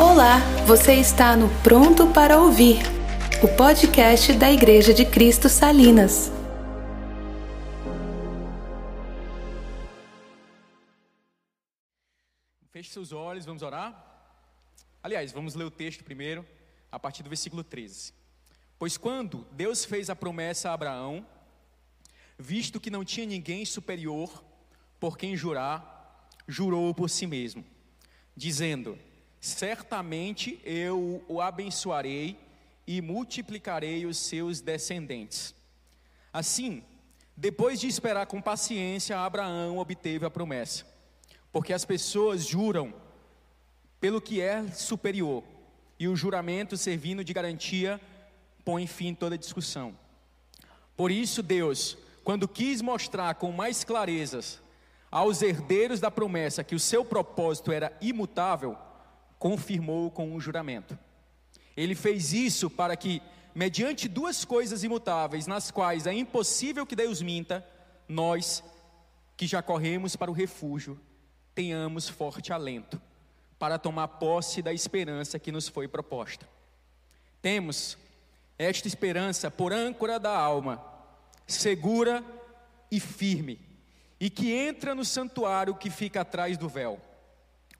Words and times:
Olá, 0.00 0.38
você 0.64 0.94
está 0.94 1.36
no 1.36 1.48
Pronto 1.60 2.12
para 2.12 2.38
Ouvir, 2.38 2.76
o 3.42 3.56
podcast 3.56 4.32
da 4.34 4.48
Igreja 4.48 4.94
de 4.94 5.04
Cristo 5.04 5.48
Salinas. 5.48 6.30
Feche 12.70 12.90
seus 12.90 13.10
olhos, 13.10 13.44
vamos 13.44 13.60
orar. 13.60 13.92
Aliás, 15.02 15.32
vamos 15.32 15.56
ler 15.56 15.64
o 15.64 15.70
texto 15.70 16.04
primeiro, 16.04 16.46
a 16.92 16.98
partir 17.00 17.24
do 17.24 17.28
versículo 17.28 17.64
13. 17.64 18.14
Pois 18.78 18.96
quando 18.96 19.48
Deus 19.50 19.84
fez 19.84 20.08
a 20.08 20.14
promessa 20.14 20.70
a 20.70 20.74
Abraão, 20.74 21.26
visto 22.38 22.78
que 22.78 22.88
não 22.88 23.04
tinha 23.04 23.26
ninguém 23.26 23.64
superior 23.64 24.44
por 25.00 25.18
quem 25.18 25.36
jurar, 25.36 26.30
jurou 26.46 26.94
por 26.94 27.10
si 27.10 27.26
mesmo, 27.26 27.64
dizendo: 28.36 28.96
Certamente 29.40 30.60
eu 30.64 31.22
o 31.28 31.40
abençoarei 31.40 32.38
e 32.86 33.00
multiplicarei 33.00 34.06
os 34.06 34.16
seus 34.16 34.60
descendentes. 34.60 35.54
Assim, 36.32 36.82
depois 37.36 37.78
de 37.78 37.86
esperar 37.86 38.26
com 38.26 38.40
paciência, 38.40 39.18
Abraão 39.18 39.78
obteve 39.78 40.26
a 40.26 40.30
promessa, 40.30 40.84
porque 41.52 41.72
as 41.72 41.84
pessoas 41.84 42.44
juram 42.44 42.92
pelo 44.00 44.20
que 44.20 44.40
é 44.40 44.66
superior, 44.68 45.44
e 45.98 46.08
o 46.08 46.16
juramento 46.16 46.76
servindo 46.76 47.24
de 47.24 47.32
garantia 47.32 48.00
põe 48.64 48.86
fim 48.86 49.12
a 49.12 49.16
toda 49.16 49.38
discussão. 49.38 49.96
Por 50.96 51.10
isso, 51.10 51.42
Deus, 51.42 51.96
quando 52.24 52.48
quis 52.48 52.82
mostrar 52.82 53.34
com 53.36 53.50
mais 53.52 53.84
clarezas 53.84 54.60
aos 55.10 55.42
herdeiros 55.42 56.00
da 56.00 56.10
promessa 56.10 56.64
que 56.64 56.74
o 56.74 56.80
seu 56.80 57.04
propósito 57.04 57.72
era 57.72 57.96
imutável, 58.00 58.76
confirmou 59.38 60.10
com 60.10 60.30
um 60.30 60.40
juramento. 60.40 60.98
Ele 61.76 61.94
fez 61.94 62.32
isso 62.32 62.68
para 62.68 62.96
que, 62.96 63.22
mediante 63.54 64.08
duas 64.08 64.44
coisas 64.44 64.82
imutáveis, 64.82 65.46
nas 65.46 65.70
quais 65.70 66.06
é 66.06 66.12
impossível 66.12 66.84
que 66.84 66.96
Deus 66.96 67.22
minta, 67.22 67.64
nós, 68.08 68.64
que 69.36 69.46
já 69.46 69.62
corremos 69.62 70.16
para 70.16 70.30
o 70.30 70.34
refúgio, 70.34 71.00
tenhamos 71.54 72.08
forte 72.08 72.52
alento 72.52 73.00
para 73.58 73.78
tomar 73.78 74.08
posse 74.08 74.62
da 74.62 74.72
esperança 74.72 75.38
que 75.38 75.52
nos 75.52 75.68
foi 75.68 75.88
proposta. 75.88 76.48
Temos 77.42 77.98
esta 78.58 78.88
esperança 78.88 79.50
por 79.50 79.72
âncora 79.72 80.18
da 80.18 80.36
alma, 80.36 80.82
segura 81.46 82.24
e 82.90 82.98
firme, 82.98 83.60
e 84.20 84.28
que 84.28 84.52
entra 84.52 84.94
no 84.94 85.04
santuário 85.04 85.74
que 85.74 85.90
fica 85.90 86.20
atrás 86.22 86.56
do 86.56 86.68
véu, 86.68 87.00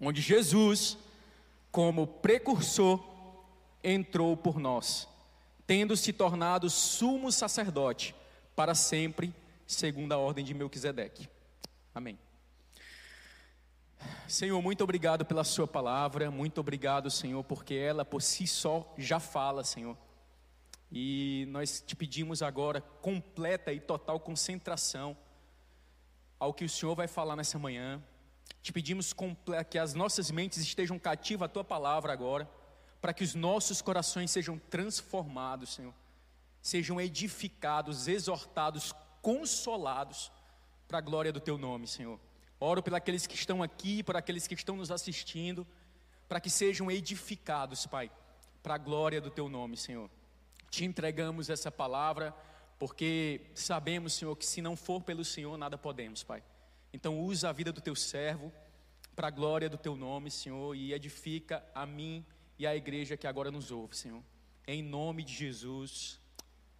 onde 0.01 0.21
Jesus, 0.21 0.97
como 1.71 2.07
precursor, 2.07 3.01
entrou 3.83 4.37
por 4.37 4.59
nós, 4.59 5.09
tendo 5.67 5.97
se 5.97 6.13
tornado 6.13 6.69
sumo 6.69 7.31
sacerdote 7.31 8.15
para 8.57 8.75
sempre, 8.75 9.35
segundo 9.67 10.13
a 10.13 10.19
ordem 10.19 10.45
de 10.45 10.55
Melquisedeque. 10.55 11.29
Amém. 11.95 12.19
Senhor, 14.27 14.61
muito 14.63 14.85
obrigado 14.85 15.25
pela 15.25 15.45
Sua 15.45 15.67
palavra, 15.67 16.31
muito 16.31 16.61
obrigado, 16.61 17.11
Senhor, 17.11 17.43
porque 17.45 17.75
ela 17.75 18.05
por 18.05 18.23
si 18.23 18.47
só 18.47 18.93
já 18.97 19.19
fala, 19.19 19.65
Senhor. 19.65 19.97
E 20.91 21.47
nós 21.51 21.83
te 21.87 21.95
pedimos 21.95 22.43
agora 22.43 22.81
completa 22.81 23.73
e 23.73 23.81
total 23.81 24.19
concentração 24.21 25.17
ao 26.39 26.55
que 26.55 26.65
o 26.65 26.69
Senhor 26.69 26.95
vai 26.95 27.09
falar 27.09 27.37
nessa 27.37 27.59
manhã. 27.59 28.03
Te 28.69 28.73
pedimos 28.73 29.15
que 29.71 29.79
as 29.79 29.95
nossas 29.95 30.31
mentes 30.31 30.59
estejam 30.59 30.99
cativas 30.99 31.47
à 31.47 31.49
tua 31.49 31.65
palavra 31.65 32.13
agora, 32.13 32.47
para 33.01 33.15
que 33.15 33.25
os 33.25 33.35
nossos 33.35 33.81
corações 33.81 34.31
sejam 34.31 34.59
transformados, 34.59 35.73
Senhor, 35.73 35.95
sejam 36.61 37.01
edificados, 37.01 38.07
exortados, 38.07 38.95
consolados 39.23 40.31
para 40.87 40.99
a 40.99 41.01
glória 41.01 41.33
do 41.33 41.41
teu 41.41 41.57
nome, 41.57 41.87
Senhor. 41.87 42.21
Oro 42.61 42.83
pelos 42.83 42.99
aqueles 42.99 43.27
que 43.27 43.37
estão 43.37 43.63
aqui, 43.63 44.03
por 44.03 44.19
aqueles 44.19 44.47
que 44.47 44.53
estão 44.53 44.77
nos 44.77 44.91
assistindo, 44.91 45.67
para 46.29 46.39
que 46.39 46.51
sejam 46.51 46.91
edificados, 46.91 47.87
Pai, 47.87 48.11
para 48.63 48.75
a 48.75 48.79
glória 48.79 49.19
do 49.19 49.31
teu 49.31 49.49
nome, 49.49 49.79
Senhor. 49.79 50.11
Te 50.69 50.85
entregamos 50.85 51.49
essa 51.49 51.73
palavra, 51.73 52.37
porque 52.79 53.51
sabemos, 53.55 54.13
Senhor, 54.13 54.37
que 54.37 54.45
se 54.45 54.61
não 54.61 54.77
for 54.77 55.01
pelo 55.01 55.25
Senhor, 55.25 55.57
nada 55.57 55.79
podemos, 55.79 56.23
Pai. 56.23 56.43
Então, 56.91 57.21
usa 57.21 57.51
a 57.51 57.53
vida 57.53 57.71
do 57.71 57.83
teu 57.83 57.95
servo 57.95 58.51
para 59.19 59.27
a 59.27 59.31
glória 59.33 59.69
do 59.69 59.77
teu 59.77 59.97
nome, 59.97 60.31
Senhor, 60.31 60.77
e 60.77 60.95
edifica 60.95 61.61
a 61.75 61.85
mim 61.85 62.25
e 62.57 62.65
a 62.65 62.77
igreja 62.77 63.17
que 63.17 63.27
agora 63.27 63.51
nos 63.51 63.73
ouve, 63.73 63.97
Senhor. 63.97 64.23
Em 64.65 64.81
nome 64.81 65.25
de 65.25 65.35
Jesus, 65.35 66.21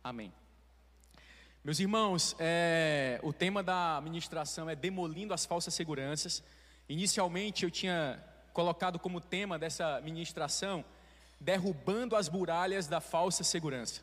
amém. 0.05 0.33
Meus 1.65 1.81
irmãos, 1.81 2.37
é, 2.39 3.19
o 3.25 3.33
tema 3.33 3.61
da 3.61 4.01
ministração 4.05 4.71
é 4.71 4.77
demolindo 4.77 5.35
as 5.35 5.45
falsas 5.45 5.75
seguranças. 5.75 6.41
Inicialmente 6.89 7.65
eu 7.65 7.73
tinha 7.73 8.25
colocado 8.53 9.01
como 9.01 9.21
tema 9.21 9.59
dessa 9.59 10.01
ministração 10.03 10.85
derrubando 11.41 12.15
as 12.15 12.29
muralhas 12.29 12.87
da 12.87 13.01
falsa 13.01 13.43
segurança. 13.43 14.01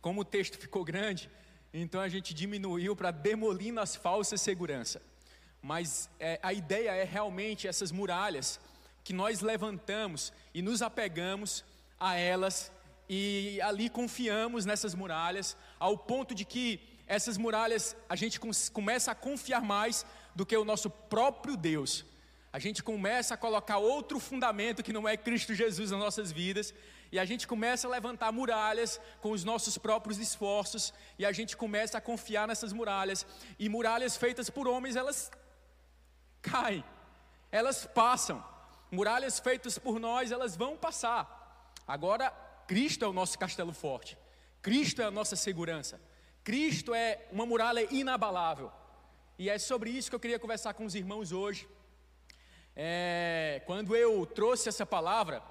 Como 0.00 0.22
o 0.22 0.24
texto 0.24 0.56
ficou 0.56 0.84
grande, 0.84 1.28
então 1.70 2.00
a 2.00 2.08
gente 2.08 2.32
diminuiu 2.32 2.96
para 2.96 3.10
demolindo 3.10 3.78
as 3.78 3.94
falsas 3.94 4.40
seguranças. 4.40 5.02
Mas 5.64 6.10
é, 6.20 6.38
a 6.42 6.52
ideia 6.52 6.90
é 6.90 7.04
realmente 7.04 7.66
essas 7.66 7.90
muralhas 7.90 8.60
que 9.02 9.14
nós 9.14 9.40
levantamos 9.40 10.30
e 10.52 10.60
nos 10.60 10.82
apegamos 10.82 11.64
a 11.98 12.16
elas 12.16 12.70
e 13.08 13.58
ali 13.62 13.88
confiamos 13.88 14.66
nessas 14.66 14.94
muralhas, 14.94 15.56
ao 15.78 15.96
ponto 15.96 16.34
de 16.34 16.44
que 16.44 16.78
essas 17.06 17.38
muralhas 17.38 17.96
a 18.10 18.14
gente 18.14 18.38
começa 18.74 19.10
a 19.10 19.14
confiar 19.14 19.62
mais 19.62 20.04
do 20.34 20.44
que 20.44 20.54
o 20.54 20.66
nosso 20.66 20.90
próprio 20.90 21.56
Deus. 21.56 22.04
A 22.52 22.58
gente 22.58 22.82
começa 22.82 23.32
a 23.32 23.38
colocar 23.38 23.78
outro 23.78 24.20
fundamento 24.20 24.82
que 24.82 24.92
não 24.92 25.08
é 25.08 25.16
Cristo 25.16 25.54
Jesus 25.54 25.90
nas 25.90 26.00
nossas 26.00 26.30
vidas, 26.30 26.74
e 27.10 27.18
a 27.18 27.24
gente 27.24 27.46
começa 27.46 27.86
a 27.88 27.90
levantar 27.90 28.30
muralhas 28.32 29.00
com 29.22 29.30
os 29.30 29.44
nossos 29.44 29.78
próprios 29.78 30.18
esforços, 30.18 30.92
e 31.18 31.24
a 31.24 31.32
gente 31.32 31.56
começa 31.56 31.96
a 31.96 32.02
confiar 32.02 32.46
nessas 32.46 32.70
muralhas, 32.70 33.26
e 33.58 33.66
muralhas 33.70 34.14
feitas 34.14 34.50
por 34.50 34.68
homens, 34.68 34.94
elas 34.94 35.30
caem, 36.50 36.84
elas 37.50 37.86
passam, 37.86 38.44
muralhas 38.90 39.38
feitas 39.38 39.78
por 39.78 39.98
nós, 39.98 40.30
elas 40.30 40.56
vão 40.56 40.76
passar. 40.76 41.72
Agora, 41.86 42.30
Cristo 42.66 43.04
é 43.04 43.08
o 43.08 43.12
nosso 43.12 43.38
castelo 43.38 43.72
forte, 43.72 44.18
Cristo 44.62 45.02
é 45.02 45.06
a 45.06 45.10
nossa 45.10 45.36
segurança, 45.36 46.00
Cristo 46.42 46.94
é 46.94 47.26
uma 47.32 47.46
muralha 47.46 47.86
inabalável, 47.90 48.70
e 49.38 49.48
é 49.48 49.58
sobre 49.58 49.90
isso 49.90 50.10
que 50.10 50.16
eu 50.16 50.20
queria 50.20 50.38
conversar 50.38 50.74
com 50.74 50.84
os 50.84 50.94
irmãos 50.94 51.32
hoje. 51.32 51.68
É, 52.76 53.62
quando 53.66 53.94
eu 53.96 54.26
trouxe 54.26 54.68
essa 54.68 54.84
palavra, 54.84 55.42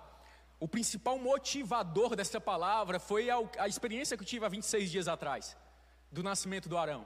o 0.59 0.67
principal 0.67 1.17
motivador 1.17 2.15
dessa 2.15 2.39
palavra 2.39 2.99
foi 2.99 3.29
a, 3.29 3.37
a, 3.59 3.67
experiência 3.67 4.15
que 4.15 4.23
eu 4.23 4.27
tive 4.27 4.45
há 4.45 4.49
26 4.49 4.91
dias 4.91 5.07
atrás, 5.07 5.57
do 6.11 6.23
nascimento 6.23 6.69
do 6.69 6.77
Arão. 6.77 7.05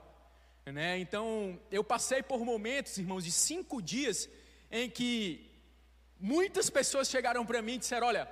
Né? 0.72 0.98
Então, 0.98 1.58
eu 1.70 1.82
passei 1.82 2.22
por 2.22 2.44
momentos, 2.44 2.98
irmãos, 2.98 3.24
de 3.24 3.32
cinco 3.32 3.80
dias 3.80 4.28
em 4.70 4.88
que 4.90 5.50
muitas 6.20 6.68
pessoas 6.68 7.08
chegaram 7.08 7.44
para 7.46 7.62
mim 7.62 7.74
e 7.74 7.78
disseram: 7.78 8.06
Olha, 8.06 8.28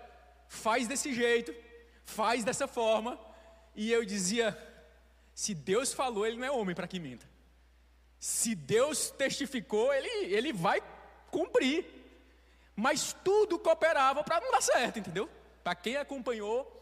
faz 0.48 0.86
desse 0.86 1.14
jeito, 1.14 1.54
faz 2.04 2.44
dessa 2.44 2.66
forma. 2.66 3.18
E 3.74 3.90
eu 3.90 4.04
dizia: 4.04 4.56
Se 5.34 5.54
Deus 5.54 5.92
falou, 5.92 6.26
Ele 6.26 6.36
não 6.36 6.46
é 6.46 6.50
homem 6.50 6.74
para 6.74 6.86
que 6.86 7.00
minta. 7.00 7.28
Se 8.18 8.54
Deus 8.54 9.10
testificou, 9.10 9.92
Ele, 9.92 10.34
ele 10.34 10.52
vai 10.52 10.82
cumprir. 11.30 11.86
Mas 12.74 13.14
tudo 13.24 13.58
cooperava 13.58 14.22
para 14.22 14.40
não 14.40 14.50
dar 14.50 14.60
certo, 14.60 14.98
entendeu? 14.98 15.30
Para 15.64 15.74
quem 15.74 15.96
acompanhou 15.96 16.72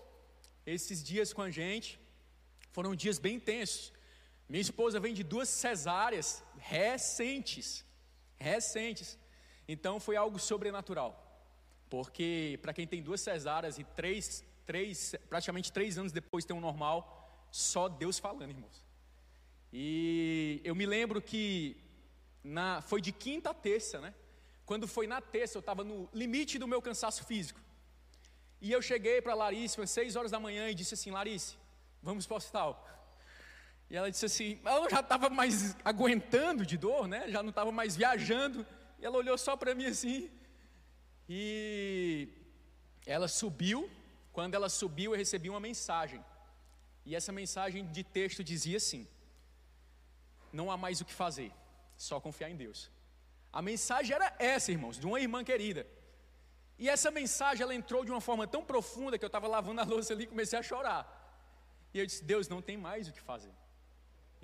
esses 0.66 1.02
dias 1.02 1.32
com 1.32 1.40
a 1.40 1.50
gente, 1.50 2.00
foram 2.72 2.96
dias 2.96 3.18
bem 3.20 3.36
intensos. 3.36 3.93
Minha 4.48 4.60
esposa 4.60 5.00
vem 5.00 5.14
de 5.14 5.22
duas 5.22 5.48
cesáreas 5.48 6.42
recentes, 6.58 7.84
recentes. 8.36 9.18
Então 9.66 9.98
foi 9.98 10.16
algo 10.16 10.38
sobrenatural. 10.38 11.20
Porque 11.88 12.58
para 12.62 12.72
quem 12.72 12.86
tem 12.86 13.02
duas 13.02 13.20
cesáreas 13.20 13.78
e 13.78 13.84
três, 13.84 14.44
três, 14.66 15.14
praticamente 15.28 15.72
três 15.72 15.96
anos 15.98 16.12
depois 16.12 16.44
tem 16.44 16.56
um 16.56 16.60
normal, 16.60 17.48
só 17.50 17.88
Deus 17.88 18.18
falando, 18.18 18.50
irmãos. 18.50 18.84
E 19.72 20.60
eu 20.64 20.74
me 20.74 20.86
lembro 20.86 21.20
que 21.20 21.76
na, 22.42 22.82
foi 22.82 23.00
de 23.00 23.12
quinta 23.12 23.50
a 23.50 23.54
terça, 23.54 24.00
né? 24.00 24.14
Quando 24.66 24.86
foi 24.86 25.06
na 25.06 25.20
terça, 25.20 25.56
eu 25.56 25.60
estava 25.60 25.84
no 25.84 26.08
limite 26.12 26.58
do 26.58 26.68
meu 26.68 26.80
cansaço 26.80 27.24
físico. 27.24 27.60
E 28.60 28.72
eu 28.72 28.80
cheguei 28.80 29.20
para 29.20 29.34
Larice, 29.34 29.80
às 29.80 29.90
seis 29.90 30.16
horas 30.16 30.30
da 30.30 30.40
manhã, 30.40 30.70
e 30.70 30.74
disse 30.74 30.94
assim: 30.94 31.10
Larice, 31.10 31.56
vamos 32.02 32.26
para 32.26 32.34
o 32.34 32.36
hospital. 32.36 32.86
E 33.94 33.96
ela 33.96 34.10
disse 34.10 34.26
assim: 34.26 34.60
ela 34.64 34.90
já 34.90 34.98
estava 34.98 35.30
mais 35.30 35.76
aguentando 35.84 36.66
de 36.66 36.76
dor, 36.76 37.06
né? 37.06 37.28
Já 37.28 37.44
não 37.44 37.50
estava 37.50 37.70
mais 37.70 37.94
viajando. 37.94 38.66
E 38.98 39.06
ela 39.06 39.16
olhou 39.16 39.38
só 39.38 39.56
para 39.56 39.72
mim 39.72 39.86
assim. 39.86 40.28
E 41.28 42.28
ela 43.06 43.28
subiu. 43.28 43.88
Quando 44.32 44.56
ela 44.56 44.68
subiu, 44.68 45.12
eu 45.12 45.16
recebi 45.16 45.48
uma 45.48 45.60
mensagem. 45.60 46.20
E 47.06 47.14
essa 47.14 47.30
mensagem 47.30 47.86
de 47.86 48.02
texto 48.02 48.42
dizia 48.42 48.78
assim: 48.78 49.06
Não 50.52 50.72
há 50.72 50.76
mais 50.76 51.00
o 51.00 51.04
que 51.04 51.12
fazer, 51.12 51.52
só 51.96 52.18
confiar 52.18 52.50
em 52.50 52.56
Deus. 52.56 52.90
A 53.52 53.62
mensagem 53.62 54.12
era 54.12 54.34
essa, 54.40 54.72
irmãos, 54.72 54.98
de 54.98 55.06
uma 55.06 55.20
irmã 55.20 55.44
querida. 55.44 55.86
E 56.80 56.88
essa 56.88 57.12
mensagem 57.12 57.62
ela 57.62 57.76
entrou 57.76 58.04
de 58.04 58.10
uma 58.10 58.20
forma 58.20 58.44
tão 58.44 58.64
profunda 58.64 59.16
que 59.16 59.24
eu 59.24 59.28
estava 59.28 59.46
lavando 59.46 59.82
a 59.82 59.84
louça 59.84 60.12
ali 60.12 60.24
e 60.24 60.32
comecei 60.34 60.58
a 60.58 60.64
chorar. 60.64 61.02
E 61.94 62.00
eu 62.00 62.04
disse: 62.04 62.24
Deus, 62.24 62.48
não 62.48 62.60
tem 62.60 62.76
mais 62.76 63.06
o 63.06 63.12
que 63.12 63.20
fazer. 63.20 63.54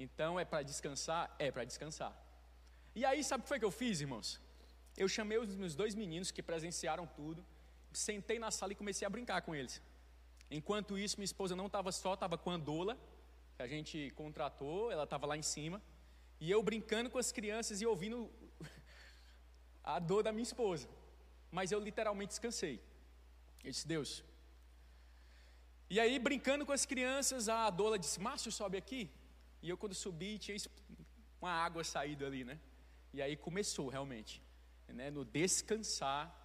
Então 0.04 0.40
é 0.40 0.46
para 0.50 0.62
descansar? 0.70 1.24
É 1.38 1.48
para 1.54 1.64
descansar. 1.70 2.12
E 2.94 3.04
aí, 3.04 3.22
sabe 3.22 3.40
o 3.40 3.44
que 3.44 3.48
foi 3.52 3.58
que 3.58 3.68
eu 3.70 3.70
fiz, 3.70 4.00
irmãos? 4.00 4.28
Eu 4.96 5.08
chamei 5.16 5.36
os 5.38 5.54
meus 5.62 5.74
dois 5.80 5.94
meninos 5.94 6.30
que 6.30 6.42
presenciaram 6.42 7.06
tudo, 7.18 7.44
sentei 7.92 8.38
na 8.38 8.50
sala 8.50 8.72
e 8.72 8.80
comecei 8.82 9.04
a 9.06 9.10
brincar 9.10 9.42
com 9.42 9.54
eles. 9.54 9.74
Enquanto 10.50 10.98
isso, 10.98 11.18
minha 11.18 11.30
esposa 11.32 11.54
não 11.54 11.66
estava 11.66 11.92
só, 11.92 12.14
estava 12.14 12.38
com 12.38 12.50
a 12.50 12.56
doula, 12.56 12.98
que 13.56 13.62
a 13.62 13.68
gente 13.68 14.10
contratou, 14.22 14.90
ela 14.90 15.04
estava 15.04 15.26
lá 15.26 15.36
em 15.36 15.42
cima, 15.42 15.82
e 16.40 16.50
eu 16.50 16.62
brincando 16.62 17.10
com 17.10 17.18
as 17.18 17.30
crianças 17.30 17.82
e 17.82 17.86
ouvindo 17.86 18.18
a 19.84 19.98
dor 19.98 20.22
da 20.22 20.32
minha 20.32 20.48
esposa. 20.50 20.88
Mas 21.52 21.72
eu 21.72 21.78
literalmente 21.78 22.30
descansei. 22.30 22.80
Eu 23.62 23.70
disse, 23.70 23.86
Deus. 23.86 24.24
E 25.90 26.00
aí, 26.00 26.18
brincando 26.18 26.64
com 26.64 26.72
as 26.72 26.86
crianças, 26.86 27.50
a 27.50 27.68
doula 27.68 27.98
disse, 27.98 28.18
Márcio, 28.18 28.50
sobe 28.50 28.78
aqui. 28.78 29.10
E 29.62 29.68
eu, 29.68 29.76
quando 29.76 29.94
subi, 29.94 30.38
tinha 30.38 30.56
uma 31.40 31.50
água 31.50 31.84
saída 31.84 32.26
ali, 32.26 32.44
né? 32.44 32.58
E 33.12 33.20
aí 33.20 33.36
começou 33.36 33.88
realmente, 33.88 34.42
né? 34.88 35.10
No 35.10 35.24
descansar, 35.24 36.40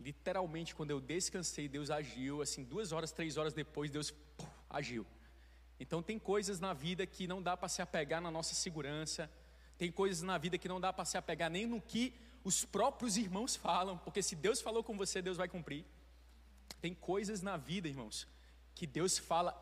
Literalmente, 0.00 0.74
quando 0.74 0.92
eu 0.92 1.00
descansei, 1.00 1.68
Deus 1.68 1.90
agiu. 1.90 2.40
Assim, 2.40 2.62
duas 2.62 2.92
horas, 2.92 3.10
três 3.10 3.36
horas 3.36 3.52
depois, 3.52 3.90
Deus 3.90 4.10
puf, 4.10 4.48
agiu. 4.70 5.04
Então, 5.80 6.02
tem 6.02 6.18
coisas 6.18 6.60
na 6.60 6.72
vida 6.72 7.04
que 7.06 7.26
não 7.26 7.42
dá 7.42 7.56
para 7.56 7.68
se 7.68 7.82
apegar 7.82 8.20
na 8.20 8.30
nossa 8.30 8.54
segurança. 8.54 9.30
Tem 9.76 9.90
coisas 9.90 10.22
na 10.22 10.38
vida 10.38 10.56
que 10.56 10.68
não 10.68 10.80
dá 10.80 10.92
para 10.92 11.04
se 11.04 11.16
apegar 11.16 11.50
nem 11.50 11.66
no 11.66 11.80
que 11.80 12.14
os 12.44 12.64
próprios 12.64 13.16
irmãos 13.16 13.56
falam, 13.56 13.98
porque 13.98 14.22
se 14.22 14.36
Deus 14.36 14.60
falou 14.60 14.82
com 14.82 14.96
você, 14.96 15.20
Deus 15.20 15.36
vai 15.36 15.48
cumprir. 15.48 15.84
Tem 16.80 16.94
coisas 16.94 17.42
na 17.42 17.56
vida, 17.56 17.88
irmãos, 17.88 18.26
que 18.74 18.86
Deus 18.86 19.18
fala 19.18 19.52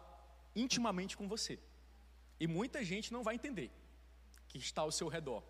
intimamente 0.54 1.16
com 1.16 1.26
você. 1.26 1.58
E 2.38 2.46
muita 2.46 2.84
gente 2.84 3.12
não 3.12 3.22
vai 3.22 3.34
entender 3.34 3.70
que 4.48 4.58
está 4.58 4.82
ao 4.82 4.92
seu 4.92 5.08
redor. 5.08 5.42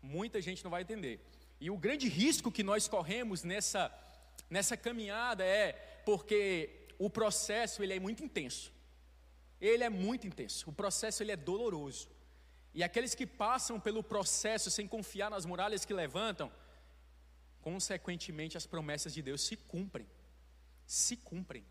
Muita 0.00 0.40
gente 0.40 0.62
não 0.64 0.70
vai 0.70 0.82
entender. 0.82 1.20
E 1.60 1.70
o 1.70 1.76
grande 1.76 2.08
risco 2.08 2.50
que 2.50 2.62
nós 2.62 2.88
corremos 2.88 3.42
nessa 3.42 3.90
nessa 4.48 4.76
caminhada 4.76 5.44
é 5.44 5.72
porque 6.04 6.86
o 6.98 7.08
processo 7.08 7.82
ele 7.82 7.94
é 7.94 8.00
muito 8.00 8.22
intenso. 8.22 8.72
Ele 9.60 9.84
é 9.84 9.88
muito 9.88 10.26
intenso. 10.26 10.68
O 10.68 10.72
processo 10.72 11.22
ele 11.22 11.32
é 11.32 11.36
doloroso. 11.36 12.08
E 12.74 12.82
aqueles 12.82 13.14
que 13.14 13.26
passam 13.26 13.78
pelo 13.78 14.02
processo 14.02 14.70
sem 14.70 14.86
confiar 14.86 15.30
nas 15.30 15.44
muralhas 15.44 15.84
que 15.84 15.94
levantam, 15.94 16.50
consequentemente 17.60 18.56
as 18.56 18.66
promessas 18.66 19.14
de 19.14 19.22
Deus 19.22 19.42
se 19.42 19.56
cumprem. 19.56 20.06
Se 20.86 21.16
cumprem. 21.16 21.64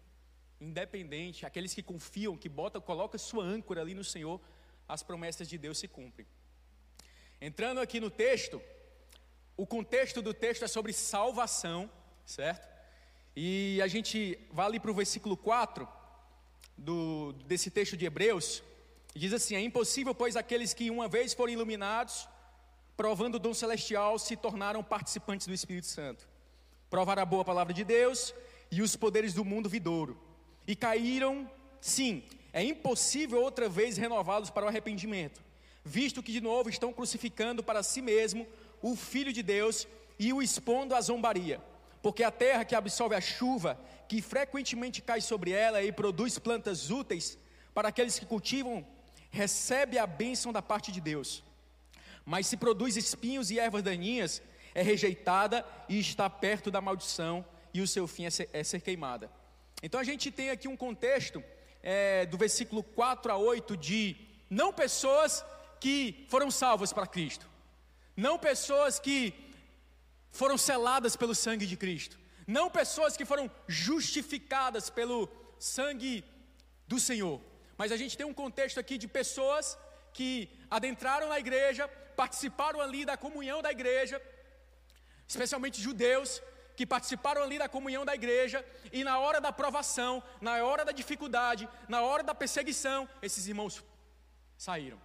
Independente, 0.60 1.46
aqueles 1.46 1.74
que 1.74 1.84
confiam, 1.84 2.38
que 2.38 2.48
botam, 2.48 2.82
colocam 2.82 3.20
sua 3.20 3.44
âncora 3.44 3.82
ali 3.82 3.94
no 3.94 4.04
Senhor, 4.04 4.40
as 4.94 5.02
promessas 5.02 5.48
de 5.48 5.58
Deus 5.58 5.78
se 5.80 5.88
cumprem. 5.88 6.28
Entrando 7.40 7.80
aqui 7.80 7.98
no 8.02 8.10
texto, 8.10 8.62
o 9.56 9.66
contexto 9.66 10.22
do 10.22 10.34
texto 10.34 10.66
é 10.66 10.68
sobre 10.68 10.92
salvação, 10.92 11.90
certo? 12.26 12.68
E 13.34 13.80
a 13.82 13.88
gente 13.88 14.38
vai 14.52 14.66
ali 14.66 14.80
para 14.82 14.92
o 14.92 14.94
versículo 14.94 15.38
4 15.38 15.88
do, 16.78 17.32
desse 17.46 17.72
texto 17.72 17.96
de 17.96 18.06
Hebreus, 18.06 18.62
diz 19.16 19.32
assim: 19.32 19.56
É 19.56 19.62
impossível, 19.62 20.14
pois 20.14 20.36
aqueles 20.36 20.74
que 20.74 20.92
uma 20.92 21.08
vez 21.08 21.34
foram 21.34 21.54
iluminados, 21.54 22.28
provando 22.98 23.36
o 23.36 23.40
dom 23.40 23.54
celestial, 23.54 24.20
se 24.20 24.36
tornaram 24.36 24.84
participantes 24.84 25.48
do 25.48 25.54
Espírito 25.54 25.88
Santo. 25.88 26.28
Provaram 26.90 27.22
a 27.22 27.26
boa 27.26 27.46
palavra 27.46 27.74
de 27.74 27.86
Deus 27.86 28.34
e 28.70 28.82
os 28.82 28.98
poderes 28.98 29.34
do 29.34 29.46
mundo 29.46 29.70
vidouro. 29.70 30.20
E 30.68 30.76
caíram, 30.76 31.50
sim, 31.80 32.26
é 32.54 32.64
impossível 32.64 33.42
outra 33.42 33.70
vez 33.70 33.98
renová-los 33.98 34.50
para 34.50 34.66
o 34.66 34.70
arrependimento, 34.70 35.42
visto 35.84 36.22
que 36.22 36.32
de 36.32 36.42
novo 36.42 36.70
estão 36.70 36.92
crucificando 36.94 37.64
para 37.64 37.84
si 37.84 38.02
mesmo 38.02 38.48
o 38.82 38.96
Filho 38.96 39.32
de 39.32 39.42
Deus 39.42 39.88
e 40.20 40.32
o 40.34 40.42
expondo 40.42 40.96
à 40.96 41.02
zombaria 41.02 41.62
porque 42.02 42.24
a 42.24 42.32
terra 42.32 42.66
que 42.66 42.76
absorve 42.76 43.16
a 43.16 43.22
chuva, 43.22 43.80
que 44.08 44.22
frequentemente 44.22 45.02
cai 45.02 45.22
sobre 45.22 45.52
ela 45.52 45.84
e 45.84 45.92
produz 45.92 46.38
plantas 46.40 46.90
úteis 46.90 47.38
para 47.74 47.90
aqueles 47.90 48.18
que 48.18 48.26
cultivam, 48.26 48.86
recebe 49.30 49.98
a 49.98 50.08
bênção 50.08 50.52
da 50.52 50.62
parte 50.62 50.92
de 50.92 51.00
Deus. 51.00 51.44
Mas 52.26 52.48
se 52.48 52.58
produz 52.58 52.98
espinhos 52.98 53.52
e 53.52 53.60
ervas 53.60 53.84
daninhas, 53.84 54.42
é 54.74 54.82
rejeitada 54.82 55.66
e 55.88 56.00
está 56.00 56.30
perto 56.30 56.72
da 56.72 56.82
maldição, 56.82 57.46
e 57.74 57.82
o 57.82 57.88
seu 57.88 58.08
fim 58.08 58.26
é 58.26 58.30
ser, 58.30 58.50
é 58.52 58.64
ser 58.64 58.82
queimada. 58.82 59.32
Então 59.82 60.00
a 60.00 60.04
gente 60.04 60.32
tem 60.32 60.50
aqui 60.50 60.68
um 60.68 60.76
contexto 60.76 61.44
é, 61.84 62.26
do 62.26 62.38
versículo 62.38 62.84
4 62.84 63.32
a 63.32 63.38
8 63.38 63.76
de 63.78 64.16
não 64.50 64.72
pessoas 64.72 65.44
que 65.80 66.26
foram 66.30 66.52
salvas 66.52 66.94
para 66.94 67.08
Cristo, 67.08 67.48
não 68.16 68.38
pessoas 68.38 69.00
que 69.00 69.34
foram 70.32 70.58
seladas 70.58 71.16
pelo 71.16 71.34
sangue 71.36 71.66
de 71.66 71.76
Cristo, 71.76 72.20
não 72.48 72.70
pessoas 72.70 73.16
que 73.18 73.26
foram 73.26 73.50
justificadas 73.68 74.90
pelo 74.90 75.30
sangue 75.60 76.24
do 76.88 77.00
Senhor. 77.00 77.42
Mas 77.78 77.92
a 77.92 77.98
gente 77.98 78.18
tem 78.18 78.26
um 78.26 78.34
contexto 78.34 78.80
aqui 78.80 78.98
de 78.98 79.08
pessoas 79.08 79.78
que 80.14 80.50
adentraram 80.70 81.30
na 81.30 81.40
igreja, 81.40 81.88
participaram 82.16 82.80
ali 82.82 83.06
da 83.06 83.18
comunhão 83.18 83.62
da 83.62 83.72
igreja, 83.72 84.22
especialmente 85.28 85.82
judeus, 85.82 86.42
que 86.82 86.86
participaram 86.88 87.44
ali 87.44 87.60
da 87.60 87.70
comunhão 87.70 88.04
da 88.04 88.16
igreja, 88.16 88.66
e 88.92 89.04
na 89.04 89.20
hora 89.20 89.40
da 89.40 89.52
provação, 89.52 90.24
na 90.42 90.54
hora 90.66 90.84
da 90.84 90.92
dificuldade, 90.92 91.70
na 91.88 92.02
hora 92.02 92.24
da 92.24 92.34
perseguição, 92.34 93.08
esses 93.22 93.46
irmãos 93.46 93.84
saíram. 94.58 95.00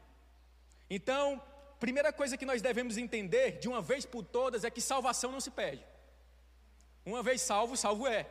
Então, 0.89 1.39
primeira 1.79 2.11
coisa 2.15 2.39
que 2.39 2.47
nós 2.47 2.63
devemos 2.63 2.97
entender, 2.97 3.59
de 3.59 3.69
uma 3.69 3.83
vez 3.83 4.07
por 4.07 4.25
todas, 4.25 4.65
é 4.65 4.71
que 4.71 4.81
salvação 4.81 5.31
não 5.31 5.39
se 5.39 5.51
perde. 5.51 5.85
Uma 7.05 7.23
vez 7.23 7.43
salvo, 7.43 7.77
salvo 7.77 8.07
é. 8.07 8.25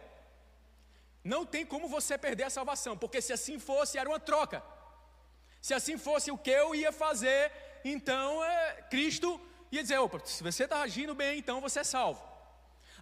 Não 1.23 1.45
tem 1.45 1.63
como 1.63 1.87
você 1.87 2.17
perder 2.17 2.45
a 2.45 2.49
salvação, 2.49 2.97
porque 2.97 3.21
se 3.21 3.31
assim 3.31 3.59
fosse, 3.59 3.99
era 3.99 4.09
uma 4.09 4.19
troca. 4.19 4.63
Se 5.61 5.75
assim 5.75 5.99
fosse 5.99 6.31
o 6.31 6.37
que 6.37 6.49
eu 6.49 6.73
ia 6.73 6.91
fazer, 6.91 7.51
então 7.83 8.43
é, 8.43 8.81
Cristo 8.89 9.39
ia 9.71 9.83
dizer: 9.83 9.99
opa, 9.99 10.19
se 10.25 10.41
você 10.41 10.63
está 10.63 10.81
agindo 10.81 11.13
bem, 11.13 11.37
então 11.37 11.61
você 11.61 11.81
é 11.81 11.83
salvo. 11.83 12.34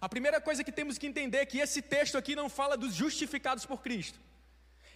A 0.04 0.08
primeira 0.14 0.38
coisa 0.38 0.62
que 0.62 0.70
temos 0.78 0.98
que 0.98 1.06
entender 1.06 1.38
é 1.38 1.46
que 1.46 1.60
esse 1.64 1.80
texto 1.80 2.18
aqui 2.18 2.36
não 2.36 2.46
fala 2.50 2.76
dos 2.76 2.92
justificados 2.94 3.64
por 3.64 3.80
Cristo. 3.80 4.18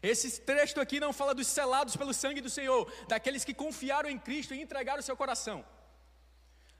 Esse 0.02 0.38
texto 0.38 0.82
aqui 0.82 1.00
não 1.00 1.14
fala 1.14 1.34
dos 1.34 1.46
selados 1.46 1.96
pelo 1.96 2.12
sangue 2.12 2.42
do 2.42 2.50
Senhor, 2.50 2.92
daqueles 3.08 3.42
que 3.42 3.54
confiaram 3.54 4.10
em 4.10 4.18
Cristo 4.18 4.52
e 4.52 4.60
entregaram 4.60 5.00
o 5.00 5.02
seu 5.02 5.16
coração. 5.16 5.64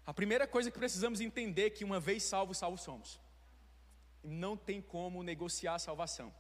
A 0.04 0.12
primeira 0.12 0.47
coisa 0.47 0.70
que 0.70 0.78
precisamos 0.78 1.23
entender 1.23 1.68
é 1.68 1.70
que 1.70 1.85
uma 1.85 1.99
vez 1.99 2.23
salvo, 2.23 2.54
salvo 2.54 2.76
somos. 2.76 3.18
Não 4.23 4.58
tem 4.58 4.82
como 4.82 5.23
negociar 5.23 5.76
a 5.76 5.78
salvação, 5.78 6.30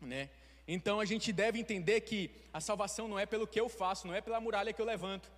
né? 0.00 0.30
Então 0.66 0.98
a 0.98 1.04
gente 1.04 1.30
deve 1.30 1.60
entender 1.60 2.00
que 2.00 2.30
a 2.54 2.60
salvação 2.68 3.06
não 3.06 3.18
é 3.18 3.26
pelo 3.26 3.46
que 3.46 3.60
eu 3.60 3.68
faço, 3.68 4.06
não 4.06 4.14
é 4.14 4.22
pela 4.22 4.40
muralha 4.40 4.72
que 4.72 4.80
eu 4.80 4.86
levanto, 4.86 5.30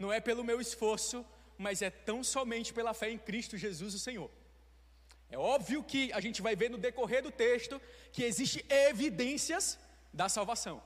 não 0.00 0.12
é 0.12 0.18
pelo 0.18 0.42
meu 0.42 0.60
esforço, 0.60 1.24
mas 1.56 1.80
é 1.80 1.90
tão 1.90 2.24
somente 2.24 2.74
pela 2.74 2.92
fé 2.92 3.08
em 3.08 3.18
Cristo 3.18 3.56
Jesus, 3.56 3.94
o 3.94 4.00
Senhor. 4.00 4.28
É 5.30 5.36
óbvio 5.36 5.82
que 5.82 6.12
a 6.12 6.20
gente 6.20 6.40
vai 6.40 6.54
ver 6.54 6.70
no 6.70 6.78
decorrer 6.78 7.22
do 7.22 7.30
texto 7.30 7.80
que 8.12 8.22
existem 8.22 8.62
evidências 8.68 9.78
da 10.12 10.28
salvação. 10.28 10.82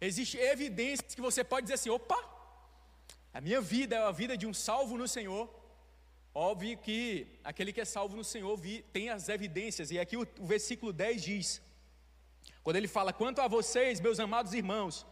Existem 0.00 0.40
evidências 0.40 1.14
que 1.14 1.20
você 1.20 1.42
pode 1.42 1.64
dizer 1.64 1.74
assim: 1.74 1.90
opa, 1.90 2.18
a 3.32 3.40
minha 3.40 3.60
vida 3.60 3.96
é 3.96 4.02
a 4.02 4.12
vida 4.12 4.36
de 4.36 4.46
um 4.46 4.54
salvo 4.54 4.96
no 4.96 5.08
Senhor. 5.08 5.48
Óbvio 6.34 6.76
que 6.78 7.26
aquele 7.44 7.72
que 7.72 7.80
é 7.80 7.84
salvo 7.84 8.16
no 8.16 8.24
Senhor 8.24 8.60
tem 8.92 9.08
as 9.10 9.28
evidências, 9.28 9.90
e 9.90 9.98
aqui 9.98 10.16
o, 10.16 10.26
o 10.40 10.46
versículo 10.46 10.92
10 10.92 11.22
diz: 11.22 11.62
quando 12.64 12.76
ele 12.76 12.88
fala, 12.88 13.12
quanto 13.12 13.40
a 13.42 13.46
vocês, 13.46 14.00
meus 14.00 14.18
amados 14.18 14.54
irmãos, 14.54 15.06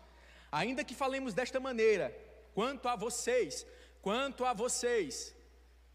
ainda 0.51 0.83
que 0.83 0.95
falemos 0.95 1.35
desta 1.35 1.61
maneira, 1.61 2.07
quanto 2.55 2.89
a 2.89 2.97
vocês, 2.97 3.67
quanto 4.01 4.45
a 4.45 4.55
vocês, 4.55 5.35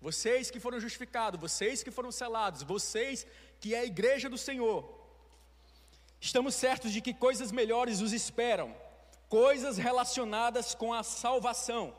vocês 0.01 0.51
que 0.51 0.59
foram 0.59 0.79
justificados, 0.79 1.39
vocês 1.39 1.83
que 1.83 1.91
foram 1.91 2.11
selados, 2.11 2.63
vocês 2.63 3.25
que 3.59 3.73
é 3.73 3.79
a 3.79 3.85
igreja 3.85 4.29
do 4.29 4.37
Senhor, 4.37 4.97
Estamos 6.19 6.55
certos 6.55 6.91
de 6.91 6.99
que 6.99 7.13
coisas 7.13 7.51
melhores 7.51 8.01
os 8.01 8.11
esperam, 8.11 8.75
coisas 9.29 9.77
relacionadas 9.77 10.73
com 10.73 10.93
a 10.93 11.03
salvação, 11.03 11.95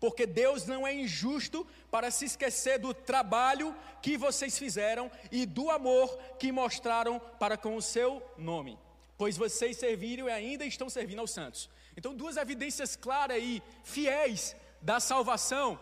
porque 0.00 0.26
Deus 0.26 0.66
não 0.66 0.86
é 0.86 0.94
injusto 0.94 1.66
para 1.90 2.10
se 2.10 2.24
esquecer 2.24 2.78
do 2.78 2.92
trabalho 2.92 3.74
que 4.02 4.16
vocês 4.16 4.58
fizeram 4.58 5.10
e 5.30 5.46
do 5.46 5.70
amor 5.70 6.08
que 6.38 6.50
mostraram 6.50 7.20
para 7.38 7.56
com 7.56 7.76
o 7.76 7.82
seu 7.82 8.22
nome, 8.36 8.78
pois 9.16 9.36
vocês 9.36 9.76
serviram 9.76 10.28
e 10.28 10.32
ainda 10.32 10.64
estão 10.64 10.90
servindo 10.90 11.20
aos 11.20 11.30
santos. 11.30 11.70
Então, 11.96 12.14
duas 12.14 12.36
evidências 12.36 12.96
claras 12.96 13.42
e 13.42 13.62
fiéis 13.84 14.56
da 14.80 14.98
salvação: 14.98 15.78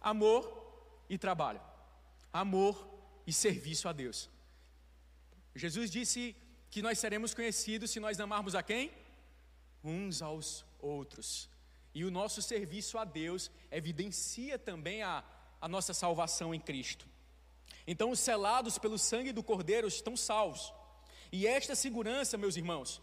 amor 0.00 0.61
e 1.12 1.18
trabalho, 1.18 1.60
amor 2.32 2.88
e 3.26 3.34
serviço 3.34 3.86
a 3.86 3.92
Deus. 3.92 4.30
Jesus 5.54 5.90
disse 5.90 6.34
que 6.70 6.80
nós 6.80 6.98
seremos 6.98 7.34
conhecidos 7.34 7.90
se 7.90 8.00
nós 8.00 8.18
amarmos 8.18 8.54
a 8.54 8.62
quem? 8.62 8.90
Uns 9.84 10.22
aos 10.22 10.64
outros. 10.80 11.50
E 11.94 12.02
o 12.06 12.10
nosso 12.10 12.40
serviço 12.40 12.96
a 12.96 13.04
Deus 13.04 13.50
evidencia 13.70 14.58
também 14.58 15.02
a, 15.02 15.22
a 15.60 15.68
nossa 15.68 15.92
salvação 15.92 16.54
em 16.54 16.58
Cristo. 16.58 17.06
Então, 17.86 18.10
os 18.10 18.18
selados 18.18 18.78
pelo 18.78 18.96
sangue 18.96 19.32
do 19.32 19.42
Cordeiro 19.42 19.86
estão 19.86 20.16
salvos. 20.16 20.72
E 21.30 21.46
esta 21.46 21.74
segurança, 21.74 22.38
meus 22.38 22.56
irmãos, 22.56 23.02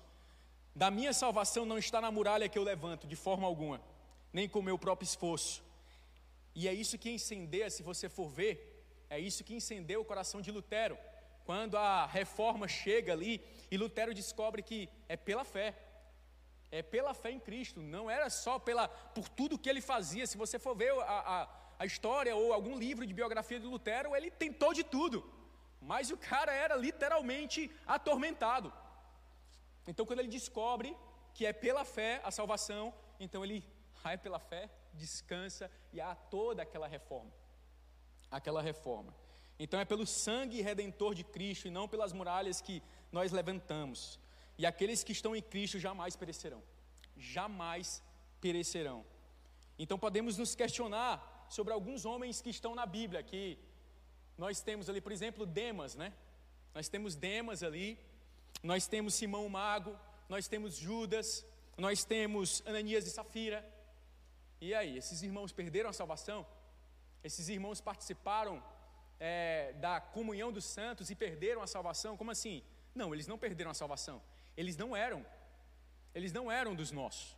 da 0.76 0.90
minha 0.90 1.14
salvação 1.14 1.64
não 1.64 1.78
está 1.78 2.02
na 2.02 2.10
muralha 2.10 2.50
que 2.50 2.58
eu 2.58 2.64
levanto, 2.64 3.06
de 3.06 3.16
forma 3.16 3.46
alguma, 3.46 3.80
nem 4.34 4.50
com 4.50 4.58
o 4.58 4.64
meu 4.64 4.80
próprio 4.80 5.06
esforço. 5.06 5.69
E 6.60 6.68
é 6.68 6.74
isso 6.74 6.98
que 7.02 7.10
incendeia, 7.18 7.70
se 7.76 7.82
você 7.90 8.08
for 8.16 8.28
ver, 8.40 8.54
é 9.10 9.18
isso 9.28 9.46
que 9.48 9.56
incendeu 9.60 10.00
o 10.02 10.08
coração 10.12 10.40
de 10.46 10.52
Lutero. 10.56 10.98
Quando 11.46 11.78
a 11.78 12.06
reforma 12.06 12.68
chega 12.68 13.14
ali 13.14 13.34
e 13.72 13.78
Lutero 13.78 14.14
descobre 14.14 14.62
que 14.70 14.80
é 15.08 15.16
pela 15.16 15.46
fé, 15.54 15.68
é 16.70 16.82
pela 16.96 17.14
fé 17.14 17.32
em 17.32 17.40
Cristo, 17.40 17.80
não 17.82 18.10
era 18.16 18.30
só 18.30 18.60
pela, 18.60 18.90
por 18.90 19.30
tudo 19.30 19.58
que 19.58 19.70
ele 19.70 19.80
fazia. 19.80 20.28
Se 20.28 20.38
você 20.44 20.60
for 20.60 20.76
ver 20.76 20.92
a, 21.04 21.20
a, 21.36 21.50
a 21.80 21.86
história 21.86 22.36
ou 22.36 22.52
algum 22.52 22.78
livro 22.78 23.08
de 23.08 23.14
biografia 23.14 23.58
de 23.58 23.66
Lutero, 23.66 24.14
ele 24.14 24.30
tentou 24.30 24.74
de 24.74 24.84
tudo, 24.84 25.18
mas 25.82 26.12
o 26.12 26.18
cara 26.18 26.52
era 26.52 26.76
literalmente 26.76 27.72
atormentado. 27.88 28.74
Então, 29.88 30.06
quando 30.06 30.20
ele 30.20 30.38
descobre 30.40 30.94
que 31.34 31.46
é 31.46 31.54
pela 31.54 31.86
fé 31.86 32.20
a 32.22 32.32
salvação, 32.32 32.94
então 33.18 33.46
ele 33.46 33.64
vai 34.04 34.18
pela 34.18 34.40
fé, 34.40 34.70
descansa 34.94 35.70
e 35.92 36.00
há 36.02 36.16
toda 36.16 36.64
aquela 36.64 36.88
reforma. 36.88 37.32
Aquela 38.30 38.62
reforma. 38.62 39.14
Então 39.60 39.80
é 39.80 39.86
pelo 39.86 40.06
sangue 40.06 40.62
redentor 40.62 41.14
de 41.14 41.24
Cristo 41.24 41.68
e 41.68 41.72
não 41.72 41.88
pelas 41.88 42.14
muralhas 42.14 42.62
que 42.62 42.82
nós 43.12 43.32
levantamos. 43.32 44.20
E 44.58 44.66
aqueles 44.66 45.04
que 45.04 45.12
estão 45.12 45.36
em 45.36 45.42
Cristo 45.42 45.80
jamais 45.80 46.16
perecerão. 46.16 46.64
Jamais 47.18 48.04
perecerão. 48.40 49.06
Então 49.78 49.98
podemos 49.98 50.38
nos 50.38 50.56
questionar 50.56 51.48
sobre 51.50 51.74
alguns 51.74 52.06
homens 52.06 52.42
que 52.42 52.50
estão 52.50 52.76
na 52.76 52.86
Bíblia, 52.86 53.24
que 53.24 53.58
nós 54.38 54.62
temos 54.62 54.90
ali, 54.90 55.02
por 55.02 55.12
exemplo, 55.12 55.46
Demas, 55.46 55.96
né? 55.96 56.14
Nós 56.74 56.88
temos 56.88 57.16
Demas 57.16 57.64
ali, 57.64 57.98
nós 58.64 58.88
temos 58.88 59.16
Simão 59.16 59.50
Mago, 59.50 59.98
nós 60.30 60.48
temos 60.48 60.76
Judas, 60.76 61.46
nós 61.78 62.04
temos 62.04 62.64
Ananias 62.66 63.08
e 63.08 63.10
Safira. 63.10 63.66
E 64.62 64.74
aí, 64.74 64.98
esses 64.98 65.22
irmãos 65.24 65.52
perderam 65.52 65.90
a 65.90 65.94
salvação? 65.94 66.46
Esses 67.24 67.48
irmãos 67.50 67.80
participaram 67.80 68.64
é, 69.20 69.74
da 69.74 70.00
comunhão 70.00 70.52
dos 70.52 70.66
santos 70.66 71.10
e 71.10 71.16
perderam 71.16 71.62
a 71.62 71.68
salvação? 71.68 72.18
Como 72.18 72.32
assim? 72.32 72.64
Não, 72.94 73.14
eles 73.14 73.28
não 73.28 73.38
perderam 73.38 73.72
a 73.72 73.74
salvação. 73.74 74.22
Eles 74.56 74.76
não 74.76 74.96
eram, 74.96 75.26
eles 76.14 76.34
não 76.34 76.52
eram 76.52 76.76
dos 76.76 76.92
nossos. 76.92 77.38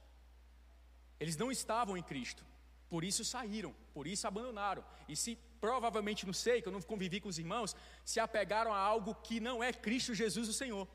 Eles 1.20 1.38
não 1.38 1.52
estavam 1.52 1.96
em 1.96 2.04
Cristo. 2.04 2.44
Por 2.90 3.04
isso 3.04 3.24
saíram, 3.24 3.74
por 3.94 4.08
isso 4.08 4.28
abandonaram. 4.28 4.84
E 5.08 5.16
se 5.16 5.38
provavelmente 5.60 6.26
não 6.26 6.34
sei, 6.34 6.62
que 6.62 6.68
eu 6.68 6.72
não 6.72 6.82
convivi 6.82 7.22
com 7.22 7.30
os 7.30 7.38
irmãos, 7.38 7.76
se 8.04 8.20
apegaram 8.20 8.74
a 8.74 8.80
algo 8.80 9.14
que 9.16 9.40
não 9.40 9.64
é 9.64 9.72
Cristo 9.72 10.16
Jesus 10.16 10.50
o 10.50 10.54
Senhor. 10.54 10.88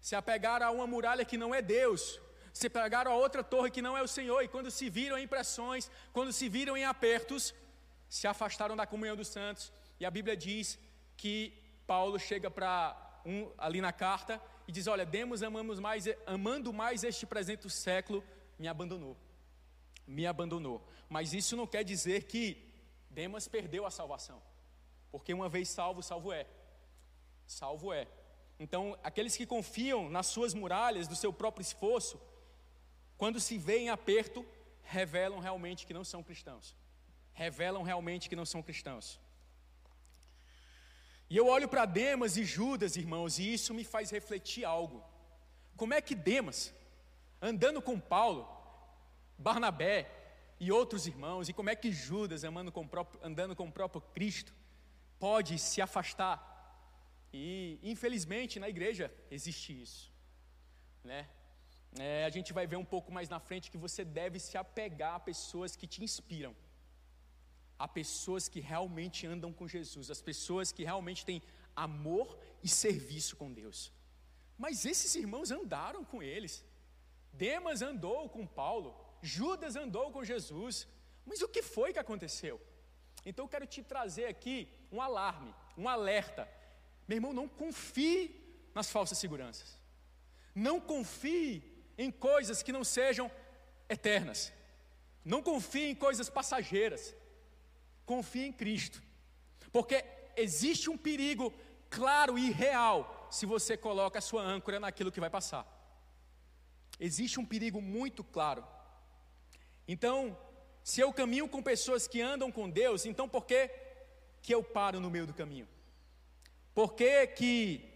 Se 0.00 0.14
apegaram 0.16 0.66
a 0.66 0.70
uma 0.70 0.86
muralha 0.86 1.24
que 1.24 1.38
não 1.38 1.54
é 1.54 1.62
Deus, 1.62 2.20
se 2.56 2.70
pegaram 2.70 3.12
a 3.12 3.14
outra 3.14 3.44
torre 3.44 3.70
que 3.70 3.82
não 3.82 3.94
é 3.98 4.02
o 4.02 4.08
Senhor, 4.08 4.40
e 4.42 4.48
quando 4.48 4.70
se 4.70 4.88
viram 4.88 5.18
em 5.18 5.28
pressões, 5.28 5.90
quando 6.10 6.32
se 6.32 6.48
viram 6.48 6.74
em 6.74 6.86
apertos, 6.86 7.54
se 8.08 8.26
afastaram 8.26 8.74
da 8.74 8.86
comunhão 8.86 9.14
dos 9.14 9.28
santos. 9.28 9.70
E 10.00 10.06
a 10.06 10.10
Bíblia 10.10 10.34
diz 10.34 10.78
que 11.18 11.52
Paulo 11.86 12.18
chega 12.18 12.50
para 12.50 12.96
um 13.26 13.52
ali 13.58 13.82
na 13.82 13.92
carta 13.92 14.40
e 14.66 14.72
diz: 14.72 14.86
Olha, 14.86 15.04
Demos 15.04 15.42
amamos 15.42 15.78
mais, 15.78 16.06
amando 16.24 16.72
mais 16.72 17.04
este 17.04 17.26
presente 17.26 17.68
século, 17.68 18.24
me 18.58 18.66
abandonou. 18.66 19.18
Me 20.06 20.26
abandonou. 20.26 20.82
Mas 21.10 21.34
isso 21.34 21.56
não 21.56 21.66
quer 21.66 21.84
dizer 21.84 22.24
que 22.24 22.72
Demas 23.10 23.46
perdeu 23.46 23.84
a 23.84 23.90
salvação. 23.90 24.40
Porque 25.12 25.34
uma 25.34 25.50
vez 25.50 25.68
salvo, 25.68 26.02
salvo 26.02 26.32
é. 26.32 26.46
Salvo 27.46 27.92
é. 27.92 28.08
Então, 28.58 28.98
aqueles 29.02 29.36
que 29.36 29.44
confiam 29.44 30.08
nas 30.08 30.26
suas 30.28 30.54
muralhas, 30.54 31.06
do 31.06 31.14
seu 31.14 31.34
próprio 31.34 31.60
esforço, 31.60 32.18
quando 33.16 33.40
se 33.40 33.56
vê 33.56 33.78
em 33.78 33.88
aperto, 33.88 34.44
revelam 34.82 35.38
realmente 35.38 35.86
que 35.86 35.94
não 35.94 36.04
são 36.04 36.22
cristãos. 36.22 36.76
Revelam 37.32 37.82
realmente 37.82 38.28
que 38.28 38.36
não 38.36 38.46
são 38.46 38.62
cristãos. 38.62 39.20
E 41.28 41.36
eu 41.36 41.46
olho 41.48 41.68
para 41.68 41.84
Demas 41.84 42.36
e 42.36 42.44
Judas, 42.44 42.96
irmãos, 42.96 43.38
e 43.38 43.52
isso 43.52 43.74
me 43.74 43.84
faz 43.84 44.10
refletir 44.10 44.64
algo. 44.64 45.04
Como 45.76 45.92
é 45.92 46.00
que 46.00 46.14
Demas, 46.14 46.72
andando 47.42 47.82
com 47.82 47.98
Paulo, 47.98 48.48
Barnabé 49.36 50.08
e 50.60 50.70
outros 50.70 51.06
irmãos, 51.06 51.48
e 51.48 51.52
como 51.52 51.68
é 51.68 51.76
que 51.76 51.90
Judas, 51.90 52.42
com 52.72 52.86
próprio, 52.86 53.20
andando 53.22 53.56
com 53.56 53.68
o 53.68 53.72
próprio 53.72 54.00
Cristo, 54.00 54.54
pode 55.18 55.58
se 55.58 55.82
afastar? 55.82 56.54
E 57.32 57.78
infelizmente 57.82 58.60
na 58.60 58.68
igreja 58.68 59.12
existe 59.30 59.82
isso, 59.82 60.12
né? 61.02 61.28
É, 61.98 62.24
a 62.24 62.30
gente 62.30 62.52
vai 62.52 62.66
ver 62.66 62.76
um 62.76 62.84
pouco 62.84 63.10
mais 63.12 63.28
na 63.28 63.40
frente 63.40 63.70
que 63.70 63.78
você 63.78 64.04
deve 64.04 64.38
se 64.38 64.56
apegar 64.58 65.14
a 65.14 65.20
pessoas 65.20 65.74
que 65.74 65.86
te 65.86 66.02
inspiram 66.02 66.54
a 67.78 67.86
pessoas 67.86 68.48
que 68.48 68.60
realmente 68.60 69.26
andam 69.26 69.52
com 69.52 69.68
Jesus, 69.68 70.10
as 70.10 70.22
pessoas 70.22 70.72
que 70.72 70.84
realmente 70.84 71.24
têm 71.24 71.42
amor 71.74 72.38
e 72.62 72.68
serviço 72.68 73.36
com 73.36 73.52
Deus. 73.52 73.92
Mas 74.56 74.86
esses 74.86 75.14
irmãos 75.14 75.50
andaram 75.50 76.04
com 76.04 76.22
eles. 76.22 76.64
Demas 77.32 77.82
andou 77.82 78.28
com 78.30 78.46
Paulo, 78.46 78.98
Judas 79.20 79.76
andou 79.76 80.10
com 80.10 80.24
Jesus. 80.24 80.88
Mas 81.26 81.42
o 81.42 81.48
que 81.48 81.62
foi 81.62 81.92
que 81.92 81.98
aconteceu? 81.98 82.60
Então 83.24 83.44
eu 83.44 83.48
quero 83.48 83.66
te 83.66 83.82
trazer 83.82 84.26
aqui 84.26 84.68
um 84.90 85.02
alarme, 85.02 85.54
um 85.76 85.88
alerta. 85.88 86.48
Meu 87.06 87.16
irmão, 87.16 87.32
não 87.32 87.48
confie 87.48 88.40
nas 88.74 88.90
falsas 88.90 89.18
seguranças. 89.18 89.78
Não 90.54 90.80
confie 90.80 91.75
em 91.96 92.10
coisas 92.10 92.62
que 92.62 92.72
não 92.72 92.84
sejam 92.84 93.30
eternas. 93.88 94.52
Não 95.24 95.42
confie 95.42 95.90
em 95.90 95.94
coisas 95.94 96.28
passageiras 96.28 97.14
confie 98.06 98.46
em 98.46 98.52
Cristo, 98.52 99.02
porque 99.72 100.02
existe 100.36 100.88
um 100.88 100.96
perigo 100.96 101.52
claro 101.90 102.38
e 102.38 102.50
real 102.50 103.28
se 103.30 103.44
você 103.44 103.76
coloca 103.76 104.20
a 104.20 104.22
sua 104.22 104.42
âncora 104.42 104.78
naquilo 104.78 105.10
que 105.10 105.20
vai 105.20 105.28
passar. 105.28 105.66
Existe 106.98 107.38
um 107.40 107.44
perigo 107.44 107.82
muito 107.82 108.22
claro. 108.22 108.64
Então, 109.86 110.38
se 110.82 111.00
eu 111.00 111.12
caminho 111.12 111.48
com 111.48 111.62
pessoas 111.62 112.06
que 112.06 112.22
andam 112.22 112.50
com 112.50 112.70
Deus, 112.70 113.04
então 113.04 113.28
por 113.28 113.44
que, 113.44 113.68
que 114.40 114.54
eu 114.54 114.62
paro 114.62 115.00
no 115.00 115.10
meio 115.10 115.26
do 115.26 115.34
caminho? 115.34 115.68
Por 116.72 116.94
que 116.94 117.26
que, 117.26 117.92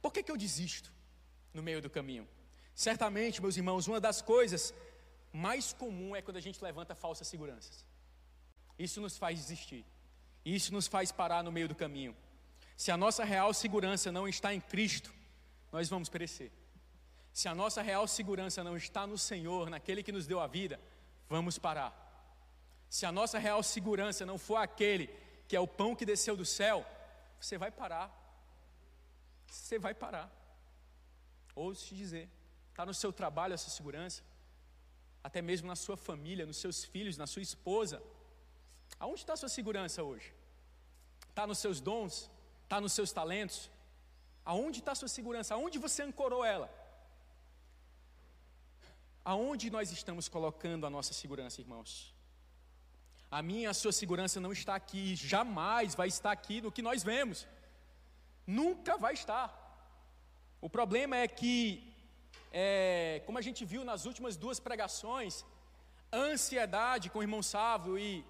por 0.00 0.12
que 0.12 0.22
que 0.22 0.30
eu 0.30 0.36
desisto 0.36 0.92
no 1.52 1.62
meio 1.62 1.82
do 1.82 1.90
caminho? 1.90 2.26
Certamente, 2.74 3.40
meus 3.40 3.56
irmãos, 3.56 3.86
uma 3.86 4.00
das 4.00 4.22
coisas 4.22 4.74
mais 5.32 5.72
comum 5.72 6.14
é 6.14 6.22
quando 6.22 6.36
a 6.36 6.40
gente 6.40 6.62
levanta 6.62 6.94
falsas 6.94 7.28
seguranças. 7.28 7.84
Isso 8.78 9.00
nos 9.00 9.16
faz 9.16 9.38
desistir. 9.38 9.84
Isso 10.44 10.72
nos 10.72 10.86
faz 10.86 11.12
parar 11.12 11.42
no 11.42 11.52
meio 11.52 11.68
do 11.68 11.74
caminho. 11.74 12.16
Se 12.76 12.90
a 12.90 12.96
nossa 12.96 13.24
real 13.24 13.54
segurança 13.54 14.10
não 14.10 14.26
está 14.26 14.52
em 14.52 14.60
Cristo, 14.60 15.12
nós 15.70 15.88
vamos 15.88 16.08
perecer. 16.08 16.50
Se 17.32 17.48
a 17.48 17.54
nossa 17.54 17.80
real 17.80 18.06
segurança 18.06 18.62
não 18.62 18.76
está 18.76 19.06
no 19.06 19.16
Senhor, 19.16 19.70
naquele 19.70 20.02
que 20.02 20.12
nos 20.12 20.26
deu 20.26 20.40
a 20.40 20.46
vida, 20.46 20.80
vamos 21.28 21.58
parar. 21.58 21.98
Se 22.90 23.06
a 23.06 23.12
nossa 23.12 23.38
real 23.38 23.62
segurança 23.62 24.26
não 24.26 24.36
for 24.36 24.56
aquele 24.56 25.08
que 25.48 25.56
é 25.56 25.60
o 25.60 25.66
pão 25.66 25.94
que 25.94 26.04
desceu 26.04 26.36
do 26.36 26.44
céu, 26.44 26.84
você 27.40 27.56
vai 27.56 27.70
parar. 27.70 28.10
Você 29.46 29.78
vai 29.78 29.94
parar. 29.94 30.30
Ouço 31.54 31.86
te 31.86 31.94
dizer, 31.94 32.28
está 32.72 32.84
no 32.84 32.94
seu 32.94 33.12
trabalho 33.12 33.54
essa 33.54 33.70
segurança, 33.70 34.22
até 35.22 35.40
mesmo 35.40 35.68
na 35.68 35.76
sua 35.76 35.96
família, 35.96 36.44
nos 36.44 36.56
seus 36.56 36.84
filhos, 36.84 37.16
na 37.16 37.26
sua 37.26 37.42
esposa. 37.42 38.02
Aonde 38.98 39.20
está 39.20 39.34
a 39.34 39.36
sua 39.36 39.48
segurança 39.48 40.02
hoje? 40.02 40.34
Está 41.28 41.46
nos 41.46 41.58
seus 41.58 41.80
dons? 41.80 42.30
Está 42.64 42.80
nos 42.80 42.92
seus 42.92 43.12
talentos? 43.12 43.70
Aonde 44.44 44.80
está 44.80 44.92
a 44.92 44.94
sua 44.94 45.08
segurança? 45.08 45.54
Aonde 45.54 45.78
você 45.78 46.02
ancorou 46.02 46.44
ela? 46.44 46.68
Aonde 49.24 49.70
nós 49.70 49.92
estamos 49.92 50.28
colocando 50.28 50.86
a 50.86 50.90
nossa 50.90 51.12
segurança, 51.12 51.60
irmãos? 51.60 52.14
A 53.30 53.40
minha 53.40 53.70
a 53.70 53.74
sua 53.74 53.92
segurança 53.92 54.40
não 54.40 54.52
está 54.52 54.74
aqui, 54.74 55.14
jamais 55.14 55.94
vai 55.94 56.08
estar 56.08 56.32
aqui 56.32 56.60
no 56.60 56.72
que 56.72 56.82
nós 56.82 57.02
vemos. 57.02 57.46
Nunca 58.46 58.96
vai 58.96 59.14
estar. 59.14 59.48
O 60.60 60.68
problema 60.68 61.16
é 61.16 61.28
que, 61.28 61.91
é, 62.52 63.22
como 63.26 63.38
a 63.38 63.44
gente 63.46 63.64
viu 63.72 63.82
nas 63.90 64.04
últimas 64.10 64.36
duas 64.36 64.58
pregações, 64.60 65.44
ansiedade 66.12 67.08
com 67.10 67.18
o 67.20 67.26
irmão 67.26 67.42
Sávio 67.42 67.98
e 67.98 68.24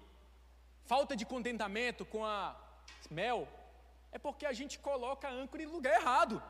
falta 0.91 1.15
de 1.15 1.25
contentamento 1.33 2.05
com 2.05 2.23
a 2.25 2.39
Mel, 3.09 3.47
é 4.11 4.17
porque 4.25 4.45
a 4.45 4.53
gente 4.59 4.75
coloca 4.79 5.27
a 5.27 5.35
âncora 5.41 5.63
em 5.63 5.73
lugar 5.75 5.93
errado. 6.01 6.41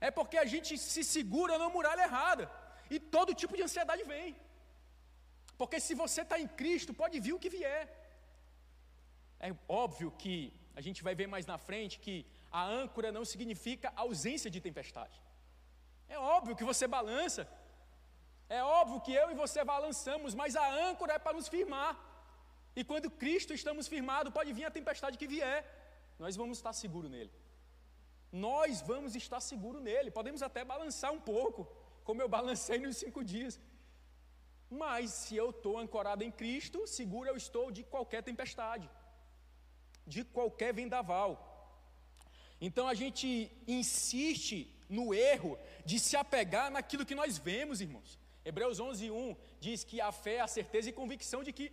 É 0.00 0.10
porque 0.10 0.38
a 0.38 0.46
gente 0.52 0.78
se 0.78 1.02
segura 1.04 1.58
na 1.62 1.68
muralha 1.68 2.04
errada. 2.08 2.44
E 2.94 2.98
todo 2.98 3.38
tipo 3.42 3.56
de 3.56 3.62
ansiedade 3.66 4.04
vem. 4.04 4.36
Porque 5.58 5.78
se 5.86 5.94
você 6.02 6.20
está 6.22 6.38
em 6.44 6.48
Cristo, 6.60 6.94
pode 7.02 7.18
vir 7.20 7.34
o 7.34 7.42
que 7.42 7.50
vier. 7.56 7.82
É 9.38 9.50
óbvio 9.68 10.10
que 10.22 10.34
a 10.74 10.80
gente 10.86 11.02
vai 11.06 11.14
ver 11.20 11.26
mais 11.26 11.46
na 11.52 11.58
frente 11.58 11.98
que 12.04 12.16
a 12.50 12.62
âncora 12.64 13.10
não 13.16 13.24
significa 13.32 13.92
ausência 14.04 14.50
de 14.54 14.60
tempestade. 14.60 15.16
É 16.16 16.18
óbvio 16.36 16.56
que 16.58 16.68
você 16.70 16.86
balança. 16.98 17.42
É 18.58 18.60
óbvio 18.78 19.02
que 19.06 19.12
eu 19.20 19.26
e 19.32 19.40
você 19.42 19.60
balançamos, 19.74 20.32
mas 20.40 20.56
a 20.64 20.66
âncora 20.88 21.12
é 21.16 21.20
para 21.24 21.36
nos 21.38 21.48
firmar. 21.54 21.92
E 22.78 22.82
quando 22.90 23.08
Cristo 23.22 23.52
estamos 23.60 23.86
firmados, 23.94 24.32
pode 24.38 24.52
vir 24.58 24.64
a 24.68 24.76
tempestade 24.78 25.18
que 25.20 25.28
vier, 25.34 25.60
nós 26.22 26.36
vamos 26.40 26.58
estar 26.58 26.72
seguros 26.82 27.10
nele. 27.16 27.32
Nós 28.48 28.80
vamos 28.90 29.14
estar 29.22 29.40
seguros 29.50 29.82
nele. 29.88 30.16
Podemos 30.18 30.42
até 30.48 30.62
balançar 30.72 31.12
um 31.18 31.22
pouco, 31.32 31.60
como 32.08 32.22
eu 32.22 32.28
balancei 32.38 32.78
nos 32.86 32.96
cinco 33.04 33.22
dias. 33.32 33.54
Mas 34.82 35.10
se 35.20 35.36
eu 35.42 35.48
estou 35.50 35.76
ancorado 35.84 36.24
em 36.26 36.32
Cristo, 36.40 36.86
seguro 36.98 37.28
eu 37.28 37.36
estou 37.44 37.66
de 37.76 37.82
qualquer 37.94 38.22
tempestade, 38.30 38.88
de 40.14 40.22
qualquer 40.36 40.72
vendaval. 40.80 41.30
Então 42.68 42.86
a 42.92 42.94
gente 43.02 43.28
insiste 43.78 44.58
no 44.90 45.14
erro 45.14 45.58
de 45.84 45.98
se 45.98 46.16
apegar 46.16 46.70
naquilo 46.70 47.06
que 47.06 47.14
nós 47.14 47.38
vemos, 47.38 47.80
irmãos. 47.80 48.18
Hebreus 48.44 48.80
11, 48.80 49.10
1 49.10 49.36
diz 49.60 49.84
que 49.84 50.00
a 50.00 50.10
fé 50.10 50.34
é 50.36 50.40
a 50.40 50.48
certeza 50.48 50.90
e 50.90 50.92
convicção 50.92 51.42
de 51.44 51.52
que 51.52 51.72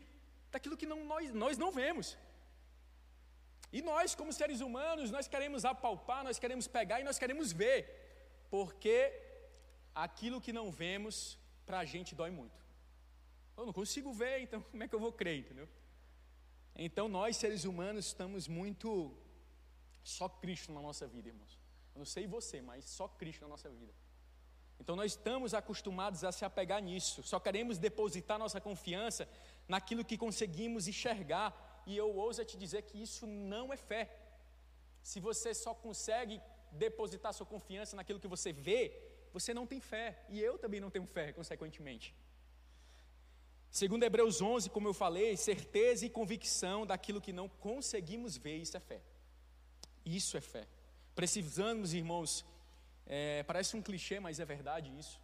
daquilo 0.51 0.77
que 0.77 0.86
não, 0.86 1.03
nós, 1.05 1.33
nós 1.33 1.57
não 1.57 1.71
vemos. 1.71 2.17
E 3.71 3.81
nós, 3.81 4.15
como 4.15 4.31
seres 4.31 4.62
humanos, 4.62 5.12
nós 5.12 5.27
queremos 5.27 5.65
apalpar, 5.65 6.24
nós 6.24 6.39
queremos 6.39 6.67
pegar 6.67 7.01
e 7.01 7.03
nós 7.03 7.19
queremos 7.19 7.51
ver, 7.51 7.79
porque 8.50 9.12
aquilo 9.93 10.39
que 10.39 10.53
não 10.53 10.71
vemos, 10.71 11.38
para 11.65 11.79
a 11.79 11.86
gente 11.86 12.15
dói 12.15 12.29
muito. 12.29 12.57
Eu 13.57 13.65
não 13.65 13.74
consigo 13.74 14.13
ver, 14.13 14.41
então 14.41 14.62
como 14.62 14.83
é 14.83 14.88
que 14.88 14.95
eu 14.95 15.00
vou 15.00 15.12
crer, 15.12 15.39
entendeu? 15.39 15.67
Então 16.75 17.09
nós, 17.09 17.36
seres 17.36 17.65
humanos, 17.65 18.05
estamos 18.05 18.47
muito 18.47 19.17
só 20.03 20.29
Cristo 20.29 20.71
na 20.71 20.81
nossa 20.81 21.07
vida, 21.07 21.29
irmãos. 21.29 21.57
Eu 21.97 21.99
não 21.99 22.05
sei 22.05 22.27
você, 22.27 22.61
mas 22.61 22.85
só 22.85 23.07
Cristo 23.07 23.41
na 23.41 23.47
nossa 23.47 23.67
vida. 23.71 23.91
Então 24.79 24.95
nós 24.95 25.13
estamos 25.13 25.55
acostumados 25.55 26.23
a 26.23 26.31
se 26.31 26.45
apegar 26.45 26.79
nisso, 26.79 27.23
só 27.23 27.39
queremos 27.39 27.79
depositar 27.79 28.37
nossa 28.37 28.61
confiança 28.61 29.27
naquilo 29.67 30.05
que 30.05 30.15
conseguimos 30.15 30.87
enxergar, 30.87 31.47
e 31.87 31.97
eu 31.97 32.15
ouso 32.15 32.45
te 32.45 32.55
dizer 32.55 32.83
que 32.83 33.01
isso 33.01 33.25
não 33.25 33.73
é 33.73 33.77
fé. 33.77 34.15
Se 35.01 35.19
você 35.19 35.55
só 35.55 35.73
consegue 35.73 36.39
depositar 36.71 37.33
sua 37.33 37.47
confiança 37.47 37.95
naquilo 37.95 38.19
que 38.19 38.27
você 38.27 38.53
vê, 38.53 38.81
você 39.33 39.51
não 39.51 39.65
tem 39.65 39.79
fé, 39.79 40.23
e 40.29 40.39
eu 40.39 40.59
também 40.59 40.79
não 40.79 40.91
tenho 40.91 41.07
fé, 41.07 41.33
consequentemente. 41.33 42.13
Segundo 43.71 44.03
Hebreus 44.03 44.39
11, 44.39 44.69
como 44.69 44.87
eu 44.87 44.93
falei, 44.93 45.35
certeza 45.35 46.05
e 46.05 46.11
convicção 46.11 46.85
daquilo 46.85 47.19
que 47.19 47.33
não 47.33 47.49
conseguimos 47.49 48.37
ver, 48.37 48.57
isso 48.57 48.77
é 48.77 48.79
fé. 48.79 49.01
Isso 50.05 50.37
é 50.37 50.41
fé. 50.41 50.67
Precisamos, 51.19 51.95
irmãos, 51.95 52.45
é, 53.07 53.41
parece 53.50 53.75
um 53.75 53.81
clichê, 53.81 54.19
mas 54.19 54.39
é 54.39 54.45
verdade 54.45 54.95
isso. 55.01 55.19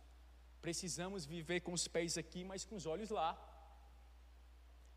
Precisamos 0.59 1.23
viver 1.23 1.59
com 1.65 1.71
os 1.71 1.87
pés 1.87 2.17
aqui, 2.17 2.43
mas 2.43 2.65
com 2.65 2.75
os 2.75 2.87
olhos 2.93 3.11
lá. 3.11 3.31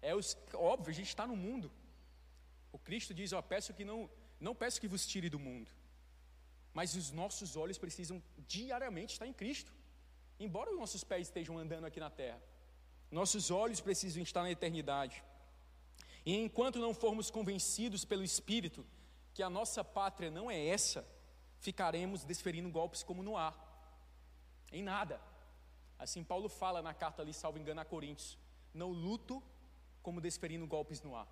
É 0.00 0.14
os, 0.14 0.28
óbvio, 0.54 0.90
a 0.90 0.94
gente 0.94 1.08
está 1.08 1.26
no 1.26 1.36
mundo. 1.36 1.70
O 2.72 2.78
Cristo 2.78 3.12
diz: 3.12 3.34
ó, 3.34 3.42
peço 3.42 3.74
que 3.74 3.84
não, 3.84 4.08
não 4.40 4.54
peço 4.54 4.80
que 4.80 4.88
vos 4.88 5.06
tire 5.06 5.28
do 5.28 5.38
mundo, 5.38 5.70
mas 6.72 6.94
os 6.94 7.10
nossos 7.10 7.56
olhos 7.56 7.76
precisam 7.76 8.22
diariamente 8.48 9.12
estar 9.12 9.26
em 9.26 9.34
Cristo, 9.34 9.70
embora 10.40 10.70
os 10.70 10.78
nossos 10.78 11.04
pés 11.04 11.26
estejam 11.26 11.58
andando 11.58 11.84
aqui 11.84 12.00
na 12.00 12.08
terra. 12.08 12.40
Nossos 13.10 13.50
olhos 13.50 13.82
precisam 13.82 14.22
estar 14.22 14.42
na 14.42 14.50
eternidade. 14.50 15.22
E 16.24 16.34
enquanto 16.34 16.78
não 16.78 16.94
formos 16.94 17.30
convencidos 17.30 18.02
pelo 18.02 18.24
Espírito 18.24 18.82
que 19.36 19.42
a 19.42 19.50
nossa 19.50 19.84
pátria 19.84 20.30
não 20.30 20.50
é 20.50 20.58
essa, 20.66 21.06
ficaremos 21.58 22.24
desferindo 22.24 22.70
golpes 22.70 23.02
como 23.02 23.22
no 23.22 23.36
ar, 23.36 23.54
em 24.72 24.82
nada. 24.82 25.20
Assim 25.98 26.24
Paulo 26.24 26.48
fala 26.48 26.80
na 26.80 26.94
carta 26.94 27.20
ali, 27.20 27.34
salvo 27.34 27.58
engano, 27.58 27.82
a 27.82 27.84
Coríntios: 27.84 28.38
não 28.72 28.88
luto 28.92 29.42
como 30.02 30.22
desferindo 30.22 30.66
golpes 30.66 31.02
no 31.02 31.14
ar. 31.14 31.28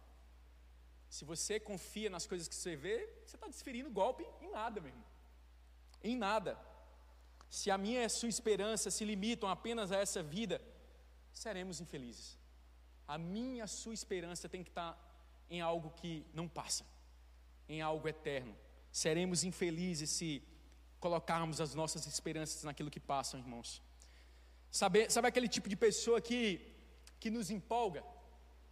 Se 1.08 1.24
você 1.24 1.58
confia 1.58 2.10
nas 2.10 2.26
coisas 2.26 2.46
que 2.46 2.54
você 2.54 2.76
vê, 2.76 3.08
você 3.24 3.36
está 3.36 3.46
desferindo 3.46 3.90
golpe 3.90 4.22
em 4.42 4.50
nada, 4.50 4.82
meu 4.82 4.90
irmão. 4.90 5.06
Em 6.02 6.14
nada. 6.14 6.58
Se 7.48 7.70
a 7.70 7.78
minha 7.78 8.02
e 8.02 8.04
a 8.04 8.10
sua 8.10 8.28
esperança 8.28 8.90
se 8.90 9.02
limitam 9.06 9.48
apenas 9.48 9.90
a 9.90 9.96
essa 9.96 10.22
vida, 10.22 10.60
seremos 11.32 11.80
infelizes. 11.80 12.38
A 13.08 13.16
minha, 13.16 13.64
a 13.64 13.66
sua 13.66 13.94
esperança 13.94 14.46
tem 14.46 14.62
que 14.62 14.70
estar 14.70 14.92
em 15.48 15.62
algo 15.62 15.90
que 15.92 16.26
não 16.34 16.46
passa, 16.46 16.84
em 17.68 17.80
algo 17.80 18.08
eterno. 18.08 18.54
Seremos 18.90 19.44
infelizes 19.44 20.10
se 20.10 20.42
colocarmos 21.00 21.60
as 21.60 21.74
nossas 21.74 22.06
esperanças 22.06 22.62
naquilo 22.64 22.90
que 22.90 23.00
passa, 23.00 23.36
irmãos. 23.36 23.82
Sabe, 24.70 25.10
sabe 25.10 25.28
aquele 25.28 25.48
tipo 25.48 25.68
de 25.68 25.76
pessoa 25.76 26.20
que, 26.20 26.74
que 27.20 27.30
nos 27.30 27.50
empolga? 27.50 28.02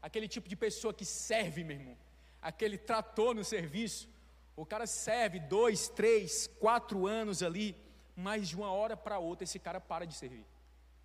Aquele 0.00 0.26
tipo 0.26 0.48
de 0.48 0.57
pessoa 0.57 0.92
que 0.92 1.05
serve, 1.05 1.62
meu 1.62 1.76
irmão. 1.76 1.96
Aquele 2.40 2.76
trator 2.76 3.35
no 3.35 3.44
serviço. 3.44 4.09
O 4.57 4.66
cara 4.66 4.87
serve 4.87 5.38
dois, 5.38 5.88
três, 5.88 6.46
quatro 6.59 7.07
anos 7.07 7.42
ali, 7.42 7.76
mas 8.16 8.48
de 8.48 8.57
uma 8.57 8.70
hora 8.72 8.96
para 8.96 9.18
outra 9.18 9.44
esse 9.44 9.59
cara 9.59 9.81
para 9.81 10.07
de 10.07 10.14
servir 10.14 10.46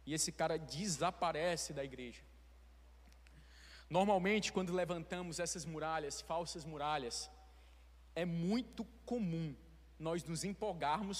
e 0.08 0.14
esse 0.14 0.32
cara 0.32 0.58
desaparece 0.58 1.74
da 1.74 1.84
igreja. 1.84 2.22
Normalmente, 3.90 4.54
quando 4.54 4.74
levantamos 4.74 5.38
essas 5.38 5.66
muralhas, 5.66 6.22
falsas 6.22 6.64
muralhas, 6.64 7.30
é 8.22 8.26
muito 8.26 8.84
comum 9.12 9.48
nós 10.08 10.24
nos 10.30 10.44
empolgarmos 10.52 11.20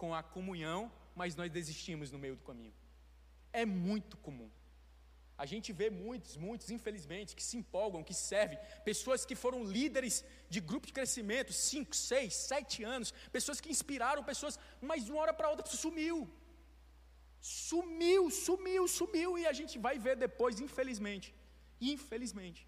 com 0.00 0.08
a 0.12 0.22
comunhão, 0.36 0.80
mas 1.14 1.36
nós 1.40 1.50
desistimos 1.58 2.10
no 2.10 2.18
meio 2.24 2.34
do 2.38 2.44
caminho. 2.48 2.74
É 3.52 3.64
muito 3.64 4.16
comum. 4.26 4.50
A 5.38 5.46
gente 5.50 5.68
vê 5.80 5.88
muitos, 5.88 6.36
muitos, 6.46 6.68
infelizmente, 6.76 7.36
que 7.36 7.44
se 7.48 7.56
empolgam, 7.60 8.02
que 8.08 8.16
servem, 8.30 8.58
pessoas 8.90 9.24
que 9.28 9.36
foram 9.42 9.62
líderes 9.76 10.24
de 10.54 10.60
grupo 10.68 10.88
de 10.88 10.94
crescimento, 10.98 11.52
5, 11.52 11.94
6, 11.94 12.34
7 12.34 12.82
anos, 12.82 13.12
pessoas 13.38 13.60
que 13.60 13.70
inspiraram 13.74 14.24
pessoas, 14.32 14.58
mas 14.80 15.04
de 15.04 15.12
uma 15.12 15.20
hora 15.20 15.34
para 15.38 15.50
outra 15.50 15.66
sumiu. 15.84 16.18
Sumiu, 17.40 18.22
sumiu, 18.30 18.88
sumiu, 18.88 19.38
e 19.38 19.46
a 19.46 19.52
gente 19.52 19.78
vai 19.78 19.96
ver 20.06 20.16
depois, 20.16 20.58
infelizmente, 20.58 21.32
infelizmente, 21.80 22.66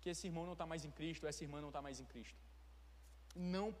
que 0.00 0.08
esse 0.10 0.26
irmão 0.26 0.44
não 0.44 0.52
está 0.52 0.66
mais 0.66 0.84
em 0.84 0.90
Cristo, 0.90 1.26
essa 1.26 1.42
irmã 1.44 1.60
não 1.60 1.68
está 1.68 1.82
mais 1.82 2.00
em 2.00 2.04
Cristo. 2.04 2.38
Não 3.34 3.72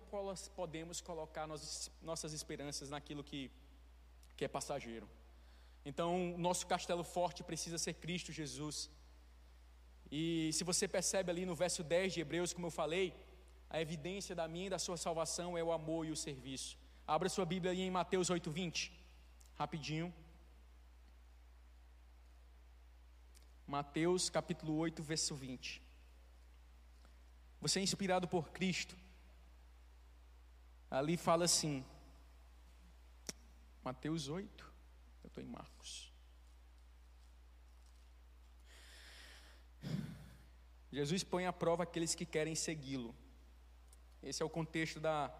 podemos 0.54 1.00
colocar 1.00 1.46
nossas, 1.46 2.32
esperanças 2.32 2.90
naquilo 2.90 3.24
que, 3.24 3.50
que 4.36 4.44
é 4.44 4.48
passageiro. 4.48 5.08
Então, 5.84 6.36
nosso 6.36 6.66
castelo 6.66 7.02
forte 7.02 7.42
precisa 7.42 7.78
ser 7.78 7.94
Cristo 7.94 8.30
Jesus. 8.30 8.90
E 10.10 10.50
se 10.52 10.64
você 10.64 10.86
percebe 10.86 11.30
ali 11.30 11.44
no 11.46 11.54
verso 11.54 11.82
10 11.82 12.14
de 12.14 12.20
Hebreus, 12.20 12.52
como 12.52 12.66
eu 12.66 12.70
falei, 12.70 13.14
a 13.70 13.80
evidência 13.80 14.34
da 14.34 14.46
minha 14.46 14.66
e 14.66 14.70
da 14.70 14.78
sua 14.78 14.96
salvação 14.96 15.56
é 15.56 15.62
o 15.62 15.72
amor 15.72 16.06
e 16.06 16.10
o 16.10 16.16
serviço. 16.16 16.78
Abra 17.06 17.28
sua 17.28 17.44
Bíblia 17.44 17.72
aí 17.72 17.80
em 17.80 17.90
Mateus 17.90 18.30
8:20 18.30 18.98
rapidinho. 19.58 20.14
Mateus 23.66 24.30
capítulo 24.30 24.76
8, 24.76 25.02
verso 25.02 25.34
20. 25.34 25.82
Você 27.60 27.80
é 27.80 27.82
inspirado 27.82 28.28
por 28.28 28.50
Cristo. 28.50 28.96
Ali 30.90 31.16
fala 31.16 31.44
assim, 31.44 31.84
Mateus 33.84 34.28
8, 34.28 34.72
eu 35.24 35.28
estou 35.28 35.42
em 35.42 35.46
Marcos. 35.46 36.12
Jesus 40.90 41.22
põe 41.22 41.46
à 41.46 41.52
prova 41.52 41.82
aqueles 41.82 42.14
que 42.14 42.24
querem 42.24 42.54
segui-lo. 42.54 43.14
Esse 44.22 44.42
é 44.42 44.46
o 44.46 44.50
contexto 44.50 44.98
da, 44.98 45.30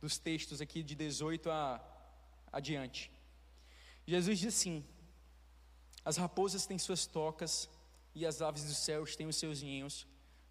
dos 0.00 0.18
textos 0.18 0.60
aqui 0.60 0.82
de 0.82 0.94
18 0.94 1.50
a 1.50 1.84
adiante. 2.50 3.10
Jesus 4.06 4.38
diz 4.38 4.54
assim: 4.54 4.84
As 6.04 6.16
raposas 6.16 6.66
têm 6.66 6.78
suas 6.78 7.06
tocas 7.06 7.68
e 8.14 8.24
as 8.24 8.40
aves 8.40 8.64
dos 8.64 8.78
céus 8.78 9.14
têm 9.14 9.26
os 9.26 9.36
seus 9.36 9.62
ninhos, 9.62 10.06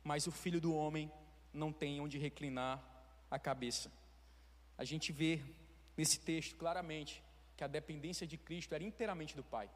mas 0.05 0.27
o 0.27 0.31
filho 0.31 0.61
do 0.61 0.73
homem 0.73 1.11
não 1.51 1.73
tem 1.73 1.99
onde 1.99 2.19
reclinar 2.19 2.79
a 3.29 3.39
cabeça. 3.39 3.91
A 4.77 4.83
gente 4.83 5.11
vê 5.11 5.41
nesse 5.97 6.19
texto 6.19 6.55
claramente 6.55 7.23
que 7.57 7.63
a 7.63 7.67
dependência 7.67 8.27
de 8.27 8.37
Cristo 8.37 8.75
era 8.75 8.83
inteiramente 8.83 9.35
do 9.35 9.43
Pai. 9.43 9.67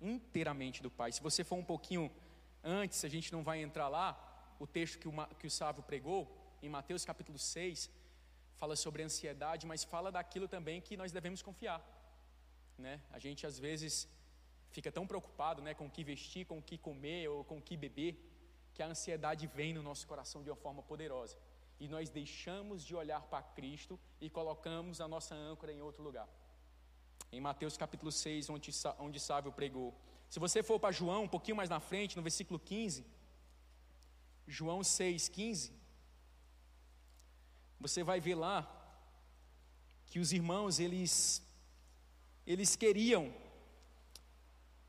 Inteiramente 0.00 0.82
do 0.82 0.90
Pai. 0.90 1.12
Se 1.12 1.22
você 1.22 1.44
for 1.44 1.54
um 1.54 1.64
pouquinho 1.64 2.10
antes, 2.64 3.04
a 3.04 3.08
gente 3.08 3.32
não 3.32 3.44
vai 3.44 3.62
entrar 3.62 3.88
lá, 3.88 4.08
o 4.58 4.66
texto 4.66 4.98
que 4.98 5.06
o, 5.06 5.12
que 5.38 5.46
o 5.46 5.50
Sávio 5.50 5.84
pregou, 5.84 6.36
em 6.60 6.68
Mateus 6.68 7.04
capítulo 7.04 7.38
6, 7.38 7.88
fala 8.56 8.74
sobre 8.74 9.04
ansiedade, 9.04 9.66
mas 9.66 9.84
fala 9.84 10.10
daquilo 10.10 10.48
também 10.48 10.80
que 10.80 10.96
nós 10.96 11.12
devemos 11.12 11.42
confiar. 11.42 11.80
Né? 12.76 13.00
A 13.12 13.20
gente 13.20 13.46
às 13.46 13.56
vezes 13.56 14.08
fica 14.72 14.90
tão 14.90 15.06
preocupado 15.06 15.62
né, 15.62 15.74
com 15.74 15.86
o 15.86 15.90
que 15.90 16.02
vestir, 16.02 16.44
com 16.44 16.58
o 16.58 16.62
que 16.62 16.76
comer 16.76 17.28
ou 17.28 17.44
com 17.44 17.58
o 17.58 17.62
que 17.62 17.76
beber, 17.76 18.33
que 18.74 18.82
a 18.82 18.86
ansiedade 18.86 19.46
vem 19.46 19.72
no 19.72 19.82
nosso 19.82 20.06
coração 20.06 20.42
de 20.42 20.50
uma 20.50 20.56
forma 20.56 20.82
poderosa. 20.82 21.38
E 21.78 21.88
nós 21.88 22.10
deixamos 22.10 22.84
de 22.84 22.94
olhar 22.94 23.22
para 23.22 23.42
Cristo 23.42 23.98
e 24.20 24.28
colocamos 24.28 25.00
a 25.00 25.08
nossa 25.08 25.34
âncora 25.34 25.72
em 25.72 25.80
outro 25.80 26.02
lugar. 26.02 26.28
Em 27.32 27.40
Mateus 27.40 27.76
capítulo 27.76 28.10
6, 28.10 28.50
onde, 28.50 28.70
onde 28.98 29.20
Sávio 29.20 29.52
pregou. 29.52 29.94
Se 30.28 30.38
você 30.38 30.62
for 30.62 30.78
para 30.80 30.92
João, 30.92 31.24
um 31.24 31.28
pouquinho 31.28 31.56
mais 31.56 31.70
na 31.70 31.80
frente, 31.80 32.16
no 32.16 32.22
versículo 32.22 32.58
15, 32.58 33.06
João 34.46 34.82
6, 34.82 35.28
15, 35.28 35.72
você 37.80 38.02
vai 38.02 38.20
ver 38.20 38.34
lá 38.34 38.58
que 40.06 40.18
os 40.18 40.32
irmãos, 40.32 40.80
eles, 40.80 41.42
eles 42.46 42.76
queriam 42.76 43.32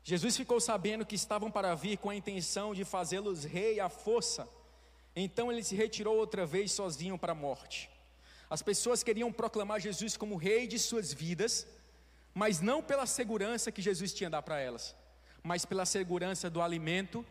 Jesus 0.08 0.36
ficou 0.36 0.60
sabendo 0.60 1.04
que 1.04 1.16
estavam 1.16 1.50
para 1.50 1.74
vir 1.74 1.98
com 1.98 2.08
a 2.08 2.14
intenção 2.14 2.72
de 2.72 2.84
fazê-los 2.84 3.42
rei 3.42 3.80
à 3.80 3.88
força. 3.88 4.48
Então 5.16 5.50
ele 5.50 5.64
se 5.64 5.74
retirou 5.74 6.16
outra 6.16 6.46
vez 6.46 6.70
sozinho 6.70 7.18
para 7.18 7.32
a 7.32 7.34
morte. 7.34 7.90
As 8.48 8.62
pessoas 8.62 9.02
queriam 9.02 9.32
proclamar 9.32 9.80
Jesus 9.80 10.16
como 10.16 10.36
rei 10.36 10.68
de 10.68 10.78
suas 10.78 11.12
vidas, 11.12 11.66
mas 12.32 12.60
não 12.60 12.80
pela 12.80 13.04
segurança 13.04 13.72
que 13.72 13.82
Jesus 13.82 14.14
tinha 14.14 14.30
dar 14.30 14.42
para 14.42 14.60
elas, 14.60 14.94
mas 15.42 15.64
pela 15.64 15.84
segurança 15.84 16.48
do 16.48 16.62
alimento 16.62 17.26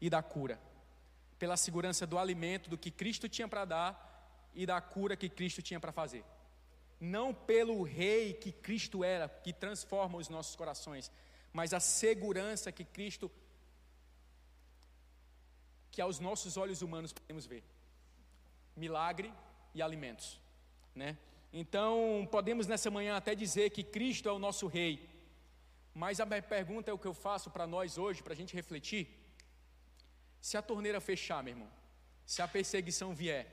e 0.00 0.10
da 0.10 0.20
cura. 0.20 0.58
Pela 1.38 1.56
segurança 1.56 2.04
do 2.04 2.18
alimento, 2.18 2.68
do 2.68 2.76
que 2.76 2.90
Cristo 2.90 3.28
tinha 3.28 3.46
para 3.46 3.64
dar 3.64 4.50
e 4.56 4.66
da 4.66 4.80
cura 4.80 5.16
que 5.16 5.28
Cristo 5.28 5.62
tinha 5.62 5.78
para 5.78 5.92
fazer. 5.92 6.24
Não 7.00 7.32
pelo 7.32 7.80
rei 7.84 8.32
que 8.32 8.50
Cristo 8.50 9.04
era, 9.04 9.28
que 9.28 9.52
transforma 9.52 10.18
os 10.18 10.28
nossos 10.28 10.56
corações, 10.56 11.12
mas 11.52 11.72
a 11.72 11.80
segurança 11.80 12.70
que 12.70 12.84
Cristo, 12.84 13.30
que 15.90 16.00
aos 16.00 16.20
nossos 16.20 16.56
olhos 16.56 16.82
humanos 16.82 17.12
podemos 17.12 17.46
ver. 17.46 17.64
Milagre 18.76 19.32
e 19.74 19.82
alimentos, 19.82 20.40
né? 20.94 21.16
Então, 21.52 22.28
podemos 22.30 22.66
nessa 22.66 22.90
manhã 22.90 23.16
até 23.16 23.34
dizer 23.34 23.70
que 23.70 23.82
Cristo 23.82 24.28
é 24.28 24.32
o 24.32 24.38
nosso 24.38 24.66
rei. 24.66 25.08
Mas 25.94 26.20
a 26.20 26.26
minha 26.26 26.42
pergunta 26.42 26.90
é 26.90 26.94
o 26.94 26.98
que 26.98 27.06
eu 27.06 27.14
faço 27.14 27.50
para 27.50 27.66
nós 27.66 27.98
hoje, 27.98 28.22
para 28.22 28.34
a 28.34 28.36
gente 28.36 28.54
refletir. 28.54 29.08
Se 30.40 30.56
a 30.56 30.62
torneira 30.62 31.00
fechar, 31.00 31.42
meu 31.42 31.52
irmão, 31.54 31.70
se 32.24 32.42
a 32.42 32.46
perseguição 32.46 33.14
vier, 33.14 33.46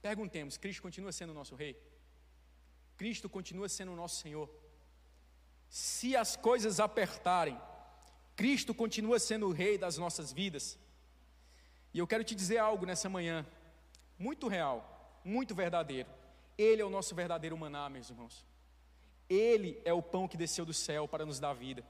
perguntemos: 0.00 0.56
Cristo 0.56 0.82
continua 0.82 1.10
sendo 1.10 1.30
o 1.30 1.34
nosso 1.34 1.56
rei? 1.56 1.74
Cristo 2.96 3.28
continua 3.28 3.68
sendo 3.68 3.92
o 3.92 3.96
nosso 3.96 4.20
Senhor? 4.20 4.48
Se 5.76 6.16
as 6.16 6.36
coisas 6.36 6.80
apertarem, 6.80 7.60
Cristo 8.34 8.72
continua 8.72 9.18
sendo 9.18 9.46
o 9.46 9.52
Rei 9.52 9.76
das 9.76 9.98
nossas 9.98 10.32
vidas. 10.32 10.78
E 11.92 11.98
eu 11.98 12.06
quero 12.06 12.24
te 12.24 12.34
dizer 12.34 12.56
algo 12.56 12.86
nessa 12.86 13.10
manhã, 13.10 13.46
muito 14.18 14.48
real, 14.48 15.20
muito 15.22 15.54
verdadeiro. 15.54 16.08
Ele 16.56 16.80
é 16.80 16.84
o 16.84 16.88
nosso 16.88 17.14
verdadeiro 17.14 17.58
maná, 17.58 17.90
meus 17.90 18.08
irmãos. 18.08 18.42
Ele 19.28 19.78
é 19.84 19.92
o 19.92 20.00
pão 20.00 20.26
que 20.26 20.38
desceu 20.38 20.64
do 20.64 20.72
céu 20.72 21.06
para 21.06 21.26
nos 21.26 21.38
dar 21.38 21.52
vida. 21.52 21.84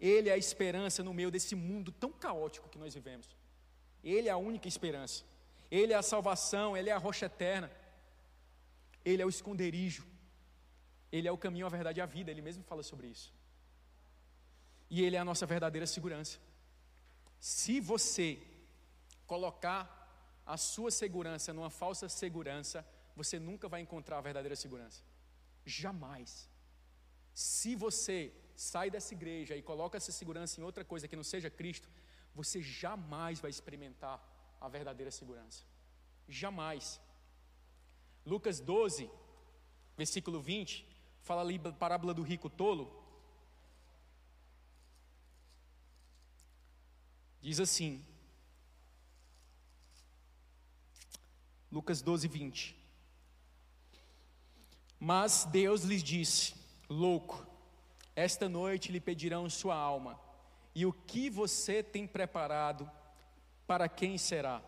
Ele 0.00 0.30
é 0.30 0.32
a 0.32 0.38
esperança 0.38 1.02
no 1.02 1.12
meio 1.12 1.30
desse 1.30 1.54
mundo 1.54 1.92
tão 1.92 2.10
caótico 2.10 2.70
que 2.70 2.78
nós 2.78 2.94
vivemos. 2.94 3.36
Ele 4.02 4.28
é 4.28 4.32
a 4.32 4.38
única 4.38 4.66
esperança. 4.66 5.24
Ele 5.70 5.92
é 5.92 5.96
a 5.96 6.02
salvação, 6.02 6.74
ele 6.74 6.88
é 6.88 6.94
a 6.94 7.04
rocha 7.06 7.26
eterna. 7.26 7.70
Ele 9.04 9.20
é 9.20 9.26
o 9.26 9.28
esconderijo. 9.28 10.06
Ele 11.12 11.26
é 11.28 11.32
o 11.32 11.38
caminho, 11.38 11.66
a 11.66 11.68
verdade 11.68 12.00
e 12.00 12.02
a 12.02 12.06
vida, 12.06 12.30
ele 12.30 12.42
mesmo 12.42 12.62
fala 12.62 12.82
sobre 12.82 13.08
isso. 13.08 13.32
E 14.88 15.02
ele 15.02 15.16
é 15.16 15.18
a 15.18 15.24
nossa 15.24 15.46
verdadeira 15.46 15.86
segurança. 15.86 16.38
Se 17.38 17.80
você 17.80 18.26
colocar 19.26 19.82
a 20.44 20.56
sua 20.56 20.90
segurança 20.90 21.52
numa 21.52 21.70
falsa 21.70 22.08
segurança, 22.08 22.86
você 23.14 23.38
nunca 23.38 23.68
vai 23.68 23.80
encontrar 23.80 24.18
a 24.18 24.20
verdadeira 24.20 24.56
segurança. 24.56 25.02
Jamais. 25.64 26.48
Se 27.32 27.74
você 27.76 28.32
sai 28.56 28.90
dessa 28.90 29.14
igreja 29.14 29.56
e 29.56 29.62
coloca 29.62 29.96
essa 29.96 30.12
segurança 30.12 30.60
em 30.60 30.64
outra 30.64 30.84
coisa 30.84 31.08
que 31.08 31.16
não 31.16 31.24
seja 31.24 31.48
Cristo, 31.48 31.88
você 32.34 32.60
jamais 32.60 33.40
vai 33.40 33.50
experimentar 33.50 34.18
a 34.60 34.68
verdadeira 34.68 35.10
segurança. 35.10 35.62
Jamais. 36.28 37.00
Lucas 38.26 38.60
12, 38.60 39.10
versículo 39.96 40.40
20, 40.40 40.86
fala 41.22 41.42
ali 41.42 41.60
a 41.64 41.72
parábola 41.72 42.12
do 42.14 42.22
rico 42.22 42.48
tolo. 42.48 43.00
Diz 47.40 47.58
assim, 47.58 48.04
Lucas 51.70 52.02
12, 52.02 52.28
20. 52.28 52.76
Mas 54.98 55.44
Deus 55.44 55.82
lhes 55.82 56.02
disse: 56.02 56.54
Louco, 56.88 57.46
esta 58.14 58.48
noite 58.48 58.92
lhe 58.92 59.00
pedirão 59.00 59.48
sua 59.48 59.74
alma, 59.74 60.20
e 60.74 60.84
o 60.84 60.92
que 60.92 61.30
você 61.30 61.82
tem 61.82 62.06
preparado, 62.06 62.90
para 63.66 63.88
quem 63.88 64.18
será? 64.18 64.60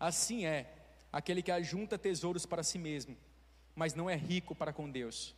Assim 0.00 0.46
é 0.46 0.74
aquele 1.12 1.42
que 1.42 1.52
ajunta 1.52 1.98
tesouros 1.98 2.44
para 2.44 2.62
si 2.62 2.78
mesmo, 2.78 3.16
mas 3.74 3.94
não 3.94 4.08
é 4.10 4.16
rico 4.16 4.54
para 4.54 4.72
com 4.72 4.90
Deus. 4.90 5.34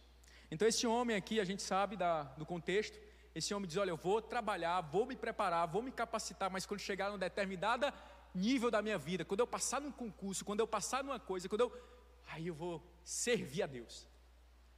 Então, 0.50 0.66
esse 0.66 0.86
homem 0.86 1.16
aqui, 1.16 1.38
a 1.38 1.44
gente 1.44 1.62
sabe 1.62 1.96
da, 1.96 2.22
do 2.22 2.44
contexto, 2.44 2.98
esse 3.34 3.54
homem 3.54 3.68
diz: 3.68 3.76
Olha, 3.76 3.90
eu 3.90 3.96
vou 3.96 4.20
trabalhar, 4.20 4.80
vou 4.80 5.06
me 5.06 5.14
preparar, 5.14 5.66
vou 5.68 5.82
me 5.82 5.92
capacitar, 5.92 6.50
mas 6.50 6.66
quando 6.66 6.80
chegar 6.80 7.10
num 7.10 7.18
determinado 7.18 7.86
nível 8.34 8.70
da 8.70 8.82
minha 8.82 8.98
vida, 8.98 9.24
quando 9.24 9.40
eu 9.40 9.46
passar 9.46 9.80
num 9.80 9.92
concurso, 9.92 10.44
quando 10.44 10.60
eu 10.60 10.66
passar 10.66 11.04
numa 11.04 11.20
coisa, 11.20 11.48
quando 11.48 11.62
eu. 11.62 12.00
Aí 12.28 12.46
eu 12.46 12.54
vou 12.54 12.82
servir 13.04 13.62
a 13.62 13.66
Deus. 13.66 14.06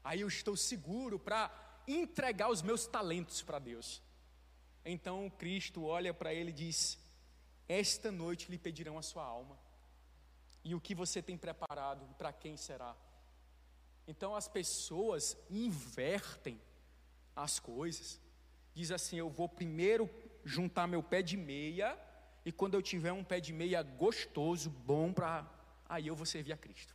Aí 0.05 0.21
eu 0.21 0.29
estou 0.29 0.57
seguro 0.57 1.19
para 1.19 1.51
entregar 1.87 2.51
os 2.51 2.63
meus 2.63 2.87
talentos 2.87 3.43
para 3.43 3.59
Deus. 3.59 4.03
Então 4.85 5.31
Cristo 5.31 5.85
olha 5.85 6.13
para 6.13 6.35
ele 6.35 6.51
e 6.51 6.55
diz: 6.55 6.99
Esta 7.69 8.11
noite 8.11 8.51
lhe 8.51 8.59
pedirão 8.59 8.99
a 8.99 9.03
sua 9.03 9.25
alma. 9.25 9.59
E 10.65 10.75
o 10.75 10.81
que 10.81 10.95
você 10.95 11.21
tem 11.21 11.37
preparado, 11.37 12.07
para 12.17 12.33
quem 12.33 12.57
será? 12.57 12.95
Então 14.07 14.35
as 14.35 14.49
pessoas 14.49 15.37
invertem 15.51 16.61
as 17.35 17.59
coisas. 17.59 18.21
Diz 18.75 18.91
assim: 18.91 19.17
eu 19.17 19.31
vou 19.31 19.49
primeiro 19.49 20.09
juntar 20.45 20.87
meu 20.87 21.03
pé 21.03 21.23
de 21.23 21.37
meia, 21.37 21.99
e 22.45 22.51
quando 22.51 22.75
eu 22.75 22.83
tiver 22.83 23.13
um 23.13 23.25
pé 23.25 23.41
de 23.41 23.53
meia 23.53 23.83
gostoso, 23.83 24.71
bom 24.71 25.13
para. 25.13 25.49
Aí 25.89 26.07
eu 26.07 26.17
vou 26.17 26.27
servir 26.27 26.53
a 26.53 26.57
Cristo. 26.57 26.95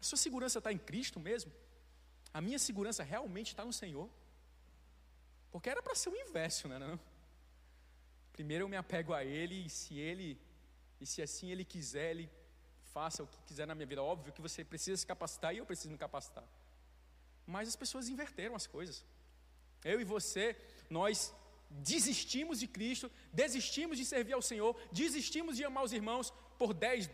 A 0.00 0.04
sua 0.04 0.18
segurança 0.18 0.58
está 0.58 0.72
em 0.72 0.78
Cristo 0.78 1.18
mesmo? 1.18 1.52
A 2.32 2.40
minha 2.40 2.58
segurança 2.58 3.02
realmente 3.02 3.48
está 3.48 3.64
no 3.64 3.72
Senhor? 3.72 4.10
Porque 5.50 5.70
era 5.70 5.82
para 5.82 5.94
ser 5.94 6.10
o 6.10 6.16
inverso, 6.16 6.68
né? 6.68 6.78
Não? 6.78 7.00
Primeiro 8.32 8.64
eu 8.64 8.68
me 8.68 8.76
apego 8.76 9.14
a 9.14 9.24
Ele, 9.24 9.64
e 9.64 9.70
se 9.70 9.98
Ele, 9.98 10.38
e 11.00 11.06
se 11.06 11.22
assim 11.22 11.50
Ele 11.50 11.64
quiser, 11.64 12.10
Ele 12.10 12.30
faça 12.96 13.22
o 13.22 13.26
que 13.32 13.40
quiser 13.48 13.66
na 13.70 13.74
minha 13.78 13.88
vida. 13.92 14.02
Óbvio 14.02 14.32
que 14.36 14.44
você 14.46 14.60
precisa 14.72 14.96
se 15.02 15.06
capacitar 15.12 15.50
e 15.54 15.58
eu 15.58 15.66
preciso 15.70 15.90
me 15.94 15.98
capacitar. 16.04 16.46
Mas 17.54 17.68
as 17.72 17.76
pessoas 17.82 18.08
inverteram 18.12 18.54
as 18.60 18.66
coisas. 18.76 18.96
Eu 19.92 20.00
e 20.00 20.04
você, 20.14 20.44
nós 20.98 21.16
desistimos 21.92 22.56
de 22.62 22.68
Cristo, 22.76 23.06
desistimos 23.42 23.98
de 24.00 24.04
servir 24.12 24.32
ao 24.32 24.44
Senhor, 24.50 24.72
desistimos 25.02 25.58
de 25.58 25.64
amar 25.70 25.84
os 25.88 25.92
irmãos 25.92 26.32
por 26.60 26.72
dez. 26.72 27.10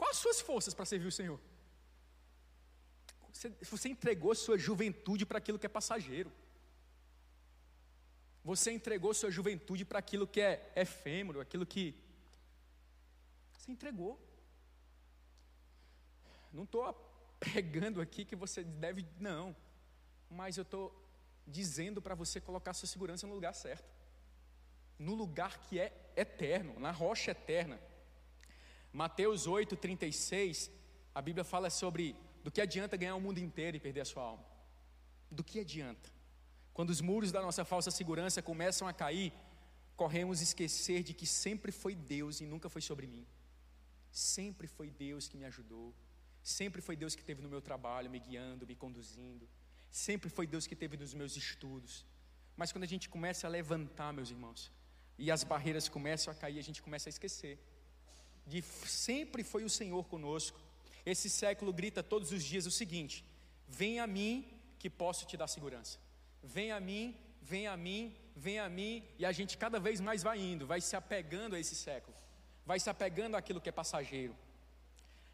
Quais 0.00 0.16
as 0.16 0.22
suas 0.24 0.40
forças 0.40 0.74
para 0.74 0.90
servir 0.92 1.06
o 1.06 1.18
Senhor? 1.20 1.38
Você, 3.32 3.48
você 3.74 3.88
entregou 3.94 4.34
sua 4.34 4.58
juventude 4.58 5.24
para 5.24 5.38
aquilo 5.38 5.60
que 5.60 5.66
é 5.70 5.78
passageiro. 5.80 6.32
Você 8.50 8.70
entregou 8.70 9.12
sua 9.12 9.30
juventude 9.30 9.84
para 9.84 9.98
aquilo 9.98 10.26
que 10.26 10.40
é 10.40 10.72
efêmero, 10.74 11.40
aquilo 11.40 11.66
que. 11.66 11.84
Você 13.52 13.70
entregou. 13.72 14.14
Não 16.52 16.64
estou 16.64 16.82
pregando 17.40 18.00
aqui 18.00 18.24
que 18.24 18.36
você 18.36 18.62
deve. 18.62 19.04
Não. 19.18 19.54
Mas 20.30 20.56
eu 20.56 20.62
estou 20.62 20.84
dizendo 21.46 22.00
para 22.00 22.14
você 22.14 22.40
colocar 22.40 22.72
sua 22.74 22.88
segurança 22.88 23.26
no 23.26 23.34
lugar 23.34 23.54
certo 23.54 23.96
no 24.98 25.14
lugar 25.14 25.58
que 25.58 25.78
é 25.78 25.92
eterno, 26.16 26.78
na 26.78 26.90
rocha 26.90 27.30
eterna. 27.32 27.78
Mateus 28.92 29.46
8, 29.46 29.76
36, 29.76 30.70
a 31.14 31.20
Bíblia 31.20 31.44
fala 31.44 31.68
sobre 31.68 32.16
do 32.42 32.50
que 32.50 32.60
adianta 32.60 32.96
ganhar 32.96 33.14
o 33.14 33.20
mundo 33.20 33.38
inteiro 33.38 33.76
e 33.76 33.80
perder 33.80 34.02
a 34.02 34.04
sua 34.04 34.22
alma. 34.22 34.44
Do 35.30 35.44
que 35.44 35.60
adianta? 35.60 36.10
Quando 36.76 36.90
os 36.90 37.00
muros 37.08 37.32
da 37.32 37.40
nossa 37.46 37.64
falsa 37.64 37.90
segurança 37.90 38.42
começam 38.50 38.86
a 38.86 38.92
cair, 38.92 39.32
corremos 40.02 40.42
esquecer 40.46 41.02
de 41.02 41.14
que 41.14 41.26
sempre 41.26 41.72
foi 41.72 41.94
Deus 41.94 42.40
e 42.42 42.46
nunca 42.52 42.68
foi 42.74 42.82
sobre 42.82 43.06
mim. 43.06 43.24
Sempre 44.12 44.66
foi 44.66 44.88
Deus 44.90 45.26
que 45.30 45.38
me 45.40 45.46
ajudou. 45.46 45.94
Sempre 46.42 46.82
foi 46.86 46.94
Deus 47.02 47.14
que 47.14 47.22
esteve 47.22 47.40
no 47.40 47.48
meu 47.48 47.62
trabalho, 47.62 48.10
me 48.10 48.20
guiando, 48.26 48.66
me 48.66 48.76
conduzindo. 48.76 49.48
Sempre 49.90 50.28
foi 50.28 50.46
Deus 50.46 50.66
que 50.66 50.74
esteve 50.74 50.98
nos 50.98 51.14
meus 51.14 51.34
estudos. 51.34 52.04
Mas 52.54 52.72
quando 52.72 52.84
a 52.84 52.92
gente 52.94 53.08
começa 53.08 53.46
a 53.46 53.50
levantar, 53.50 54.12
meus 54.12 54.30
irmãos, 54.30 54.70
e 55.18 55.30
as 55.30 55.42
barreiras 55.44 55.88
começam 55.88 56.30
a 56.30 56.36
cair, 56.36 56.58
a 56.58 56.68
gente 56.68 56.82
começa 56.82 57.08
a 57.08 57.14
esquecer 57.16 57.58
de 58.46 58.62
sempre 58.62 59.42
foi 59.42 59.64
o 59.64 59.70
Senhor 59.70 60.04
conosco. 60.14 60.60
Esse 61.04 61.28
século 61.28 61.72
grita 61.72 62.02
todos 62.02 62.32
os 62.32 62.44
dias 62.44 62.66
o 62.66 62.70
seguinte: 62.70 63.24
vem 63.66 63.98
a 63.98 64.06
mim 64.06 64.32
que 64.78 64.90
posso 64.90 65.24
te 65.26 65.36
dar 65.36 65.48
segurança. 65.48 65.98
Vem 66.42 66.72
a 66.72 66.80
mim, 66.80 67.16
vem 67.42 67.66
a 67.66 67.76
mim, 67.76 68.14
vem 68.34 68.58
a 68.58 68.68
mim, 68.68 69.04
e 69.18 69.24
a 69.24 69.32
gente 69.32 69.56
cada 69.56 69.78
vez 69.78 70.00
mais 70.00 70.22
vai 70.22 70.38
indo, 70.38 70.66
vai 70.66 70.80
se 70.80 70.94
apegando 70.96 71.56
a 71.56 71.60
esse 71.60 71.74
século, 71.74 72.16
vai 72.64 72.78
se 72.78 72.90
apegando 72.90 73.36
àquilo 73.36 73.60
que 73.60 73.68
é 73.68 73.72
passageiro. 73.72 74.36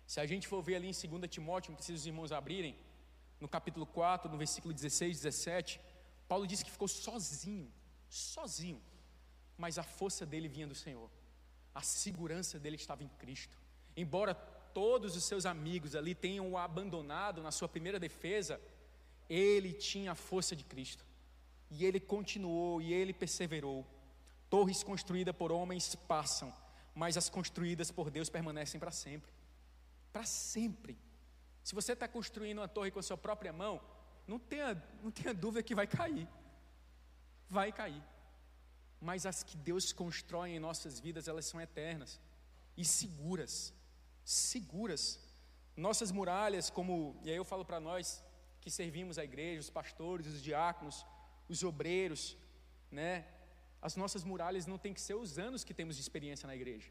Se 0.07 0.21
a 0.21 0.27
gente 0.27 0.47
for 0.49 0.63
ver 0.63 0.77
ali 0.77 0.89
em 0.89 1.09
2 1.09 1.31
Timóteo, 1.31 1.75
precisa 1.75 1.99
os 1.99 2.07
irmãos 2.07 2.33
abrirem, 2.33 2.77
no 3.41 3.49
capítulo 3.49 3.87
4, 3.87 4.31
no 4.31 4.39
versículo 4.39 4.73
16, 4.73 5.21
17, 5.21 5.81
Paulo 6.29 6.47
diz 6.47 6.63
que 6.63 6.71
ficou 6.71 6.89
sozinho, 6.89 7.71
sozinho 8.09 8.81
mas 9.63 9.79
a 9.79 9.83
força 9.83 10.25
dele 10.27 10.49
vinha 10.49 10.67
do 10.67 10.75
Senhor, 10.75 11.11
a 11.75 11.83
segurança 11.83 12.59
dele 12.59 12.77
estava 12.77 13.05
em 13.05 13.09
Cristo. 13.09 13.57
Embora 13.97 14.35
todos 14.35 15.17
os 15.17 15.25
seus 15.25 15.47
amigos 15.47 15.95
ali 15.95 16.15
tenham 16.15 16.51
o 16.51 16.59
abandonado 16.59 17.43
na 17.43 17.51
sua 17.51 17.69
primeira 17.69 17.99
defesa, 17.99 18.61
ele 19.33 19.73
tinha 19.73 20.13
a 20.13 20.15
força 20.15 20.55
de 20.55 20.65
Cristo, 20.65 21.05
e 21.71 21.85
ele 21.85 22.01
continuou 22.01 22.81
e 22.83 22.93
ele 22.93 23.13
perseverou. 23.13 23.87
Torres 24.51 24.83
construídas 24.83 25.35
por 25.35 25.51
homens 25.51 25.95
passam, 25.95 26.53
mas 26.95 27.17
as 27.17 27.29
construídas 27.29 27.91
por 27.91 28.11
Deus 28.11 28.29
permanecem 28.29 28.79
para 28.79 28.91
sempre. 28.91 29.33
Para 30.13 30.25
sempre. 30.25 30.99
Se 31.65 31.75
você 31.75 31.93
está 31.93 32.07
construindo 32.07 32.59
uma 32.59 32.69
torre 32.69 32.91
com 32.91 32.99
a 32.99 33.03
sua 33.03 33.17
própria 33.17 33.53
mão, 33.53 33.81
não 34.27 34.39
tenha, 34.39 34.83
não 35.03 35.11
tenha 35.11 35.33
dúvida 35.33 35.63
que 35.63 35.75
vai 35.75 35.87
cair. 35.87 36.29
Vai 37.49 37.73
cair 37.73 38.03
mas 39.03 39.27
as 39.27 39.43
que 39.43 39.57
Deus 39.57 39.93
constrói 39.93 40.51
em 40.51 40.61
nossas 40.61 41.01
vidas, 41.01 41.27
elas 41.27 41.45
são 41.45 41.61
eternas 41.61 42.21
e 42.77 42.85
seguras. 42.85 43.75
Seguras. 44.25 45.19
Nossas 45.77 46.13
muralhas, 46.13 46.71
como, 46.71 47.17
e 47.25 47.31
aí 47.31 47.37
eu 47.37 47.45
falo 47.45 47.65
para 47.65 47.81
nós 47.81 48.23
que 48.63 48.71
servimos 48.71 49.19
a 49.19 49.25
igreja, 49.25 49.61
os 49.61 49.71
pastores, 49.79 50.27
os 50.29 50.43
diáconos, 50.43 51.05
os 51.49 51.63
obreiros, 51.65 52.37
né? 52.91 53.27
As 53.83 53.97
nossas 53.97 54.23
muralhas 54.23 54.67
não 54.73 54.79
tem 54.79 54.95
que 54.95 55.01
ser 55.01 55.15
os 55.15 55.39
anos 55.47 55.65
que 55.65 55.75
temos 55.75 55.97
de 55.97 56.03
experiência 56.03 56.47
na 56.47 56.55
igreja. 56.55 56.89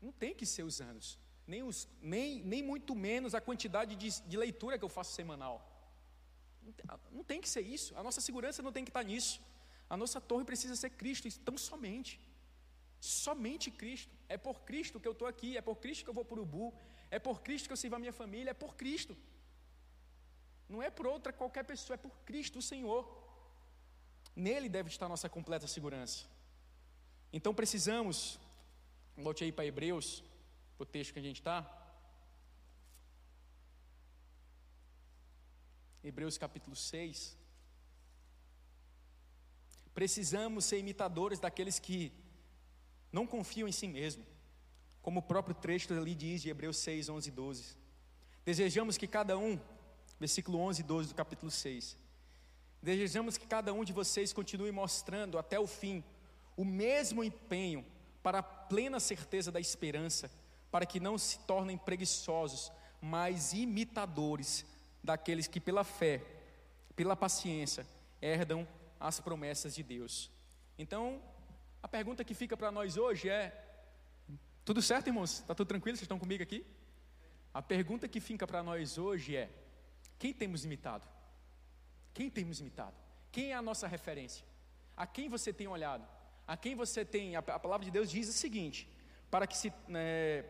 Não 0.00 0.10
tem 0.10 0.34
que 0.34 0.46
ser 0.46 0.62
os 0.62 0.80
anos, 0.80 1.18
nem, 1.46 1.62
os, 1.62 1.86
nem, 2.00 2.42
nem 2.42 2.62
muito 2.62 2.94
menos 2.94 3.34
a 3.34 3.40
quantidade 3.40 3.94
de, 3.96 4.08
de 4.22 4.36
leitura 4.36 4.78
que 4.78 4.84
eu 4.84 4.88
faço 4.88 5.12
semanal. 5.12 5.56
Não 6.62 6.72
tem, 6.72 6.86
não 7.12 7.24
tem 7.24 7.40
que 7.40 7.48
ser 7.48 7.60
isso. 7.60 7.94
A 7.96 8.02
nossa 8.02 8.20
segurança 8.20 8.62
não 8.62 8.72
tem 8.72 8.84
que 8.84 8.90
estar 8.90 9.02
nisso. 9.02 9.40
A 9.90 9.96
nossa 9.96 10.20
torre 10.20 10.44
precisa 10.44 10.74
ser 10.76 10.90
Cristo, 10.90 11.28
tão 11.40 11.58
somente. 11.58 12.18
Somente 12.98 13.70
Cristo. 13.70 14.14
É 14.28 14.38
por 14.38 14.62
Cristo 14.62 15.00
que 15.00 15.08
eu 15.08 15.12
estou 15.12 15.28
aqui, 15.28 15.56
é 15.56 15.60
por 15.60 15.76
Cristo 15.76 16.04
que 16.04 16.10
eu 16.10 16.14
vou 16.14 16.24
para 16.24 16.40
o 16.40 16.42
Ubu, 16.42 16.74
é 17.10 17.18
por 17.18 17.42
Cristo 17.42 17.66
que 17.68 17.72
eu 17.72 17.76
sirvo 17.76 17.96
a 17.96 17.98
minha 17.98 18.12
família, 18.12 18.50
é 18.50 18.54
por 18.54 18.74
Cristo. 18.76 19.16
Não 20.68 20.82
é 20.82 20.90
por 20.90 21.06
outra 21.06 21.32
qualquer 21.32 21.64
pessoa, 21.64 21.94
é 21.94 21.96
por 21.98 22.12
Cristo, 22.24 22.58
o 22.58 22.62
Senhor. 22.62 23.02
Nele 24.36 24.68
deve 24.68 24.88
estar 24.88 25.08
nossa 25.08 25.28
completa 25.28 25.66
segurança. 25.66 26.26
Então 27.32 27.54
precisamos, 27.54 28.38
volte 29.16 29.44
aí 29.44 29.52
para 29.52 29.66
Hebreus, 29.66 30.22
o 30.78 30.84
texto 30.84 31.12
que 31.12 31.18
a 31.18 31.22
gente 31.22 31.40
está. 31.40 31.58
Hebreus 36.02 36.38
capítulo 36.38 36.76
6. 36.76 37.36
Precisamos 39.92 40.64
ser 40.64 40.78
imitadores 40.78 41.40
daqueles 41.40 41.78
que 41.78 42.12
não 43.10 43.26
confiam 43.26 43.66
em 43.66 43.72
si 43.72 43.88
mesmo, 43.88 44.24
como 45.02 45.20
o 45.20 45.22
próprio 45.22 45.54
trecho 45.54 45.92
ali 45.92 46.14
diz 46.14 46.42
de 46.42 46.50
Hebreus 46.50 46.76
6, 46.78 47.08
11 47.08 47.28
e 47.28 47.32
12. 47.32 47.76
Desejamos 48.44 48.96
que 48.96 49.06
cada 49.06 49.36
um, 49.36 49.58
versículo 50.18 50.58
11 50.58 50.80
e 50.80 50.84
12 50.84 51.08
do 51.08 51.14
capítulo 51.14 51.50
6, 51.50 51.96
desejamos 52.82 53.36
que 53.36 53.46
cada 53.46 53.72
um 53.72 53.84
de 53.84 53.92
vocês 53.92 54.32
continue 54.32 54.72
mostrando 54.72 55.38
até 55.38 55.58
o 55.58 55.66
fim 55.66 56.02
o 56.56 56.64
mesmo 56.64 57.22
empenho 57.22 57.84
para 58.22 58.40
a 58.40 58.42
plena 58.42 58.98
certeza 58.98 59.52
da 59.52 59.60
esperança, 59.60 60.30
para 60.70 60.84
que 60.84 60.98
não 60.98 61.16
se 61.16 61.38
tornem 61.40 61.78
preguiçosos, 61.78 62.72
mas 63.00 63.52
imitadores 63.52 64.66
daqueles 65.02 65.46
que 65.46 65.60
pela 65.60 65.84
fé, 65.84 66.20
pela 66.96 67.14
paciência, 67.14 67.86
herdam 68.20 68.66
as 68.98 69.20
promessas 69.20 69.74
de 69.74 69.84
Deus. 69.84 70.30
Então, 70.76 71.22
a 71.80 71.86
pergunta 71.86 72.24
que 72.24 72.34
fica 72.34 72.56
para 72.56 72.72
nós 72.72 72.96
hoje 72.96 73.28
é: 73.28 73.64
tudo 74.64 74.82
certo, 74.82 75.06
irmãos? 75.06 75.38
Está 75.38 75.54
tudo 75.54 75.68
tranquilo? 75.68 75.96
Vocês 75.96 76.02
estão 76.02 76.18
comigo 76.18 76.42
aqui? 76.42 76.66
A 77.54 77.62
pergunta 77.62 78.08
que 78.08 78.20
fica 78.20 78.46
para 78.46 78.62
nós 78.62 78.98
hoje 78.98 79.36
é: 79.36 79.48
quem 80.18 80.32
temos 80.32 80.64
imitado? 80.64 81.06
Quem 82.12 82.28
temos 82.28 82.60
imitado? 82.60 82.96
Quem 83.30 83.52
é 83.52 83.54
a 83.54 83.62
nossa 83.62 83.86
referência? 83.86 84.44
A 84.96 85.06
quem 85.06 85.28
você 85.28 85.52
tem 85.52 85.68
olhado? 85.68 86.06
A 86.46 86.56
quem 86.56 86.74
você 86.74 87.04
tem? 87.04 87.36
A, 87.36 87.38
a 87.38 87.58
palavra 87.58 87.84
de 87.84 87.90
Deus 87.90 88.10
diz 88.10 88.28
o 88.28 88.32
seguinte: 88.32 88.88
para 89.30 89.46
que 89.46 89.56
se 89.56 89.72
é, 89.94 90.44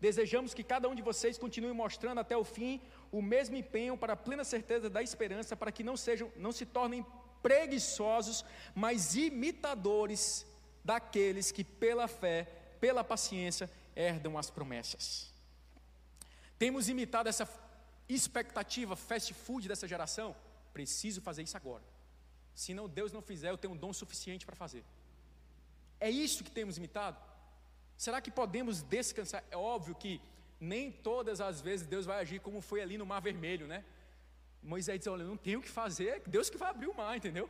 desejamos 0.00 0.54
que 0.54 0.64
cada 0.64 0.88
um 0.88 0.94
de 0.94 1.02
vocês 1.02 1.36
continue 1.36 1.72
mostrando 1.72 2.18
até 2.18 2.36
o 2.36 2.44
fim 2.44 2.80
o 3.12 3.20
mesmo 3.20 3.56
empenho 3.56 3.96
para 3.96 4.14
a 4.14 4.16
plena 4.16 4.44
certeza 4.44 4.88
da 4.88 5.02
esperança, 5.02 5.56
para 5.56 5.72
que 5.72 5.82
não 5.82 5.96
sejam, 5.96 6.32
não 6.36 6.52
se 6.52 6.64
tornem 6.64 7.04
preguiçosos, 7.42 8.44
mas 8.74 9.14
imitadores 9.16 10.46
daqueles 10.84 11.50
que 11.50 11.64
pela 11.64 12.06
fé, 12.08 12.44
pela 12.80 13.04
paciência, 13.04 13.70
herdam 13.94 14.38
as 14.38 14.50
promessas. 14.50 15.30
Temos 16.58 16.88
imitado 16.88 17.28
essa 17.28 17.46
expectativa 18.14 18.96
fast 18.96 19.32
food 19.34 19.68
dessa 19.68 19.86
geração? 19.86 20.34
Preciso 20.72 21.20
fazer 21.20 21.42
isso 21.42 21.56
agora. 21.56 21.84
Se 22.54 22.74
não 22.74 22.88
Deus 22.88 23.12
não 23.12 23.22
fizer, 23.22 23.50
eu 23.50 23.58
tenho 23.58 23.74
um 23.74 23.76
dom 23.76 23.92
suficiente 23.92 24.46
para 24.46 24.56
fazer. 24.56 24.84
É 25.98 26.10
isso 26.10 26.44
que 26.44 26.50
temos 26.50 26.78
imitado? 26.78 27.18
Será 27.96 28.20
que 28.20 28.30
podemos 28.30 28.82
descansar? 28.82 29.44
É 29.50 29.56
óbvio 29.56 29.94
que 29.94 30.20
nem 30.58 30.90
todas 30.90 31.40
as 31.40 31.60
vezes 31.60 31.86
Deus 31.86 32.06
vai 32.06 32.20
agir 32.20 32.40
como 32.40 32.60
foi 32.60 32.80
ali 32.80 32.96
no 32.96 33.06
Mar 33.06 33.20
Vermelho, 33.20 33.66
né? 33.66 33.84
Moisés 34.62 34.98
diz: 34.98 35.06
Olha, 35.06 35.24
não 35.24 35.36
tenho 35.36 35.58
o 35.58 35.62
que 35.62 35.68
fazer, 35.68 36.22
Deus 36.26 36.50
que 36.50 36.56
vai 36.56 36.70
abrir 36.70 36.88
o 36.88 36.94
mar, 36.94 37.16
entendeu? 37.16 37.48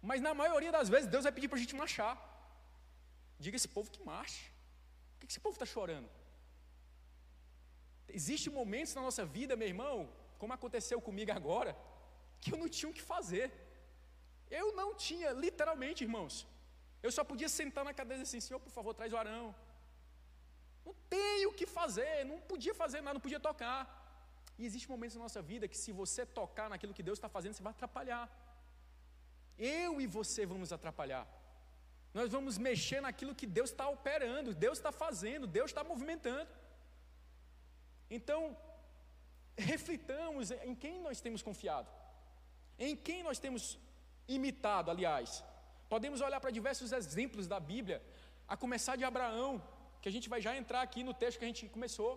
Mas 0.00 0.20
na 0.20 0.34
maioria 0.34 0.72
das 0.72 0.88
vezes, 0.88 1.08
Deus 1.08 1.24
vai 1.24 1.32
pedir 1.32 1.48
para 1.48 1.58
a 1.58 1.60
gente 1.60 1.74
marchar. 1.76 2.14
Diga 3.38 3.56
esse 3.56 3.68
povo 3.68 3.90
que 3.90 4.02
marche. 4.02 4.50
Por 5.18 5.26
que 5.26 5.32
esse 5.32 5.40
povo 5.40 5.54
está 5.54 5.66
chorando? 5.66 6.08
Existem 8.08 8.52
momentos 8.52 8.94
na 8.94 9.02
nossa 9.02 9.24
vida, 9.24 9.56
meu 9.56 9.68
irmão, 9.68 10.08
como 10.38 10.52
aconteceu 10.52 11.00
comigo 11.00 11.32
agora, 11.32 11.76
que 12.40 12.52
eu 12.52 12.58
não 12.58 12.68
tinha 12.68 12.90
o 12.90 12.94
que 12.94 13.02
fazer. 13.02 13.50
Eu 14.50 14.74
não 14.80 14.94
tinha, 14.94 15.30
literalmente, 15.30 16.04
irmãos. 16.04 16.46
Eu 17.02 17.10
só 17.10 17.24
podia 17.24 17.48
sentar 17.48 17.84
na 17.84 17.94
cadeira 17.94 18.20
e 18.20 18.24
dizer 18.24 18.36
assim: 18.36 18.46
Senhor, 18.46 18.60
por 18.60 18.70
favor, 18.70 18.92
traz 18.94 19.12
o 19.12 19.16
arão. 19.16 19.54
Não 20.84 20.94
tenho 21.08 21.50
o 21.50 21.54
que 21.54 21.66
fazer, 21.66 22.24
não 22.24 22.38
podia 22.40 22.74
fazer 22.74 23.00
nada, 23.00 23.14
não 23.14 23.20
podia 23.20 23.40
tocar. 23.40 23.80
E 24.58 24.66
existem 24.66 24.90
momentos 24.94 25.16
na 25.16 25.22
nossa 25.22 25.40
vida 25.40 25.68
que, 25.68 25.76
se 25.76 25.92
você 25.92 26.24
tocar 26.26 26.68
naquilo 26.68 26.94
que 26.94 27.02
Deus 27.02 27.18
está 27.18 27.28
fazendo, 27.28 27.54
você 27.54 27.62
vai 27.62 27.72
atrapalhar. 27.72 28.24
Eu 29.58 30.00
e 30.00 30.06
você 30.06 30.44
vamos 30.44 30.72
atrapalhar. 30.72 31.26
Nós 32.12 32.30
vamos 32.30 32.58
mexer 32.58 33.00
naquilo 33.00 33.34
que 33.34 33.46
Deus 33.46 33.70
está 33.70 33.88
operando, 33.88 34.54
Deus 34.54 34.78
está 34.78 34.92
fazendo, 34.92 35.46
Deus 35.46 35.70
está 35.70 35.82
movimentando. 35.82 36.50
Então, 38.18 38.40
reflitamos 39.70 40.50
em 40.68 40.74
quem 40.82 40.96
nós 41.06 41.20
temos 41.24 41.42
confiado, 41.48 41.90
em 42.86 42.94
quem 43.06 43.22
nós 43.28 43.38
temos 43.44 43.64
imitado, 44.36 44.90
aliás. 44.90 45.30
Podemos 45.94 46.20
olhar 46.26 46.40
para 46.42 46.56
diversos 46.58 46.90
exemplos 47.00 47.46
da 47.52 47.58
Bíblia, 47.72 47.98
a 48.52 48.56
começar 48.64 48.96
de 49.00 49.04
Abraão, 49.10 49.50
que 50.02 50.10
a 50.10 50.14
gente 50.16 50.28
vai 50.34 50.40
já 50.46 50.52
entrar 50.60 50.82
aqui 50.82 51.02
no 51.08 51.14
texto 51.22 51.38
que 51.38 51.46
a 51.46 51.52
gente 51.52 51.68
começou. 51.76 52.12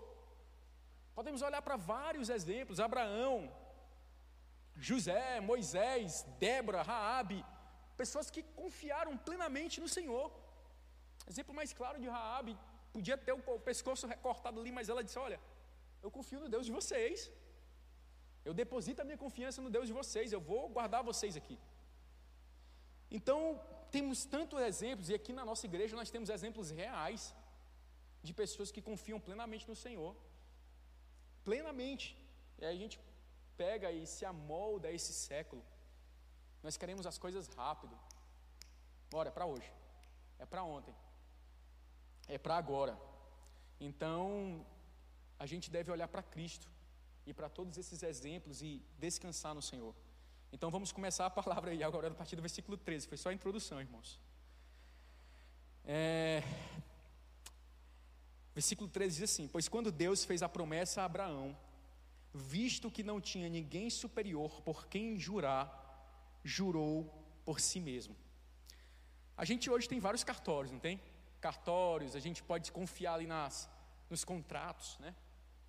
Podemos 1.17 1.41
olhar 1.47 1.61
para 1.61 1.77
vários 1.77 2.29
exemplos: 2.37 2.79
Abraão, 2.89 3.37
José, 4.75 5.39
Moisés, 5.51 6.23
Débora, 6.45 6.81
Raabe, 6.91 7.39
pessoas 8.01 8.29
que 8.29 8.43
confiaram 8.61 9.15
plenamente 9.29 9.79
no 9.79 9.89
Senhor. 9.97 10.27
Exemplo 11.31 11.53
mais 11.59 11.71
claro 11.79 11.99
de 12.03 12.09
Raabe, 12.15 12.53
podia 12.95 13.17
ter 13.17 13.33
o 13.33 13.59
pescoço 13.71 14.05
recortado 14.13 14.59
ali, 14.59 14.73
mas 14.77 14.89
ela 14.89 15.03
disse: 15.05 15.19
"Olha, 15.27 15.39
eu 16.05 16.11
confio 16.17 16.39
no 16.43 16.49
Deus 16.53 16.65
de 16.69 16.73
vocês. 16.79 17.17
Eu 18.47 18.53
deposito 18.61 19.01
a 19.01 19.07
minha 19.09 19.21
confiança 19.25 19.59
no 19.65 19.71
Deus 19.75 19.87
de 19.91 19.95
vocês, 20.01 20.27
eu 20.31 20.41
vou 20.51 20.63
guardar 20.77 21.01
vocês 21.11 21.35
aqui". 21.41 21.57
Então, 23.17 23.39
temos 23.95 24.19
tantos 24.35 24.59
exemplos, 24.69 25.09
e 25.09 25.15
aqui 25.19 25.31
na 25.39 25.45
nossa 25.49 25.65
igreja 25.69 25.99
nós 26.01 26.11
temos 26.13 26.29
exemplos 26.37 26.69
reais 26.81 27.23
de 28.27 28.33
pessoas 28.41 28.71
que 28.75 28.81
confiam 28.89 29.19
plenamente 29.27 29.67
no 29.71 29.77
Senhor. 29.85 30.13
Plenamente. 31.47 32.07
E 32.59 32.65
aí 32.65 32.75
a 32.75 32.81
gente 32.83 32.97
pega 33.61 33.89
e 33.99 34.01
se 34.13 34.23
amolda 34.33 34.87
a 34.89 34.95
esse 34.97 35.13
século. 35.13 35.63
Nós 36.65 36.77
queremos 36.81 37.05
as 37.11 37.17
coisas 37.25 37.47
rápido. 37.61 37.95
Bora, 39.13 39.29
é 39.29 39.31
para 39.37 39.45
hoje. 39.53 39.71
É 40.43 40.45
para 40.45 40.63
ontem. 40.63 40.95
É 42.27 42.37
para 42.37 42.55
agora. 42.63 42.95
Então, 43.79 44.65
a 45.37 45.45
gente 45.45 45.69
deve 45.69 45.91
olhar 45.91 46.07
para 46.07 46.23
Cristo 46.23 46.67
e 47.25 47.33
para 47.33 47.49
todos 47.49 47.77
esses 47.77 48.03
exemplos 48.03 48.61
e 48.61 48.81
descansar 48.97 49.53
no 49.53 49.61
Senhor. 49.61 49.93
Então 50.51 50.69
vamos 50.69 50.91
começar 50.91 51.25
a 51.25 51.29
palavra 51.29 51.71
aí 51.71 51.83
agora 51.83 52.07
a 52.07 52.11
partir 52.11 52.35
do 52.35 52.41
versículo 52.41 52.77
13. 52.77 53.07
Foi 53.07 53.17
só 53.17 53.29
a 53.29 53.33
introdução, 53.33 53.81
irmãos. 53.81 54.19
É... 55.83 56.41
Versículo 58.53 58.89
13 58.89 59.19
diz 59.19 59.31
assim: 59.31 59.47
Pois 59.47 59.67
quando 59.67 59.91
Deus 59.91 60.23
fez 60.23 60.41
a 60.41 60.47
promessa 60.47 61.01
a 61.01 61.05
Abraão, 61.05 61.57
visto 62.33 62.89
que 62.89 63.03
não 63.03 63.19
tinha 63.19 63.49
ninguém 63.49 63.89
superior 63.89 64.61
por 64.61 64.87
quem 64.87 65.19
jurar, 65.19 66.39
jurou 66.43 67.11
por 67.43 67.59
si 67.59 67.79
mesmo. 67.79 68.15
A 69.37 69.43
gente 69.43 69.69
hoje 69.69 69.89
tem 69.89 69.99
vários 69.99 70.23
cartórios, 70.23 70.71
não 70.71 70.79
tem? 70.79 71.01
Cartórios, 71.41 72.15
a 72.15 72.19
gente 72.19 72.41
pode 72.41 72.71
confiar 72.71 73.15
ali 73.15 73.27
nas, 73.27 73.69
nos 74.09 74.23
contratos, 74.23 74.97
né? 74.99 75.13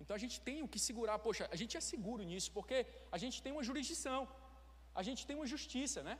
Então 0.01 0.15
a 0.15 0.21
gente 0.23 0.37
tem 0.47 0.57
o 0.65 0.67
que 0.73 0.79
segurar, 0.87 1.17
poxa, 1.19 1.47
a 1.51 1.57
gente 1.61 1.75
é 1.79 1.81
seguro 1.91 2.23
nisso, 2.31 2.49
porque 2.57 2.85
a 3.11 3.17
gente 3.23 3.41
tem 3.43 3.51
uma 3.51 3.63
jurisdição, 3.69 4.27
a 4.93 5.03
gente 5.07 5.25
tem 5.27 5.35
uma 5.35 5.49
justiça, 5.53 6.01
né? 6.09 6.17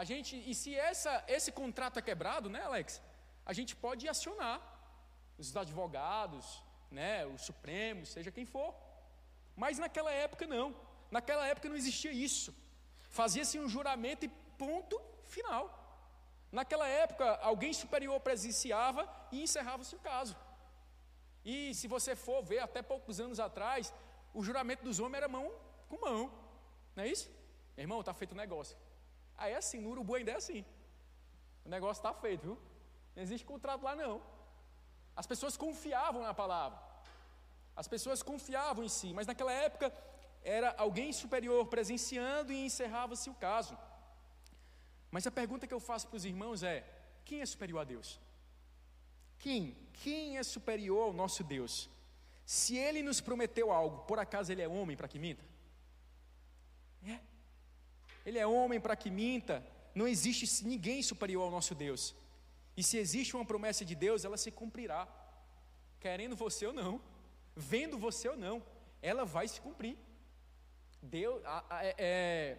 A 0.00 0.04
gente, 0.10 0.32
e 0.50 0.54
se 0.54 0.74
essa, 0.74 1.12
esse 1.36 1.50
contrato 1.60 1.98
é 1.98 2.02
quebrado, 2.02 2.48
né, 2.54 2.62
Alex? 2.62 3.00
A 3.44 3.52
gente 3.58 3.74
pode 3.84 4.08
acionar 4.14 4.58
os 5.38 5.56
advogados, 5.56 6.62
né, 6.90 7.24
o 7.26 7.38
Supremo, 7.38 8.04
seja 8.04 8.30
quem 8.30 8.46
for. 8.54 8.74
Mas 9.54 9.78
naquela 9.78 10.12
época 10.12 10.46
não. 10.46 10.74
Naquela 11.10 11.46
época 11.46 11.68
não 11.68 11.76
existia 11.76 12.12
isso. 12.12 12.54
Fazia-se 13.08 13.58
um 13.58 13.68
juramento 13.68 14.24
e 14.26 14.28
ponto 14.58 15.00
final. 15.24 15.64
Naquela 16.50 16.86
época, 16.86 17.36
alguém 17.36 17.72
superior 17.72 18.18
presenciava 18.20 19.08
e 19.32 19.42
encerrava-se 19.42 19.94
o 19.94 19.98
caso. 19.98 20.36
E 21.52 21.72
se 21.78 21.86
você 21.86 22.12
for 22.16 22.42
ver, 22.42 22.58
até 22.58 22.82
poucos 22.82 23.20
anos 23.20 23.38
atrás, 23.38 23.94
o 24.34 24.42
juramento 24.42 24.82
dos 24.82 24.98
homens 24.98 25.18
era 25.18 25.28
mão 25.28 25.46
com 25.88 25.98
mão. 26.06 26.22
Não 26.96 27.04
é 27.04 27.08
isso? 27.08 27.30
Irmão, 27.76 28.00
está 28.00 28.12
feito 28.12 28.32
o 28.32 28.40
negócio. 28.44 28.76
Aí 29.38 29.52
é 29.52 29.56
assim, 29.56 29.80
no 29.80 29.90
urubu 29.90 30.16
ainda 30.16 30.32
é 30.32 30.36
assim. 30.42 30.64
O 31.64 31.68
negócio 31.68 32.00
está 32.00 32.12
feito, 32.12 32.42
viu? 32.48 32.58
Não 33.14 33.22
existe 33.22 33.46
contrato 33.46 33.84
lá 33.84 33.94
não. 33.94 34.20
As 35.14 35.26
pessoas 35.32 35.56
confiavam 35.56 36.22
na 36.22 36.34
palavra. 36.34 36.78
As 37.76 37.86
pessoas 37.86 38.24
confiavam 38.24 38.82
em 38.82 38.88
si, 38.88 39.12
mas 39.14 39.28
naquela 39.28 39.52
época 39.52 39.92
era 40.42 40.74
alguém 40.76 41.12
superior 41.12 41.64
presenciando 41.66 42.52
e 42.52 42.66
encerrava-se 42.66 43.30
o 43.30 43.34
caso. 43.34 43.78
Mas 45.12 45.28
a 45.28 45.30
pergunta 45.30 45.66
que 45.68 45.74
eu 45.78 45.80
faço 45.90 46.08
para 46.08 46.16
os 46.16 46.24
irmãos 46.24 46.64
é: 46.64 46.76
quem 47.24 47.40
é 47.40 47.46
superior 47.46 47.80
a 47.82 47.84
Deus? 47.84 48.20
Quem? 49.38 49.76
Quem 50.02 50.38
é 50.38 50.42
superior 50.42 51.04
ao 51.04 51.12
nosso 51.12 51.42
Deus? 51.44 51.88
Se 52.44 52.76
ele 52.76 53.02
nos 53.02 53.20
prometeu 53.20 53.72
algo, 53.72 54.04
por 54.04 54.18
acaso 54.18 54.52
ele 54.52 54.62
é 54.62 54.68
homem 54.68 54.96
para 54.96 55.08
que 55.08 55.18
minta? 55.18 55.44
É. 57.04 57.18
Ele 58.24 58.38
é 58.38 58.46
homem 58.46 58.80
para 58.80 58.96
que 58.96 59.10
minta. 59.10 59.64
Não 59.94 60.06
existe 60.06 60.64
ninguém 60.64 61.02
superior 61.02 61.44
ao 61.44 61.50
nosso 61.50 61.74
Deus. 61.74 62.14
E 62.76 62.82
se 62.82 62.98
existe 62.98 63.34
uma 63.34 63.44
promessa 63.44 63.84
de 63.84 63.94
Deus, 63.94 64.24
ela 64.24 64.36
se 64.36 64.50
cumprirá, 64.50 65.08
querendo 65.98 66.36
você 66.36 66.66
ou 66.66 66.72
não 66.72 67.00
vendo 67.56 67.96
você 67.96 68.28
ou 68.28 68.36
não, 68.36 68.62
ela 69.00 69.24
vai 69.24 69.48
se 69.48 69.60
cumprir. 69.60 69.96
Deus, 71.00 71.42
é, 71.70 71.94
é, 71.98 72.58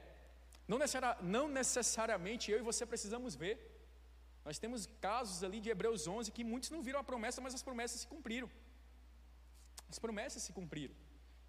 não, 0.67 0.79
não 1.21 1.47
necessariamente 1.47 2.51
eu 2.51 2.57
e 2.57 2.63
você 2.63 2.85
precisamos 2.85 3.35
ver. 3.35 3.66
Nós 4.47 4.59
temos 4.63 4.81
casos 5.07 5.43
ali 5.45 5.59
de 5.63 5.69
Hebreus 5.73 6.01
11 6.07 6.31
que 6.35 6.43
muitos 6.51 6.69
não 6.73 6.81
viram 6.87 6.99
a 7.01 7.09
promessa, 7.09 7.41
mas 7.45 7.53
as 7.57 7.63
promessas 7.67 7.99
se 8.03 8.07
cumpriram. 8.13 8.49
As 9.91 9.99
promessas 10.03 10.41
se 10.45 10.53
cumpriram. 10.57 10.95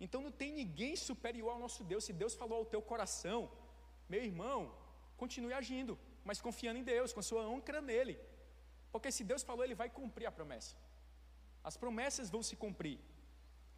Então 0.04 0.20
não 0.24 0.32
tem 0.40 0.50
ninguém 0.60 0.94
superior 1.08 1.50
ao 1.52 1.60
nosso 1.64 1.84
Deus. 1.90 2.04
Se 2.08 2.12
Deus 2.22 2.34
falou 2.40 2.58
ao 2.58 2.66
teu 2.72 2.82
coração, 2.90 3.40
meu 4.12 4.22
irmão, 4.30 4.58
continue 5.22 5.54
agindo, 5.60 5.96
mas 6.24 6.40
confiando 6.46 6.80
em 6.80 6.88
Deus, 6.94 7.12
com 7.12 7.20
a 7.20 7.28
sua 7.30 7.42
âncora 7.54 7.80
nele. 7.80 8.18
Porque 8.90 9.12
se 9.16 9.22
Deus 9.30 9.44
falou, 9.44 9.64
ele 9.64 9.80
vai 9.82 9.88
cumprir 10.00 10.26
a 10.26 10.32
promessa. 10.32 10.74
As 11.62 11.76
promessas 11.76 12.30
vão 12.34 12.42
se 12.42 12.56
cumprir. 12.56 12.98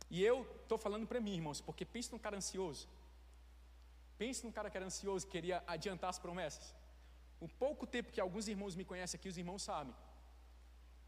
E 0.09 0.25
eu 0.31 0.37
estou 0.63 0.79
falando 0.79 1.07
para 1.07 1.21
mim, 1.21 1.35
irmãos, 1.41 1.61
porque 1.61 1.85
pense 1.85 2.11
num 2.11 2.23
cara 2.27 2.39
ansioso. 2.43 2.89
Pense 4.17 4.45
num 4.47 4.53
cara 4.59 4.71
que 4.71 4.79
era 4.79 4.87
ansioso, 4.87 5.27
queria 5.27 5.63
adiantar 5.67 6.09
as 6.09 6.19
promessas. 6.19 6.80
O 7.41 7.49
pouco 7.49 7.87
tempo 7.87 8.13
que 8.13 8.21
alguns 8.21 8.47
irmãos 8.49 8.75
me 8.75 8.85
conhecem 8.85 9.19
aqui, 9.19 9.29
os 9.29 9.39
irmãos 9.43 9.63
sabem. 9.63 9.95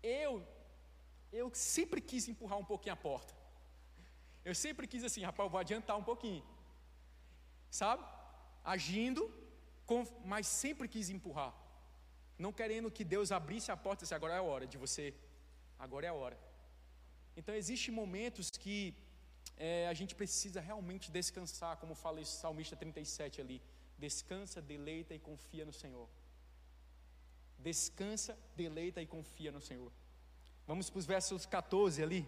Eu, 0.02 0.46
eu 1.32 1.46
sempre 1.54 2.00
quis 2.00 2.26
empurrar 2.32 2.58
um 2.58 2.64
pouquinho 2.64 2.94
a 2.94 2.96
porta. 2.96 3.34
Eu 4.44 4.54
sempre 4.54 4.86
quis 4.92 5.04
assim, 5.04 5.22
rapaz, 5.22 5.46
eu 5.46 5.50
vou 5.50 5.60
adiantar 5.60 5.96
um 5.96 6.06
pouquinho. 6.10 6.44
Sabe? 7.70 8.04
Agindo, 8.64 9.22
mas 10.24 10.46
sempre 10.46 10.88
quis 10.88 11.10
empurrar. 11.10 11.52
Não 12.38 12.52
querendo 12.52 12.90
que 12.90 13.04
Deus 13.04 13.30
abrisse 13.30 13.70
a 13.70 13.76
porta 13.76 14.02
e 14.02 14.04
disse, 14.04 14.14
agora 14.14 14.34
é 14.34 14.38
a 14.38 14.42
hora 14.50 14.66
de 14.66 14.78
você. 14.84 15.14
Agora 15.78 16.06
é 16.06 16.08
a 16.08 16.14
hora. 16.14 16.38
Então, 17.36 17.54
existem 17.54 17.94
momentos 17.94 18.50
que 18.50 18.94
é, 19.56 19.86
a 19.88 19.94
gente 19.94 20.14
precisa 20.14 20.60
realmente 20.60 21.10
descansar, 21.10 21.76
como 21.76 21.94
fala 21.94 22.20
o 22.20 22.24
Salmista 22.24 22.76
37 22.76 23.40
ali. 23.40 23.62
Descansa, 23.98 24.60
deleita 24.60 25.14
e 25.14 25.18
confia 25.18 25.64
no 25.64 25.72
Senhor. 25.72 26.08
Descansa, 27.62 28.36
deleita 28.56 29.00
e 29.00 29.06
confia 29.06 29.52
no 29.52 29.60
Senhor. 29.60 29.92
Vamos 30.66 30.90
para 30.90 30.98
os 30.98 31.06
versos 31.06 31.46
14 31.46 32.02
ali. 32.02 32.26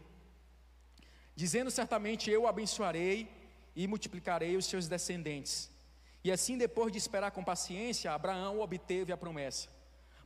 Dizendo 1.34 1.70
certamente: 1.70 2.30
Eu 2.30 2.46
abençoarei 2.46 3.28
e 3.74 3.86
multiplicarei 3.88 4.56
os 4.56 4.66
seus 4.66 4.86
descendentes. 4.86 5.70
E 6.22 6.30
assim, 6.30 6.56
depois 6.56 6.92
de 6.92 6.98
esperar 6.98 7.32
com 7.32 7.44
paciência, 7.44 8.12
Abraão 8.12 8.60
obteve 8.60 9.12
a 9.12 9.16
promessa. 9.16 9.68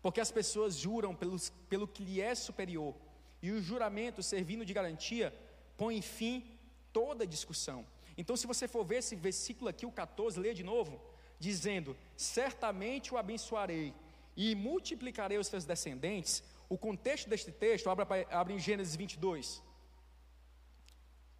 Porque 0.02 0.20
as 0.20 0.30
pessoas 0.30 0.76
juram 0.76 1.14
pelos, 1.14 1.50
pelo 1.68 1.88
que 1.88 2.04
lhe 2.04 2.20
é 2.20 2.34
superior 2.34 2.94
e 3.42 3.50
o 3.50 3.62
juramento 3.62 4.22
servindo 4.22 4.64
de 4.64 4.72
garantia 4.72 5.34
põe 5.76 6.00
fim 6.02 6.44
toda 6.92 7.26
discussão. 7.26 7.86
Então, 8.16 8.36
se 8.36 8.46
você 8.46 8.66
for 8.66 8.84
ver 8.84 8.98
esse 8.98 9.16
versículo 9.16 9.70
aqui, 9.70 9.86
o 9.86 9.92
14, 9.92 10.38
lê 10.38 10.52
de 10.52 10.64
novo, 10.64 11.00
dizendo: 11.38 11.96
Certamente 12.16 13.14
o 13.14 13.16
abençoarei 13.16 13.94
e 14.38 14.54
multiplicarei 14.54 15.36
os 15.36 15.48
seus 15.48 15.64
descendentes. 15.64 16.44
O 16.68 16.78
contexto 16.78 17.28
deste 17.28 17.50
texto, 17.50 17.90
abre, 17.90 18.24
abre 18.30 18.54
em 18.54 18.58
Gênesis 18.60 18.94
22. 18.94 19.60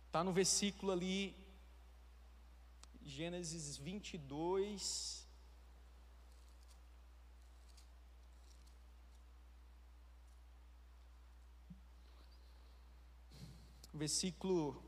Está 0.07 0.25
no 0.25 0.33
versículo 0.33 0.91
ali, 0.91 1.37
Gênesis 3.01 3.77
22. 3.77 5.17
versículo 13.95 14.81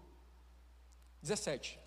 17. 1.21 1.81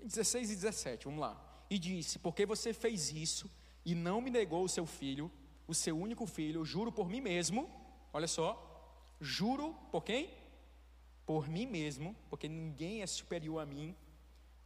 16 0.00 0.50
e 0.50 0.54
17, 0.54 1.06
vamos 1.06 1.20
lá. 1.20 1.55
E 1.68 1.78
disse: 1.78 2.18
Porque 2.18 2.46
você 2.46 2.72
fez 2.72 3.12
isso 3.12 3.50
e 3.84 3.94
não 3.94 4.20
me 4.20 4.30
negou 4.30 4.64
o 4.64 4.68
seu 4.68 4.86
filho, 4.86 5.30
o 5.66 5.74
seu 5.74 5.96
único 5.98 6.26
filho, 6.26 6.64
juro 6.64 6.92
por 6.92 7.08
mim 7.08 7.20
mesmo. 7.20 7.70
Olha 8.12 8.28
só, 8.28 8.50
juro 9.20 9.74
por 9.90 10.02
quem? 10.04 10.30
Por 11.24 11.48
mim 11.48 11.66
mesmo, 11.66 12.14
porque 12.30 12.48
ninguém 12.48 13.02
é 13.02 13.06
superior 13.06 13.60
a 13.60 13.66
mim, 13.66 13.94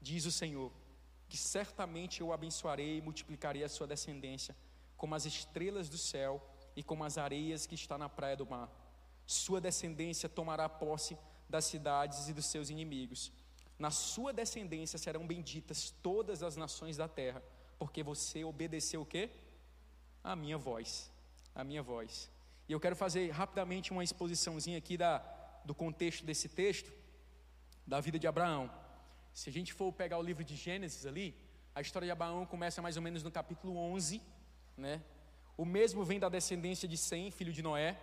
diz 0.00 0.26
o 0.26 0.32
Senhor, 0.32 0.70
que 1.28 1.36
certamente 1.36 2.20
eu 2.20 2.32
abençoarei 2.32 2.98
e 2.98 3.02
multiplicarei 3.02 3.64
a 3.64 3.68
sua 3.68 3.86
descendência 3.86 4.54
como 4.96 5.14
as 5.14 5.24
estrelas 5.24 5.88
do 5.88 5.96
céu 5.96 6.46
e 6.76 6.82
como 6.82 7.04
as 7.04 7.16
areias 7.16 7.66
que 7.66 7.74
está 7.74 7.96
na 7.96 8.08
praia 8.08 8.36
do 8.36 8.46
mar. 8.46 8.70
Sua 9.24 9.60
descendência 9.60 10.28
tomará 10.28 10.68
posse 10.68 11.16
das 11.48 11.64
cidades 11.64 12.28
e 12.28 12.34
dos 12.34 12.46
seus 12.46 12.68
inimigos. 12.68 13.32
Na 13.80 13.90
sua 13.90 14.30
descendência 14.30 14.98
serão 14.98 15.26
benditas 15.26 15.90
todas 16.02 16.42
as 16.42 16.54
nações 16.54 16.98
da 16.98 17.08
terra, 17.08 17.42
porque 17.78 18.02
você 18.02 18.44
obedeceu 18.44 19.00
o 19.00 19.06
quê? 19.06 19.30
A 20.22 20.36
minha 20.36 20.58
voz. 20.58 21.10
A 21.54 21.64
minha 21.64 21.82
voz. 21.82 22.30
E 22.68 22.72
eu 22.72 22.78
quero 22.78 22.94
fazer 22.94 23.30
rapidamente 23.30 23.90
uma 23.90 24.04
exposiçãozinha 24.04 24.76
aqui 24.76 24.98
da, 24.98 25.16
do 25.64 25.74
contexto 25.74 26.26
desse 26.26 26.46
texto, 26.46 26.92
da 27.86 28.00
vida 28.02 28.18
de 28.18 28.26
Abraão. 28.26 28.70
Se 29.32 29.48
a 29.48 29.52
gente 29.52 29.72
for 29.72 29.90
pegar 29.94 30.18
o 30.18 30.22
livro 30.22 30.44
de 30.44 30.56
Gênesis 30.56 31.06
ali, 31.06 31.34
a 31.74 31.80
história 31.80 32.04
de 32.04 32.12
Abraão 32.12 32.44
começa 32.44 32.82
mais 32.82 32.98
ou 32.98 33.02
menos 33.02 33.22
no 33.22 33.30
capítulo 33.30 33.78
11, 33.78 34.20
né? 34.76 35.02
O 35.56 35.64
mesmo 35.64 36.04
vem 36.04 36.20
da 36.20 36.28
descendência 36.28 36.86
de 36.86 36.98
Sem, 36.98 37.30
filho 37.30 37.50
de 37.52 37.62
Noé. 37.62 37.98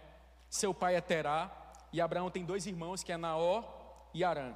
Seu 0.49 0.73
pai 0.73 0.95
é 0.95 1.01
Terá, 1.01 1.55
e 1.93 2.01
Abraão 2.01 2.31
tem 2.31 2.43
dois 2.43 2.65
irmãos, 2.65 3.03
que 3.03 3.11
é 3.11 3.17
Naó 3.17 3.63
e 4.11 4.23
Arã. 4.23 4.55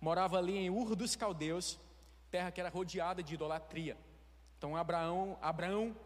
Morava 0.00 0.38
ali 0.38 0.56
em 0.56 0.70
Ur 0.70 0.94
dos 0.94 1.16
Caldeus, 1.16 1.78
terra 2.30 2.50
que 2.50 2.60
era 2.60 2.68
rodeada 2.68 3.22
de 3.22 3.34
idolatria. 3.34 3.96
Então 4.56 4.76
Abraão, 4.76 5.38
Abraão 5.40 5.96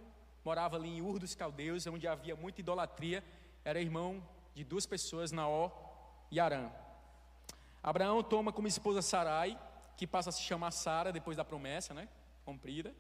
morava 0.44 0.76
ali 0.76 0.88
em 0.88 1.02
Ur 1.02 1.18
dos 1.18 1.34
Caldeus, 1.34 1.86
onde 1.86 2.06
havia 2.06 2.34
muita 2.34 2.60
idolatria. 2.60 3.22
Era 3.64 3.80
irmão 3.80 4.22
de 4.54 4.64
duas 4.64 4.86
pessoas, 4.86 5.32
Naó 5.32 5.70
e 6.30 6.40
Arã. 6.40 6.70
Abraão 7.82 8.22
toma 8.22 8.52
como 8.52 8.68
esposa 8.68 9.02
Sarai, 9.02 9.58
que 9.96 10.06
passa 10.06 10.30
a 10.30 10.32
se 10.32 10.42
chamar 10.42 10.70
Sara 10.70 11.12
depois 11.12 11.36
da 11.36 11.44
promessa, 11.44 11.92
né? 11.92 12.08
Cumprida. 12.44 12.94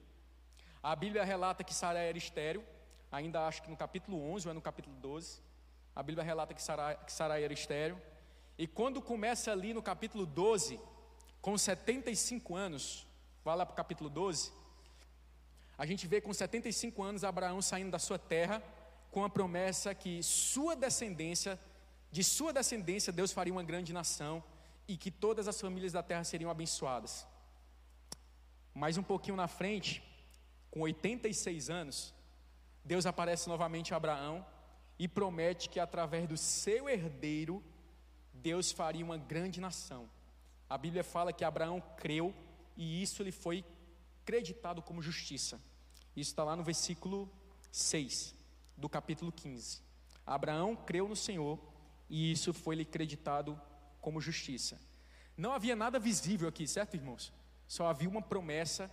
A 0.82 0.94
Bíblia 0.96 1.24
relata 1.24 1.62
que 1.62 1.72
Sarai 1.72 2.08
era 2.08 2.18
estéril, 2.18 2.64
ainda 3.10 3.46
acho 3.46 3.62
que 3.62 3.70
no 3.70 3.76
capítulo 3.76 4.20
11 4.32 4.48
ou 4.48 4.50
é 4.50 4.54
no 4.54 4.60
capítulo 4.60 4.96
12. 4.96 5.40
A 5.94 6.02
Bíblia 6.02 6.24
relata 6.24 6.54
que 6.54 6.62
Sarai, 6.62 6.98
que 7.04 7.12
Sarai 7.12 7.44
era 7.44 7.52
estéreo. 7.52 8.00
E 8.62 8.66
quando 8.68 9.02
começa 9.02 9.50
ali 9.50 9.74
no 9.74 9.82
capítulo 9.82 10.24
12, 10.24 10.78
com 11.40 11.58
75 11.58 12.54
anos, 12.54 13.04
vai 13.44 13.56
lá 13.56 13.66
para 13.66 13.72
o 13.72 13.76
capítulo 13.76 14.08
12, 14.08 14.52
a 15.76 15.84
gente 15.84 16.06
vê 16.06 16.20
com 16.20 16.32
75 16.32 17.02
anos 17.02 17.24
Abraão 17.24 17.60
saindo 17.60 17.90
da 17.90 17.98
sua 17.98 18.20
terra, 18.20 18.62
com 19.10 19.24
a 19.24 19.28
promessa 19.28 19.92
que 19.96 20.22
sua 20.22 20.76
descendência, 20.76 21.58
de 22.12 22.22
sua 22.22 22.52
descendência, 22.52 23.12
Deus 23.12 23.32
faria 23.32 23.52
uma 23.52 23.64
grande 23.64 23.92
nação 23.92 24.40
e 24.86 24.96
que 24.96 25.10
todas 25.10 25.48
as 25.48 25.60
famílias 25.60 25.92
da 25.92 26.00
terra 26.00 26.22
seriam 26.22 26.48
abençoadas. 26.48 27.26
Mais 28.72 28.96
um 28.96 29.02
pouquinho 29.02 29.34
na 29.34 29.48
frente, 29.48 30.00
com 30.70 30.82
86 30.82 31.68
anos, 31.68 32.14
Deus 32.84 33.06
aparece 33.06 33.48
novamente 33.48 33.92
a 33.92 33.96
Abraão 33.96 34.46
e 35.00 35.08
promete 35.08 35.68
que 35.68 35.80
através 35.80 36.28
do 36.28 36.36
seu 36.36 36.88
herdeiro, 36.88 37.60
Deus 38.42 38.72
faria 38.72 39.04
uma 39.04 39.16
grande 39.16 39.60
nação. 39.60 40.10
A 40.68 40.76
Bíblia 40.76 41.04
fala 41.04 41.32
que 41.32 41.44
Abraão 41.44 41.80
creu 41.96 42.34
e 42.76 43.02
isso 43.02 43.22
lhe 43.22 43.30
foi 43.30 43.64
creditado 44.24 44.82
como 44.82 45.00
justiça. 45.00 45.60
Isso 46.16 46.30
está 46.30 46.42
lá 46.42 46.56
no 46.56 46.64
versículo 46.64 47.30
6 47.70 48.34
do 48.76 48.88
capítulo 48.88 49.30
15. 49.30 49.80
Abraão 50.26 50.74
creu 50.74 51.08
no 51.08 51.16
Senhor 51.16 51.58
e 52.10 52.32
isso 52.32 52.52
foi 52.52 52.74
lhe 52.74 52.84
creditado 52.84 53.58
como 54.00 54.20
justiça. 54.20 54.78
Não 55.36 55.52
havia 55.52 55.76
nada 55.76 55.98
visível 55.98 56.48
aqui, 56.48 56.66
certo, 56.66 56.94
irmãos? 56.94 57.32
Só 57.68 57.86
havia 57.86 58.08
uma 58.08 58.20
promessa, 58.20 58.90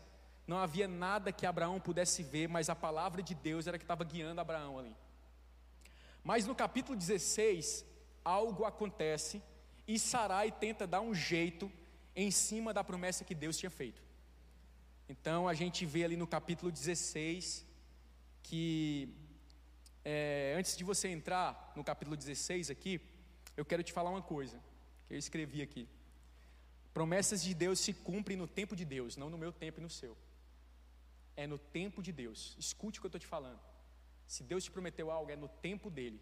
não 0.47 0.58
havia 0.58 0.88
nada 0.88 1.32
que 1.32 1.45
Abraão 1.45 1.80
pudesse 1.80 2.24
ver, 2.24 2.47
mas 2.47 2.70
a 2.70 2.76
palavra 2.76 3.22
de 3.22 3.36
Deus 3.36 3.68
era 3.68 3.78
que 3.78 3.84
estava 3.84 4.04
guiando 4.04 4.39
Abraão 4.39 4.80
ali. 4.80 4.95
Mas 6.24 6.45
no 6.45 6.56
capítulo 6.56 6.97
16, 6.97 7.86
algo 8.24 8.66
acontece 8.66 9.42
e 9.88 9.98
Sarai 9.98 10.52
tenta 10.52 10.86
dar 10.86 11.02
um 11.02 11.14
jeito 11.14 11.72
em 12.16 12.32
cima 12.32 12.74
da 12.74 12.84
promessa 12.84 13.24
que 13.24 13.34
Deus 13.34 13.58
tinha 13.58 13.70
feito. 13.70 14.02
Então 15.08 15.48
a 15.48 15.54
gente 15.54 15.86
vê 15.86 16.04
ali 16.04 16.16
no 16.16 16.28
capítulo 16.28 16.72
16 16.72 17.66
que 18.44 19.14
é, 20.04 20.56
antes 20.58 20.78
de 20.78 20.84
você 20.84 21.08
entrar 21.08 21.74
no 21.76 21.84
capítulo 21.84 22.16
16 22.16 22.70
aqui, 22.70 23.02
eu 23.58 23.66
quero 23.66 23.84
te 23.84 23.92
falar 23.92 24.10
uma 24.10 24.22
coisa 24.22 24.60
que 25.08 25.14
eu 25.14 25.18
escrevi 25.18 25.62
aqui. 25.62 25.88
Promessas 26.94 27.42
de 27.44 27.54
Deus 27.54 27.80
se 27.80 27.94
cumprem 27.94 28.38
no 28.38 28.48
tempo 28.48 28.76
de 28.76 28.86
Deus, 28.86 29.18
não 29.18 29.30
no 29.30 29.38
meu 29.38 29.52
tempo 29.52 29.80
e 29.80 29.84
no 29.84 29.90
seu. 29.90 30.18
É 31.36 31.46
no 31.46 31.58
tempo 31.58 32.02
de 32.02 32.12
Deus. 32.12 32.56
Escute 32.58 33.00
o 33.00 33.02
que 33.02 33.06
eu 33.06 33.10
estou 33.10 33.20
te 33.20 33.28
falando. 33.28 33.60
Se 34.28 34.44
Deus 34.44 34.64
te 34.64 34.72
prometeu 34.72 35.10
algo, 35.10 35.32
é 35.32 35.36
no 35.36 35.48
tempo 35.48 35.90
dele. 35.90 36.22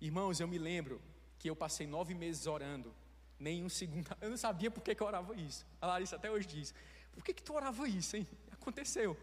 Irmãos, 0.00 0.40
eu 0.40 0.48
me 0.48 0.58
lembro 0.58 1.00
que 1.42 1.50
eu 1.50 1.56
passei 1.56 1.88
nove 1.88 2.14
meses 2.14 2.46
orando, 2.46 2.94
nenhum 3.36 3.68
segundo. 3.68 4.08
Eu 4.22 4.30
não 4.30 4.36
sabia 4.36 4.70
por 4.70 4.80
que, 4.80 4.94
que 4.94 5.02
eu 5.02 5.06
orava 5.08 5.34
isso. 5.34 5.66
A 5.80 5.88
Larissa 5.88 6.14
até 6.14 6.30
hoje 6.30 6.46
diz: 6.46 6.72
Por 7.10 7.24
que, 7.24 7.34
que 7.34 7.42
tu 7.42 7.52
orava 7.52 7.88
isso, 7.88 8.16
hein? 8.16 8.28
Aconteceu. 8.52 9.18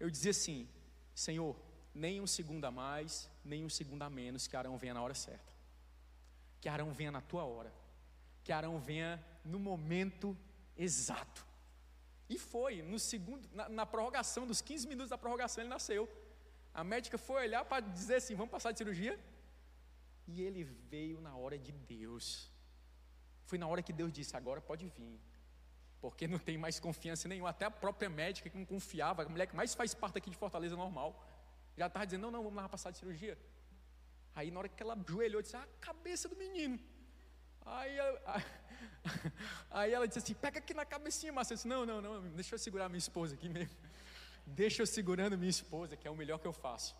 Eu 0.00 0.08
dizia 0.08 0.30
assim: 0.30 0.66
Senhor, 1.14 1.54
nem 1.94 2.18
um 2.18 2.26
segundo 2.26 2.64
a 2.64 2.70
mais, 2.70 3.30
nem 3.44 3.62
um 3.62 3.68
segundo 3.68 4.04
a 4.04 4.08
menos, 4.08 4.46
que 4.46 4.56
Arão 4.56 4.78
venha 4.78 4.94
na 4.94 5.02
hora 5.02 5.14
certa. 5.14 5.52
Que 6.62 6.68
Arão 6.70 6.94
venha 6.94 7.12
na 7.12 7.20
tua 7.20 7.44
hora. 7.44 7.70
Que 8.42 8.50
Arão 8.50 8.80
venha 8.80 9.22
no 9.44 9.58
momento 9.58 10.34
exato. 10.78 11.46
E 12.26 12.38
foi, 12.38 12.80
no 12.80 12.98
segundo, 12.98 13.46
na, 13.52 13.68
na 13.68 13.84
prorrogação, 13.84 14.46
dos 14.46 14.62
15 14.62 14.88
minutos 14.88 15.10
da 15.10 15.18
prorrogação, 15.18 15.62
ele 15.62 15.68
nasceu. 15.68 16.08
A 16.72 16.82
médica 16.82 17.18
foi 17.18 17.42
olhar 17.42 17.66
para 17.66 17.80
dizer 17.80 18.14
assim: 18.14 18.34
vamos 18.34 18.50
passar 18.50 18.72
de 18.72 18.78
cirurgia? 18.78 19.20
E 20.32 20.42
ele 20.42 20.62
veio 20.62 21.20
na 21.20 21.34
hora 21.34 21.58
de 21.58 21.72
Deus. 21.72 22.52
Foi 23.46 23.56
na 23.56 23.66
hora 23.66 23.82
que 23.82 23.94
Deus 24.00 24.12
disse: 24.12 24.36
agora 24.36 24.60
pode 24.60 24.86
vir. 24.96 25.18
Porque 26.02 26.28
não 26.28 26.38
tem 26.38 26.58
mais 26.58 26.78
confiança 26.78 27.26
nenhuma. 27.26 27.48
Até 27.48 27.64
a 27.64 27.70
própria 27.70 28.10
médica 28.10 28.50
que 28.50 28.58
não 28.58 28.66
confiava, 28.66 29.22
a 29.22 29.28
mulher 29.28 29.46
que 29.46 29.56
mais 29.56 29.74
faz 29.74 29.94
parte 29.94 30.18
aqui 30.18 30.30
de 30.30 30.36
Fortaleza 30.36 30.76
normal, 30.76 31.10
já 31.78 31.86
estava 31.86 32.04
dizendo: 32.04 32.22
não, 32.22 32.30
não, 32.30 32.42
vamos 32.42 32.56
lá 32.62 32.68
passar 32.68 32.90
de 32.90 32.98
cirurgia. 32.98 33.38
Aí 34.34 34.50
na 34.50 34.58
hora 34.60 34.68
que 34.68 34.82
ela 34.82 34.94
ajoelhou, 34.94 35.40
disse: 35.40 35.56
ah, 35.56 35.62
a 35.62 35.84
cabeça 35.86 36.28
do 36.28 36.36
menino. 36.36 36.78
Aí, 37.70 37.98
aí 39.70 39.92
ela 39.92 40.08
disse 40.08 40.20
assim: 40.20 40.34
pega 40.34 40.58
aqui 40.58 40.72
na 40.72 40.86
cabecinha, 40.86 41.32
Márcia. 41.32 41.52
Eu 41.52 41.56
disse: 41.56 41.68
não, 41.68 41.84
não, 41.84 42.00
não, 42.00 42.30
deixa 42.30 42.54
eu 42.54 42.58
segurar 42.58 42.88
minha 42.88 42.98
esposa 42.98 43.34
aqui 43.34 43.46
mesmo. 43.46 43.76
Deixa 44.46 44.80
eu 44.80 44.86
segurando 44.86 45.36
minha 45.36 45.50
esposa, 45.50 45.94
que 45.94 46.08
é 46.08 46.10
o 46.10 46.16
melhor 46.16 46.38
que 46.38 46.46
eu 46.46 46.52
faço. 46.52 46.96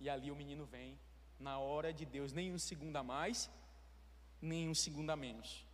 E 0.00 0.08
ali 0.08 0.30
o 0.30 0.36
menino 0.36 0.64
vem, 0.64 0.98
na 1.42 1.58
hora 1.58 1.92
de 1.92 2.04
Deus, 2.06 2.32
nem 2.32 2.52
um 2.52 2.58
segundo 2.58 2.96
a 2.96 3.02
mais, 3.02 3.50
nem 4.40 4.68
um 4.68 4.74
segundo 4.74 5.10
a 5.10 5.16
menos. 5.16 5.66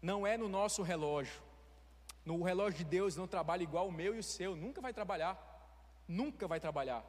Não 0.00 0.26
é 0.26 0.36
no 0.36 0.48
nosso 0.48 0.82
relógio. 0.82 1.40
No 2.24 2.42
relógio 2.42 2.78
de 2.78 2.84
Deus 2.84 3.16
não 3.16 3.26
trabalha 3.26 3.62
igual 3.62 3.88
o 3.88 3.92
meu 3.92 4.14
e 4.14 4.18
o 4.18 4.22
seu, 4.22 4.54
nunca 4.54 4.80
vai 4.80 4.92
trabalhar. 4.92 5.34
Nunca 6.06 6.46
vai 6.46 6.60
trabalhar. 6.60 7.04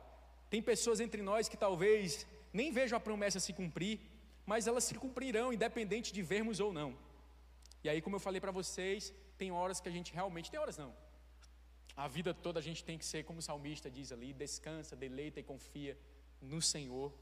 Tem 0.50 0.62
pessoas 0.62 1.00
entre 1.00 1.22
nós 1.22 1.50
que 1.50 1.58
talvez 1.58 2.28
nem 2.52 2.72
vejam 2.72 2.98
a 2.98 3.02
promessa 3.02 3.40
se 3.40 3.52
cumprir, 3.52 4.00
mas 4.46 4.68
elas 4.68 4.84
se 4.84 4.96
cumprirão, 4.96 5.52
independente 5.52 6.14
de 6.14 6.22
vermos 6.22 6.60
ou 6.60 6.72
não. 6.72 6.96
E 7.84 7.90
aí, 7.90 8.02
como 8.02 8.16
eu 8.16 8.20
falei 8.20 8.40
para 8.40 8.52
vocês, 8.52 9.14
tem 9.38 9.52
horas 9.52 9.80
que 9.82 9.90
a 9.90 9.92
gente 9.92 10.14
realmente, 10.14 10.52
tem 10.52 10.60
horas 10.60 10.78
não, 10.78 10.94
a 11.96 12.08
vida 12.08 12.34
toda 12.34 12.60
a 12.60 12.64
gente 12.64 12.84
tem 12.84 12.98
que 12.98 13.06
ser, 13.06 13.24
como 13.24 13.40
o 13.40 13.42
salmista 13.42 13.90
diz 13.90 14.12
ali, 14.12 14.34
descansa, 14.34 14.96
deleita 14.96 15.40
e 15.40 15.44
confia 15.44 15.98
no 16.42 16.62
Senhor. 16.62 17.14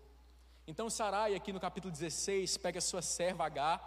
Então 0.68 0.89
Sarai, 0.89 1.36
aqui 1.36 1.51
no 1.51 1.59
capítulo 1.59 1.91
16, 1.91 2.57
pega 2.57 2.80
sua 2.80 3.01
serva 3.01 3.45
H 3.45 3.82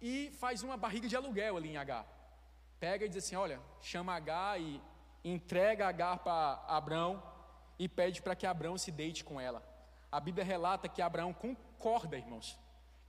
e 0.00 0.30
faz 0.38 0.62
uma 0.62 0.76
barriga 0.76 1.08
de 1.08 1.16
aluguel 1.16 1.56
ali 1.56 1.70
em 1.70 1.76
H. 1.76 2.06
Pega 2.78 3.04
e 3.04 3.08
diz 3.08 3.24
assim: 3.24 3.36
Olha, 3.36 3.60
chama 3.80 4.14
H 4.14 4.58
e 4.58 4.80
entrega 5.24 5.88
H 5.88 6.18
para 6.18 6.64
Abraão 6.68 7.22
e 7.78 7.88
pede 7.88 8.22
para 8.22 8.36
que 8.36 8.46
Abraão 8.46 8.78
se 8.78 8.92
deite 8.92 9.24
com 9.24 9.40
ela. 9.40 9.62
A 10.10 10.20
Bíblia 10.20 10.44
relata 10.44 10.88
que 10.88 11.02
Abraão 11.02 11.34
concorda, 11.34 12.16
irmãos. 12.16 12.58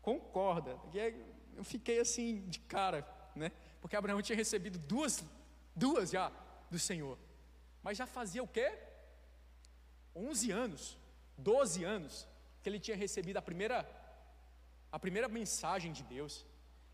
Concorda. 0.01 0.77
Eu 1.55 1.63
fiquei 1.63 1.99
assim 1.99 2.47
de 2.47 2.59
cara, 2.59 3.07
né? 3.35 3.51
Porque 3.79 3.95
Abraão 3.95 4.21
tinha 4.21 4.35
recebido 4.35 4.79
duas, 4.79 5.23
duas 5.75 6.09
já 6.09 6.31
do 6.71 6.79
Senhor. 6.79 7.17
Mas 7.83 7.97
já 7.97 8.07
fazia 8.07 8.43
o 8.43 8.47
quê? 8.47 8.77
11 10.15 10.51
anos, 10.51 10.97
12 11.37 11.83
anos 11.83 12.27
que 12.61 12.69
ele 12.69 12.79
tinha 12.79 12.97
recebido 12.97 13.37
a 13.37 13.41
primeira 13.41 13.79
a 14.91 14.99
primeira 14.99 15.27
mensagem 15.27 15.91
de 15.91 16.03
Deus. 16.03 16.45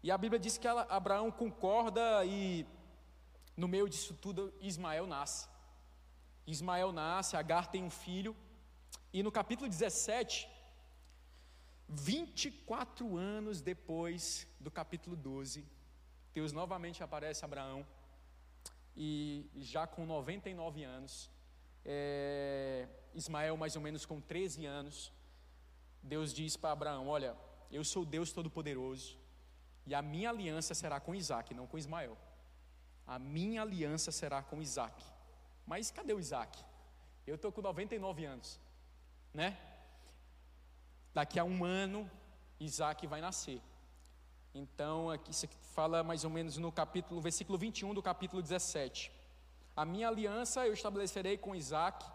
E 0.03 0.11
a 0.11 0.17
Bíblia 0.17 0.39
diz 0.39 0.57
que 0.57 0.67
ela, 0.67 0.83
Abraão 0.89 1.31
concorda 1.31 2.25
e 2.25 2.65
no 3.55 3.67
meio 3.67 3.87
disso 3.87 4.13
tudo 4.13 4.53
Ismael 4.59 5.07
nasce. 5.07 5.47
Ismael 6.45 6.91
nasce, 6.91 7.37
Agar 7.37 7.71
tem 7.71 7.83
um 7.83 7.89
filho, 7.89 8.35
e 9.11 9.23
no 9.23 9.31
capítulo 9.31 9.67
17, 9.69 10.47
24 11.87 13.17
anos 13.17 13.61
depois 13.61 14.45
do 14.59 14.69
capítulo 14.69 15.15
12, 15.15 15.65
Deus 16.33 16.51
novamente 16.51 17.01
aparece 17.01 17.43
a 17.43 17.47
Abraão 17.47 17.85
e 18.95 19.49
já 19.55 19.87
com 19.87 20.05
99 20.05 20.83
anos, 20.83 21.31
é, 21.83 22.87
Ismael 23.13 23.55
mais 23.57 23.75
ou 23.75 23.81
menos 23.81 24.05
com 24.05 24.19
13 24.19 24.65
anos, 24.65 25.11
Deus 26.05 26.33
diz 26.33 26.55
para 26.55 26.71
Abraão: 26.71 27.07
Olha, 27.07 27.35
Eu 27.71 27.83
sou 27.83 28.05
Deus 28.05 28.31
Todo-Poderoso, 28.31 29.17
e 29.87 29.93
a 29.93 30.01
minha 30.01 30.29
aliança 30.29 30.73
será 30.73 30.99
com 30.99 31.15
Isaac, 31.15 31.53
não 31.53 31.67
com 31.67 31.77
Ismael. 31.77 32.15
A 33.05 33.17
minha 33.19 33.61
aliança 33.63 34.11
será 34.11 34.41
com 34.41 34.61
Isaac. 34.61 35.03
Mas 35.65 35.91
cadê 35.91 36.13
o 36.13 36.19
Isaac? 36.19 36.63
Eu 37.25 37.35
estou 37.35 37.51
com 37.51 37.61
99 37.61 38.23
anos, 38.23 38.59
né? 39.33 39.57
Daqui 41.13 41.39
a 41.39 41.43
um 41.43 41.65
ano, 41.65 42.09
Isaac 42.59 43.05
vai 43.07 43.19
nascer. 43.19 43.59
Então, 44.53 45.09
aqui 45.09 45.31
isso 45.31 45.47
fala 45.73 46.03
mais 46.03 46.23
ou 46.23 46.29
menos 46.29 46.57
no 46.57 46.71
capítulo, 46.71 47.19
versículo 47.19 47.57
21 47.57 47.93
do 47.93 48.01
capítulo 48.01 48.41
17. 48.41 49.11
A 49.75 49.83
minha 49.83 50.07
aliança 50.07 50.65
eu 50.65 50.73
estabelecerei 50.73 51.37
com 51.37 51.55
Isaac, 51.55 52.05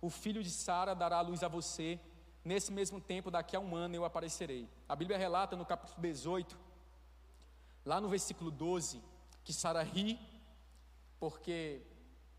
o 0.00 0.08
filho 0.08 0.42
de 0.42 0.50
Sara 0.50 0.94
dará 0.94 1.18
a 1.18 1.20
luz 1.20 1.42
a 1.42 1.48
você, 1.48 2.00
nesse 2.44 2.72
mesmo 2.72 3.00
tempo, 3.00 3.30
daqui 3.30 3.56
a 3.56 3.60
um 3.60 3.74
ano 3.74 3.94
eu 3.94 4.04
aparecerei. 4.04 4.68
A 4.88 4.94
Bíblia 4.94 5.18
relata 5.18 5.56
no 5.56 5.64
capítulo 5.64 6.00
18, 6.00 6.58
lá 7.84 8.00
no 8.00 8.08
versículo 8.08 8.50
12, 8.50 9.02
que 9.42 9.52
Sara 9.52 9.82
ri, 9.82 10.18
porque 11.18 11.82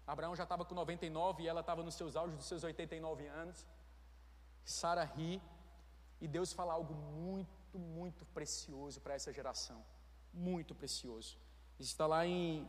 Abraão 0.06 0.36
já 0.36 0.43
estava 0.43 0.64
com 0.64 0.76
99 0.76 1.43
e 1.43 1.47
ela 1.47 1.62
estava 1.62 1.84
nos 1.84 1.95
seus 1.95 2.16
auges 2.16 2.38
dos 2.38 2.45
seus 2.45 2.64
89 2.64 3.28
anos. 3.28 3.66
Sara 4.64 5.03
ri, 5.03 5.41
e 6.22 6.28
Deus 6.28 6.53
fala 6.53 6.74
algo 6.74 6.93
muito 6.93 7.66
muito, 7.76 7.80
muito 7.80 8.26
precioso 8.28 9.01
para 9.01 9.14
essa 9.14 9.32
geração. 9.32 9.84
Muito 10.34 10.74
precioso. 10.74 11.38
Isso 11.80 11.91
está 11.91 12.08
lá 12.08 12.26
em 12.26 12.68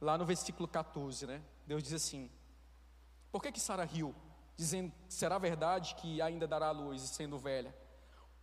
lá 0.00 0.16
no 0.16 0.24
versículo 0.24 0.68
14, 0.68 1.26
né? 1.26 1.42
Deus 1.66 1.82
diz 1.82 1.92
assim: 1.92 2.30
Por 3.32 3.42
que 3.42 3.52
que 3.52 3.60
Sara 3.60 3.84
riu, 3.84 4.14
dizendo: 4.58 4.92
Será 5.08 5.38
verdade 5.38 5.94
que 5.94 6.20
ainda 6.20 6.46
dará 6.46 6.70
luz 6.72 7.00
sendo 7.02 7.38
velha? 7.38 7.74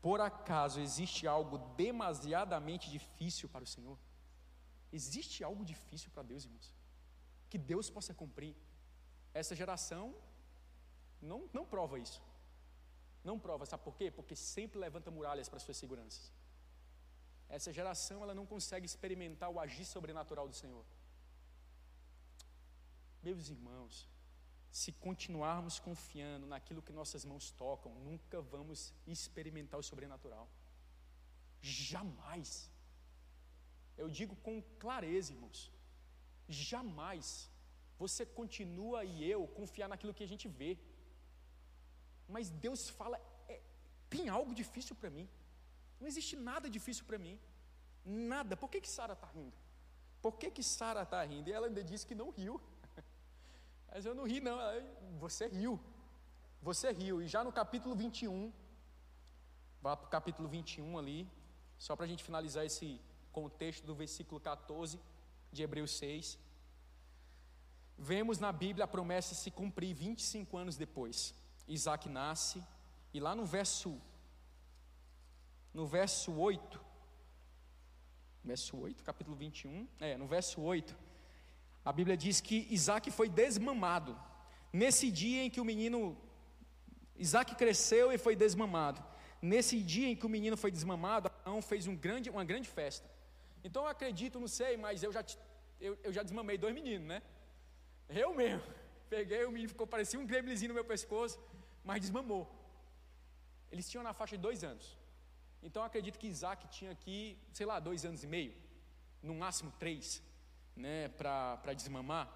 Por 0.01 0.22
acaso 0.22 0.80
existe 0.80 1.28
algo 1.28 1.57
demasiadamente 1.76 2.89
difícil 2.89 3.49
para 3.49 3.63
o 3.63 3.68
Senhor? 3.68 3.97
Existe 4.91 5.43
algo 5.43 5.63
difícil 5.74 6.09
para 6.13 6.24
Deus, 6.24 6.45
irmãos? 6.45 6.74
Que 7.49 7.57
Deus 7.57 7.89
possa 7.89 8.13
cumprir. 8.13 8.55
Essa 9.34 9.53
geração 9.55 10.16
não, 11.22 11.49
não 11.51 11.66
prova 11.66 11.99
isso. 11.99 12.22
Não 13.24 13.38
prova, 13.38 13.66
sabe 13.66 13.84
por 13.84 13.95
quê? 13.95 14.09
Porque 14.09 14.36
sempre 14.36 14.80
levanta 14.80 15.11
muralhas 15.11 15.49
para 15.49 15.59
suas 15.59 15.78
seguranças. 15.78 16.32
Essa 17.49 17.74
geração 17.74 18.24
ela 18.24 18.36
não 18.36 18.45
consegue 18.45 18.86
experimentar 18.86 19.49
o 19.49 19.59
agir 19.59 19.86
sobrenatural 19.86 20.47
do 20.47 20.53
Senhor. 20.53 20.86
Meus 23.22 23.49
irmãos, 23.49 24.07
se 24.80 24.91
continuarmos 25.05 25.76
confiando 25.88 26.45
naquilo 26.53 26.82
que 26.86 26.97
nossas 26.97 27.23
mãos 27.30 27.45
tocam, 27.61 27.91
nunca 28.07 28.38
vamos 28.53 28.80
experimentar 29.15 29.80
o 29.80 29.88
sobrenatural. 29.89 30.45
Jamais. 31.61 32.49
Eu 34.01 34.09
digo 34.17 34.36
com 34.47 34.55
clareza, 34.84 35.32
irmãos. 35.36 35.59
Jamais. 36.49 37.49
Você 37.97 38.26
continua 38.26 39.05
e 39.05 39.23
eu 39.34 39.47
confiar 39.59 39.88
naquilo 39.88 40.13
que 40.17 40.26
a 40.28 40.32
gente 40.34 40.49
vê. 40.59 40.71
Mas 42.28 42.49
Deus 42.67 42.89
fala: 42.99 43.17
é, 43.47 43.61
tem 44.09 44.28
algo 44.28 44.53
difícil 44.53 44.93
para 44.97 45.09
mim. 45.09 45.30
Não 46.01 46.07
existe 46.11 46.36
nada 46.36 46.69
difícil 46.78 47.05
para 47.05 47.17
mim. 47.17 47.39
Nada. 48.34 48.57
Por 48.57 48.69
que, 48.69 48.82
que 48.82 48.89
Sara 48.97 49.13
está 49.13 49.28
rindo? 49.38 49.57
Por 50.21 50.36
que, 50.39 50.51
que 50.51 50.63
Sara 50.76 51.03
está 51.03 51.23
rindo? 51.23 51.49
E 51.49 51.53
ela 51.53 51.67
ainda 51.67 51.84
disse 51.91 52.05
que 52.05 52.21
não 52.23 52.30
riu. 52.30 52.59
Mas 53.96 54.06
eu 54.06 54.14
não 54.14 54.26
ri, 54.28 54.41
não. 54.41 54.58
Você 55.20 55.48
riu. 55.48 55.80
Você 56.62 56.91
riu. 56.91 57.22
E 57.22 57.30
já 57.30 57.46
no 57.46 57.52
capítulo 57.60 57.96
21, 57.96 58.52
vá 59.82 59.96
para 59.96 60.08
o 60.08 60.10
capítulo 60.10 60.50
21 60.50 60.98
ali, 60.98 61.26
só 61.78 61.96
para 61.96 62.04
a 62.04 62.08
gente 62.10 62.22
finalizar 62.22 62.66
esse 62.66 63.00
contexto 63.32 63.86
do 63.86 63.96
versículo 63.96 64.41
14 64.41 65.00
de 65.50 65.64
Hebreus 65.64 65.91
6. 65.91 66.38
Vemos 67.98 68.38
na 68.38 68.52
Bíblia 68.52 68.84
a 68.84 68.88
promessa 68.96 69.34
se 69.34 69.50
cumprir 69.50 69.93
25 69.96 70.58
anos 70.58 70.76
depois. 70.76 71.34
Isaac 71.66 72.10
nasce, 72.10 72.62
e 73.14 73.22
lá 73.22 73.34
no 73.34 73.46
verso, 73.46 73.98
no 75.74 75.88
verso 75.88 76.34
8, 76.34 76.82
verso 78.43 78.78
8, 78.78 79.06
capítulo 79.06 79.38
21, 79.38 79.88
é, 80.02 80.18
no 80.18 80.28
verso 80.28 80.60
8, 80.60 81.05
a 81.86 81.91
Bíblia 81.93 82.17
diz 82.17 82.41
que 82.41 82.67
Isaac 82.77 83.11
foi 83.11 83.29
desmamado. 83.29 84.17
Nesse 84.81 85.09
dia 85.21 85.43
em 85.43 85.49
que 85.49 85.61
o 85.61 85.65
menino, 85.71 85.99
Isaac 87.25 87.55
cresceu 87.55 88.11
e 88.11 88.17
foi 88.17 88.36
desmamado. 88.36 89.01
Nesse 89.41 89.79
dia 89.93 90.09
em 90.09 90.15
que 90.15 90.25
o 90.25 90.33
menino 90.38 90.57
foi 90.57 90.71
desmamado, 90.71 91.27
Abraão 91.27 91.61
fez 91.61 91.86
um 91.88 91.95
grande, 91.95 92.29
uma 92.29 92.43
grande 92.43 92.67
festa. 92.67 93.07
Então 93.63 93.83
eu 93.83 93.89
acredito, 93.89 94.39
não 94.39 94.47
sei, 94.47 94.75
mas 94.86 95.03
eu 95.03 95.11
já, 95.17 95.23
eu, 95.79 95.97
eu 96.03 96.11
já 96.11 96.23
desmamei 96.23 96.57
dois 96.57 96.73
meninos, 96.73 97.07
né? 97.07 97.21
Eu 98.09 98.33
mesmo. 98.33 98.63
Peguei, 99.09 99.45
o 99.45 99.51
menino 99.51 99.69
ficou 99.69 99.86
parecia 99.86 100.19
um 100.19 100.25
gremlinzinho 100.25 100.69
no 100.69 100.75
meu 100.75 100.86
pescoço 100.93 101.39
mas 101.86 102.01
desmamou. 102.01 102.43
Eles 103.71 103.88
tinham 103.89 104.03
na 104.03 104.13
faixa 104.13 104.36
de 104.36 104.41
dois 104.41 104.63
anos. 104.63 104.97
Então 105.61 105.81
eu 105.81 105.88
acredito 105.88 106.17
que 106.17 106.27
Isaac 106.27 106.67
tinha 106.75 106.91
aqui, 106.91 107.38
sei 107.53 107.65
lá, 107.65 107.79
dois 107.79 108.03
anos 108.09 108.23
e 108.23 108.27
meio, 108.27 108.53
no 109.21 109.36
máximo 109.36 109.71
três, 109.79 110.21
né, 110.76 111.09
para 111.09 111.73
desmamar. 111.73 112.28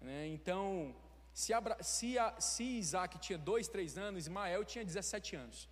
Né? 0.00 0.28
Então, 0.28 0.94
se, 1.32 1.52
Abra, 1.52 1.82
se, 1.82 2.18
a, 2.18 2.40
se 2.40 2.64
Isaac 2.64 3.18
tinha 3.18 3.38
dois, 3.38 3.68
três 3.68 3.96
anos, 3.96 4.24
Ismael 4.24 4.64
tinha 4.64 4.84
17 4.84 5.36
anos, 5.36 5.68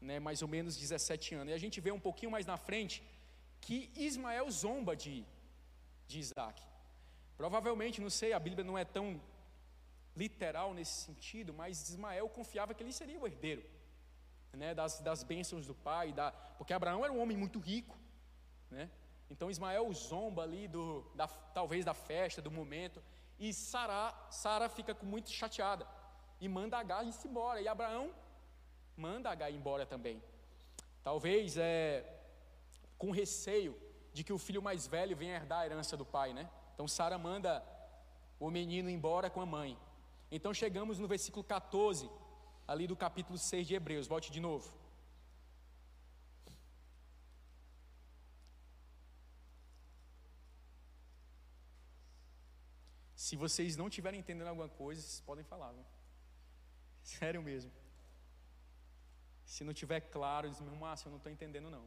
né, 0.00 0.18
mais 0.20 0.42
ou 0.42 0.48
menos 0.48 0.76
17 0.76 1.34
anos. 1.34 1.50
E 1.50 1.54
a 1.54 1.58
gente 1.58 1.80
vê 1.80 1.90
um 1.90 2.00
pouquinho 2.00 2.30
mais 2.30 2.46
na 2.46 2.56
frente 2.56 3.02
que 3.60 3.90
Ismael 3.96 4.50
zomba 4.50 4.94
de, 4.96 5.24
de 6.06 6.18
Isaac. 6.18 6.62
Provavelmente, 7.36 8.00
não 8.00 8.10
sei, 8.10 8.32
a 8.32 8.38
Bíblia 8.38 8.64
não 8.64 8.76
é 8.76 8.84
tão 8.84 9.20
literal 10.16 10.74
nesse 10.74 11.04
sentido, 11.04 11.52
mas 11.54 11.88
Ismael 11.88 12.28
confiava 12.28 12.74
que 12.74 12.82
ele 12.82 12.92
seria 12.92 13.18
o 13.18 13.26
herdeiro 13.26 13.64
né, 14.52 14.74
das, 14.74 15.00
das 15.00 15.22
bênçãos 15.22 15.66
do 15.66 15.74
pai, 15.74 16.12
da, 16.12 16.30
porque 16.58 16.72
Abraão 16.72 17.04
era 17.04 17.12
um 17.12 17.20
homem 17.20 17.36
muito 17.36 17.58
rico. 17.58 17.96
Né? 18.70 18.90
Então 19.32 19.50
Ismael 19.50 19.90
zomba 19.94 20.42
ali 20.42 20.68
do, 20.68 21.02
da, 21.14 21.26
talvez 21.26 21.86
da 21.86 21.94
festa, 21.94 22.42
do 22.42 22.50
momento, 22.50 23.02
e 23.38 23.52
Sara, 23.52 24.14
Sara 24.30 24.68
fica 24.68 24.94
muito 25.02 25.30
chateada 25.30 25.86
e 26.38 26.46
manda 26.48 26.76
Agar 26.76 27.02
ir 27.06 27.14
embora. 27.24 27.58
E 27.60 27.66
Abraão 27.66 28.12
manda 28.94 29.30
Agar 29.30 29.50
embora 29.50 29.86
também. 29.86 30.22
Talvez 31.02 31.56
é, 31.56 32.04
com 32.98 33.10
receio 33.10 33.74
de 34.12 34.22
que 34.22 34.34
o 34.34 34.38
filho 34.38 34.60
mais 34.60 34.86
velho 34.86 35.16
venha 35.16 35.36
herdar 35.36 35.60
a 35.60 35.66
herança 35.66 35.96
do 35.96 36.04
pai, 36.04 36.34
né? 36.34 36.48
Então 36.74 36.86
Sara 36.86 37.16
manda 37.16 37.64
o 38.38 38.50
menino 38.50 38.90
embora 38.90 39.30
com 39.30 39.40
a 39.40 39.46
mãe. 39.46 39.78
Então 40.30 40.52
chegamos 40.52 40.98
no 40.98 41.08
versículo 41.08 41.42
14, 41.42 42.10
ali 42.68 42.86
do 42.86 42.94
capítulo 42.94 43.38
6 43.38 43.66
de 43.66 43.74
Hebreus. 43.74 44.06
Volte 44.06 44.30
de 44.30 44.40
novo. 44.40 44.81
Se 53.24 53.34
vocês 53.36 53.76
não 53.76 53.86
estiverem 53.86 54.18
entendendo 54.18 54.48
alguma 54.48 54.68
coisa, 54.68 55.00
vocês 55.00 55.20
podem 55.20 55.44
falar. 55.44 55.70
Viu? 55.72 55.84
Sério 57.02 57.40
mesmo. 57.40 57.70
Se 59.44 59.62
não 59.62 59.74
tiver 59.80 60.00
claro, 60.16 60.48
diz, 60.50 60.60
meu 60.60 60.74
Márcio, 60.74 61.06
eu 61.06 61.10
não 61.12 61.18
estou 61.18 61.30
entendendo 61.30 61.70
não. 61.70 61.84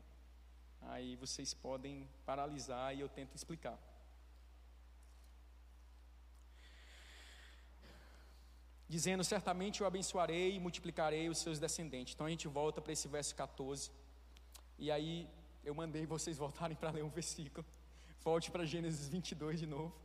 Aí 0.93 1.17
vocês 1.17 1.53
podem 1.53 2.07
paralisar 2.25 2.95
e 2.95 3.01
eu 3.01 3.09
tento 3.09 3.35
explicar. 3.35 3.77
dizendo: 8.87 9.23
Certamente 9.23 9.81
eu 9.81 9.87
abençoarei 9.87 10.55
e 10.55 10.59
multiplicarei 10.59 11.27
os 11.27 11.39
seus 11.39 11.59
descendentes. 11.59 12.13
Então 12.13 12.27
a 12.27 12.29
gente 12.29 12.47
volta 12.47 12.79
para 12.81 12.93
esse 12.93 13.09
verso 13.09 13.35
14. 13.35 13.91
E 14.77 14.89
aí 14.89 15.27
eu 15.65 15.75
mandei 15.75 16.05
vocês 16.05 16.37
voltarem 16.45 16.77
para 16.77 16.91
ler 16.91 17.03
um 17.03 17.09
versículo. 17.09 17.65
Volte 18.23 18.49
para 18.51 18.63
Gênesis 18.63 19.09
22 19.09 19.59
de 19.59 19.65
novo. 19.65 20.04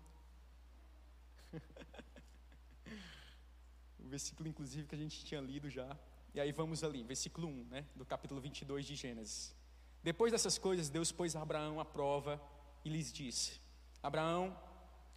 o 3.99 4.09
versículo, 4.09 4.49
inclusive, 4.49 4.87
que 4.87 4.95
a 4.95 4.99
gente 4.99 5.25
tinha 5.25 5.41
lido 5.41 5.69
já. 5.69 5.97
E 6.35 6.41
aí 6.41 6.53
vamos 6.53 6.85
ali, 6.85 7.03
versículo 7.03 7.49
1, 7.49 7.65
né, 7.65 7.87
do 7.97 8.05
capítulo 8.05 8.41
22 8.41 8.87
de 8.87 8.95
Gênesis. 8.95 9.55
Depois 10.03 10.33
dessas 10.33 10.59
coisas, 10.59 10.89
Deus 10.89 11.13
pôs 11.13 11.37
a 11.37 11.43
Abraão 11.43 11.81
à 11.81 11.85
prova 11.85 12.41
e 12.85 12.89
lhes 12.89 13.13
disse: 13.13 13.61
Abraão, 14.03 14.57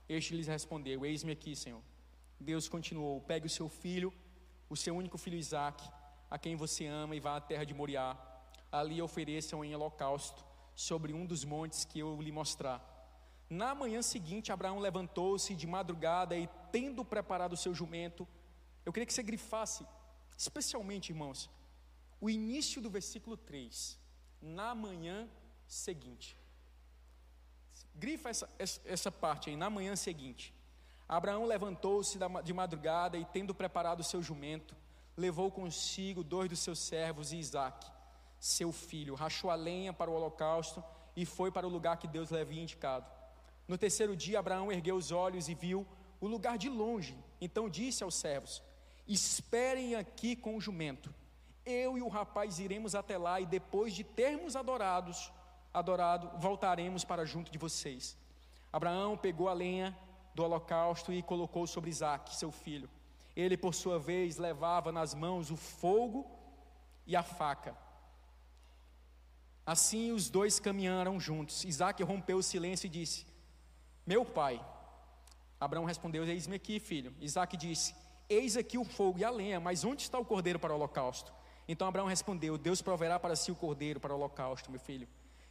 este 0.09 0.35
lhes 0.35 0.47
respondeu: 0.47 1.05
Eis-me 1.05 1.31
aqui, 1.31 1.55
Senhor. 1.55 1.81
Deus 2.39 2.67
continuou: 2.67 3.21
Pegue 3.21 3.47
o 3.47 3.49
seu 3.49 3.69
filho, 3.69 4.13
o 4.69 4.75
seu 4.75 4.95
único 4.95 5.17
filho 5.17 5.37
Isaque, 5.37 5.89
a 6.29 6.37
quem 6.37 6.55
você 6.55 6.87
ama, 6.87 7.15
e 7.15 7.19
vá 7.19 7.37
à 7.37 7.41
terra 7.41 7.63
de 7.63 7.73
Moriá. 7.73 8.17
Ali 8.71 9.01
ofereçam 9.01 9.63
em 9.63 9.73
holocausto 9.73 10.43
sobre 10.75 11.13
um 11.13 11.25
dos 11.25 11.45
montes 11.45 11.85
que 11.85 11.99
eu 11.99 12.21
lhe 12.21 12.31
mostrar. 12.31 12.92
Na 13.49 13.75
manhã 13.75 14.01
seguinte, 14.01 14.51
Abraão 14.51 14.79
levantou-se 14.79 15.55
de 15.55 15.67
madrugada 15.67 16.35
e, 16.35 16.49
tendo 16.71 17.03
preparado 17.05 17.53
o 17.53 17.57
seu 17.57 17.73
jumento, 17.73 18.27
eu 18.85 18.91
queria 18.91 19.05
que 19.05 19.13
você 19.13 19.23
grifasse, 19.23 19.85
especialmente, 20.37 21.11
irmãos, 21.11 21.49
o 22.19 22.29
início 22.29 22.81
do 22.81 22.89
versículo 22.89 23.37
3. 23.37 23.99
Na 24.41 24.73
manhã 24.73 25.29
seguinte. 25.67 26.37
Grifa 27.95 28.29
essa, 28.29 28.49
essa, 28.85 29.11
parte 29.11 29.49
aí, 29.49 29.55
na 29.55 29.69
manhã 29.69 29.95
seguinte. 29.95 30.53
Abraão 31.07 31.45
levantou-se 31.45 32.17
de 32.43 32.53
madrugada 32.53 33.17
e, 33.17 33.25
tendo 33.25 33.53
preparado 33.53 33.99
o 33.99 34.03
seu 34.03 34.21
jumento, 34.21 34.75
levou 35.15 35.51
consigo 35.51 36.23
dois 36.23 36.49
dos 36.49 36.59
seus 36.59 36.79
servos 36.79 37.31
e 37.31 37.37
Isaque, 37.37 37.91
seu 38.39 38.71
filho, 38.71 39.15
rachou 39.15 39.51
a 39.51 39.55
lenha 39.55 39.93
para 39.93 40.09
o 40.09 40.13
holocausto 40.15 40.83
e 41.15 41.25
foi 41.25 41.51
para 41.51 41.67
o 41.67 41.69
lugar 41.69 41.97
que 41.97 42.07
Deus 42.07 42.31
lhe 42.31 42.39
havia 42.39 42.61
indicado. 42.61 43.05
No 43.73 43.77
terceiro 43.85 44.15
dia, 44.15 44.37
Abraão 44.37 44.71
ergueu 44.71 44.95
os 44.95 45.11
olhos 45.11 45.49
e 45.49 45.55
viu 45.55 45.83
o 46.21 46.27
lugar 46.27 46.59
de 46.59 46.69
longe. 46.69 47.17
Então 47.41 47.67
disse 47.67 48.03
aos 48.03 48.13
servos: 48.13 48.61
Esperem 49.07 49.95
aqui 49.95 50.35
com 50.35 50.55
o 50.55 50.61
jumento. 50.61 51.11
Eu 51.65 51.97
e 51.97 52.01
o 52.03 52.07
rapaz 52.07 52.59
iremos 52.59 52.93
até 52.93 53.17
lá 53.17 53.41
e 53.41 53.47
depois 53.47 53.95
de 53.95 54.03
termos 54.03 54.55
adorados, 54.55 55.33
adorado, 55.73 56.29
voltaremos 56.37 57.03
para 57.03 57.25
junto 57.25 57.51
de 57.51 57.57
vocês. 57.57 58.15
Abraão 58.71 59.17
pegou 59.17 59.49
a 59.49 59.53
lenha 59.53 59.97
do 60.35 60.43
holocausto 60.43 61.11
e 61.11 61.23
colocou 61.23 61.65
sobre 61.65 61.89
Isaque, 61.89 62.35
seu 62.35 62.51
filho. 62.51 62.87
Ele, 63.35 63.57
por 63.57 63.73
sua 63.73 63.97
vez, 63.97 64.37
levava 64.37 64.91
nas 64.91 65.15
mãos 65.15 65.49
o 65.49 65.55
fogo 65.55 66.29
e 67.07 67.15
a 67.15 67.23
faca. 67.23 67.75
Assim 69.65 70.11
os 70.11 70.29
dois 70.29 70.59
caminharam 70.59 71.19
juntos. 71.19 71.63
Isaac 71.63 72.03
rompeu 72.03 72.37
o 72.37 72.43
silêncio 72.43 72.85
e 72.85 72.89
disse: 72.91 73.32
Meu 74.05 74.25
pai. 74.25 74.63
Abraão 75.59 75.85
respondeu: 75.85 76.25
Eis-me 76.25 76.55
aqui, 76.55 76.79
filho. 76.79 77.13
Isaac 77.19 77.55
disse: 77.55 77.95
Eis 78.29 78.57
aqui 78.57 78.77
o 78.77 78.83
fogo 78.83 79.19
e 79.19 79.23
a 79.23 79.29
lenha, 79.29 79.59
mas 79.59 79.83
onde 79.83 80.01
está 80.01 80.19
o 80.19 80.25
cordeiro 80.25 80.59
para 80.59 80.73
o 80.73 80.75
holocausto? 80.75 81.33
Então 81.67 81.87
Abraão 81.87 82.07
respondeu: 82.07 82.57
Deus 82.57 82.81
proverá 82.81 83.19
para 83.19 83.35
si 83.35 83.51
o 83.51 83.55
cordeiro 83.55 83.99
para 83.99 84.13
o 84.13 84.15
holocausto, 84.15 84.69
meu 84.69 84.79
filho. 84.79 85.07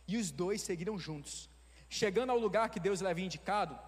E 0.07 0.17
os 0.17 0.31
dois 0.31 0.61
seguiram 0.63 0.99
juntos. 0.99 1.49
Chegando 1.89 2.31
ao 2.31 2.39
lugar 2.39 2.71
que 2.71 2.81
Deus 2.81 3.01
lhe 3.01 3.09
havia 3.09 3.25
indicado, 3.25 3.79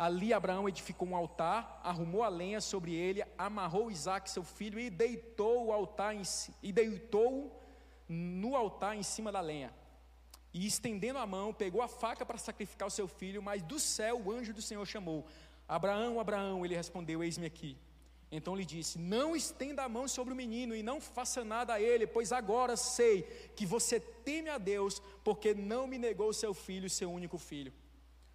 Ali 0.00 0.32
Abraão 0.32 0.66
edificou 0.66 1.06
um 1.06 1.14
altar, 1.14 1.78
arrumou 1.84 2.22
a 2.22 2.28
lenha 2.30 2.58
sobre 2.62 2.94
ele, 2.94 3.22
amarrou 3.36 3.90
Isaac, 3.90 4.30
seu 4.30 4.42
filho, 4.42 4.80
e 4.80 4.88
deitou 4.88 5.66
o 5.66 5.72
altar 5.74 6.16
em, 6.16 6.22
e 6.62 6.72
deitou 6.72 7.62
no 8.08 8.56
altar 8.56 8.96
em 8.96 9.02
cima 9.02 9.30
da 9.30 9.42
lenha. 9.42 9.70
E 10.52 10.66
estendendo 10.66 11.18
a 11.18 11.26
mão, 11.26 11.52
pegou 11.52 11.80
a 11.80 11.88
faca 11.88 12.26
para 12.26 12.38
sacrificar 12.38 12.88
o 12.88 12.90
seu 12.90 13.06
filho, 13.06 13.42
mas 13.42 13.62
do 13.62 13.78
céu 13.78 14.20
o 14.20 14.32
anjo 14.32 14.52
do 14.52 14.62
Senhor 14.62 14.84
chamou: 14.86 15.26
Abraão, 15.68 16.18
Abraão, 16.18 16.64
ele 16.64 16.74
respondeu: 16.74 17.22
Eis-me 17.22 17.46
aqui. 17.46 17.76
Então 18.32 18.54
lhe 18.54 18.64
disse: 18.64 18.98
Não 18.98 19.34
estenda 19.34 19.82
a 19.84 19.88
mão 19.88 20.06
sobre 20.06 20.32
o 20.32 20.36
menino 20.36 20.74
e 20.74 20.82
não 20.82 21.00
faça 21.00 21.44
nada 21.44 21.74
a 21.74 21.80
ele, 21.80 22.06
pois 22.06 22.32
agora 22.32 22.76
sei 22.76 23.22
que 23.56 23.66
você 23.66 23.98
teme 23.98 24.48
a 24.48 24.58
Deus, 24.58 25.00
porque 25.24 25.54
não 25.54 25.86
me 25.86 25.98
negou 25.98 26.32
seu 26.32 26.54
filho, 26.54 26.88
seu 26.88 27.10
único 27.10 27.38
filho. 27.38 27.72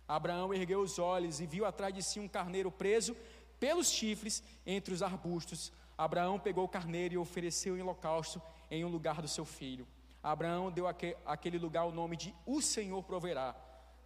Abraão 0.08 0.54
ergueu 0.54 0.82
os 0.82 1.00
olhos 1.00 1.40
e 1.40 1.46
viu 1.46 1.66
atrás 1.66 1.94
de 1.94 2.04
si 2.04 2.20
um 2.20 2.28
carneiro 2.28 2.72
preso 2.72 3.16
pelos 3.60 3.90
chifres 3.90 4.44
entre 4.66 4.94
os 4.94 5.02
arbustos. 5.02 5.72
Abraão 5.98 6.38
pegou 6.38 6.66
o 6.66 6.70
carneiro 6.70 7.14
e 7.14 7.18
ofereceu 7.18 7.78
em 7.78 7.82
holocausto 7.82 8.42
em 8.70 8.84
um 8.84 8.90
lugar 8.90 9.22
do 9.22 9.28
seu 9.28 9.46
filho. 9.46 9.88
Abraão 10.34 10.72
deu 10.72 10.88
aquele 10.88 11.60
lugar 11.60 11.86
o 11.86 11.92
nome 11.92 12.18
de 12.18 12.34
O 12.48 12.60
Senhor 12.60 13.04
proverá. 13.04 13.56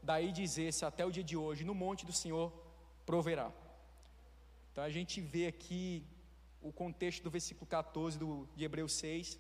Daí 0.03 0.33
dizer-se 0.33 0.83
até 0.83 1.05
o 1.05 1.11
dia 1.17 1.23
de 1.23 1.37
hoje: 1.37 1.63
No 1.63 1.73
monte 1.73 2.05
do 2.05 2.11
Senhor 2.11 2.51
proverá. 3.05 3.49
Então 4.69 4.83
a 4.83 4.89
gente 4.89 5.21
vê 5.21 5.47
aqui 5.47 6.05
o 6.61 6.73
contexto 6.73 7.23
do 7.23 7.29
versículo 7.29 7.65
14 7.65 8.19
do, 8.19 8.49
de 8.53 8.65
Hebreus 8.65 8.91
6. 8.93 9.39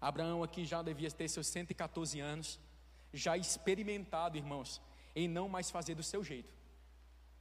Abraão 0.00 0.42
aqui 0.42 0.64
já 0.64 0.80
devia 0.80 1.10
ter 1.10 1.28
seus 1.28 1.46
114 1.48 2.20
anos, 2.20 2.58
já 3.12 3.36
experimentado, 3.36 4.38
irmãos, 4.38 4.80
em 5.14 5.28
não 5.28 5.46
mais 5.46 5.70
fazer 5.70 5.94
do 5.94 6.02
seu 6.02 6.24
jeito. 6.24 6.54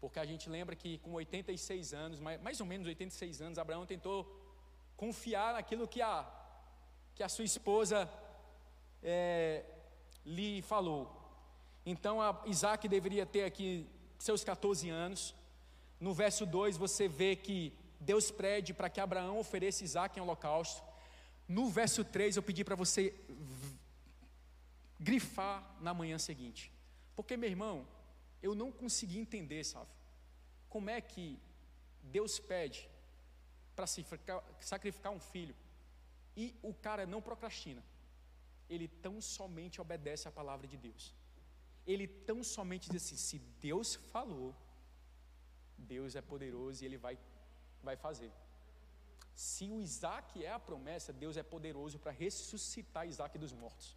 Porque 0.02 0.20
a 0.20 0.26
gente 0.26 0.50
lembra 0.50 0.76
que 0.76 0.98
com 0.98 1.14
86 1.14 1.94
anos, 1.94 2.20
mais 2.20 2.60
ou 2.60 2.66
menos 2.66 2.86
86 2.86 3.42
anos, 3.42 3.58
Abraão 3.58 3.86
tentou 3.86 4.20
confiar 4.98 5.54
naquilo 5.54 5.88
que 5.88 6.02
a, 6.02 6.30
que 7.16 7.24
a 7.24 7.30
sua 7.30 7.46
esposa 7.46 8.10
é, 9.06 9.64
lhe 10.26 10.62
falou. 10.64 11.10
Então 11.86 12.18
Isaac 12.48 12.88
deveria 12.88 13.26
ter 13.26 13.44
aqui 13.44 13.88
seus 14.18 14.44
14 14.44 14.90
anos. 14.90 15.36
No 16.00 16.14
verso 16.14 16.46
2 16.46 16.76
você 16.76 17.08
vê 17.08 17.36
que 17.36 17.72
Deus 18.00 18.32
pede 18.32 18.74
para 18.74 18.90
que 18.90 19.00
Abraão 19.00 19.40
ofereça 19.40 19.84
Isaac 19.84 20.18
em 20.18 20.22
holocausto. 20.22 20.84
No 21.48 21.70
verso 21.70 22.04
3 22.04 22.36
eu 22.36 22.44
pedi 22.44 22.64
para 22.64 22.76
você 22.76 23.14
grifar 25.00 25.64
na 25.80 25.94
manhã 25.94 26.18
seguinte. 26.18 26.72
Porque, 27.16 27.38
meu 27.38 27.50
irmão, 27.50 27.88
eu 28.42 28.56
não 28.56 28.72
consegui 28.72 29.20
entender, 29.20 29.64
sabe? 29.64 29.90
Como 30.68 30.90
é 30.90 31.00
que 31.00 31.40
Deus 32.02 32.40
pede 32.40 32.90
para 33.76 33.86
sacrificar 34.60 35.12
um 35.12 35.20
filho 35.20 35.56
e 36.36 36.56
o 36.62 36.74
cara 36.74 37.06
não 37.06 37.22
procrastina. 37.22 37.84
Ele 38.70 38.88
tão 38.88 39.22
somente 39.22 39.80
obedece 39.80 40.28
à 40.28 40.32
palavra 40.32 40.68
de 40.68 40.78
Deus. 40.78 41.14
Ele 41.86 42.08
tão 42.08 42.44
somente 42.44 42.90
diz 42.90 43.04
assim: 43.04 43.18
se 43.28 43.40
Deus 43.68 43.96
falou, 44.14 44.56
Deus 45.78 46.16
é 46.16 46.22
poderoso 46.22 46.84
e 46.84 46.86
ele 46.88 46.98
vai, 46.98 47.18
vai 47.84 47.96
fazer. 47.96 48.32
Se 49.36 49.70
o 49.70 49.82
Isaac 49.82 50.44
é 50.44 50.52
a 50.52 50.60
promessa, 50.60 51.12
Deus 51.12 51.36
é 51.38 51.44
poderoso 51.44 52.00
para 52.00 52.12
ressuscitar 52.12 53.08
Isaac 53.08 53.38
dos 53.38 53.54
mortos. 53.54 53.96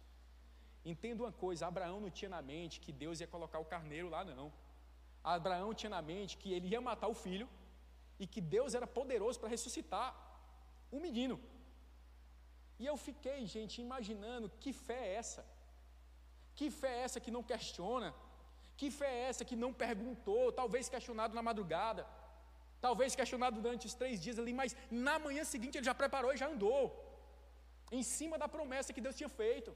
Entenda 0.85 1.23
uma 1.23 1.31
coisa: 1.31 1.67
Abraão 1.67 1.99
não 1.99 2.09
tinha 2.09 2.29
na 2.29 2.41
mente 2.41 2.79
que 2.79 2.91
Deus 2.91 3.19
ia 3.19 3.27
colocar 3.27 3.59
o 3.59 3.65
carneiro 3.65 4.09
lá, 4.09 4.23
não. 4.23 4.51
Abraão 5.23 5.73
tinha 5.73 5.89
na 5.89 6.01
mente 6.01 6.37
que 6.37 6.51
ele 6.53 6.67
ia 6.67 6.81
matar 6.81 7.07
o 7.07 7.13
filho 7.13 7.47
e 8.19 8.27
que 8.27 8.41
Deus 8.41 8.73
era 8.73 8.87
poderoso 8.87 9.39
para 9.39 9.49
ressuscitar 9.49 10.09
o 10.91 10.99
menino. 10.99 11.39
E 12.81 12.85
eu 12.91 12.95
fiquei, 13.07 13.39
gente, 13.55 13.75
imaginando 13.85 14.51
que 14.61 14.71
fé 14.87 14.99
é 15.07 15.13
essa? 15.21 15.41
Que 16.57 16.67
fé 16.79 16.91
é 16.97 17.01
essa 17.05 17.19
que 17.23 17.31
não 17.35 17.43
questiona? 17.51 18.09
Que 18.79 18.87
fé 18.99 19.09
é 19.17 19.23
essa 19.29 19.43
que 19.49 19.57
não 19.63 19.71
perguntou? 19.83 20.43
Talvez 20.61 20.87
questionado 20.93 21.35
na 21.37 21.43
madrugada, 21.49 22.03
talvez 22.85 23.15
questionado 23.19 23.61
durante 23.61 23.85
os 23.89 23.95
três 24.01 24.15
dias 24.23 24.39
ali, 24.41 24.53
mas 24.61 24.75
na 24.89 25.15
manhã 25.25 25.43
seguinte 25.53 25.77
ele 25.77 25.89
já 25.91 25.95
preparou 26.01 26.31
e 26.33 26.41
já 26.41 26.47
andou, 26.53 26.81
em 27.91 28.03
cima 28.15 28.37
da 28.43 28.47
promessa 28.55 28.93
que 28.95 29.05
Deus 29.05 29.17
tinha 29.19 29.31
feito. 29.41 29.71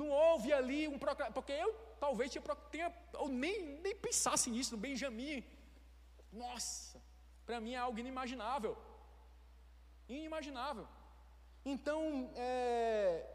Não 0.00 0.08
houve 0.08 0.52
ali 0.52 0.82
um 0.92 0.98
porque 1.36 1.52
eu 1.64 1.70
talvez 2.04 2.32
tenha, 2.72 2.92
eu 3.22 3.28
nem, 3.28 3.56
nem 3.86 3.94
pensasse 4.06 4.48
nisso, 4.50 4.74
no 4.74 4.82
Benjamin. 4.86 5.44
Nossa, 6.32 7.00
para 7.44 7.60
mim 7.60 7.74
é 7.74 7.82
algo 7.86 7.98
inimaginável. 8.04 8.74
Inimaginável. 10.08 10.86
Então, 11.64 12.30
é, 12.36 13.26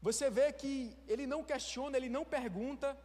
você 0.00 0.30
vê 0.30 0.52
que 0.52 0.96
ele 1.08 1.26
não 1.26 1.42
questiona, 1.42 1.96
ele 1.96 2.08
não 2.08 2.24
pergunta. 2.24 2.96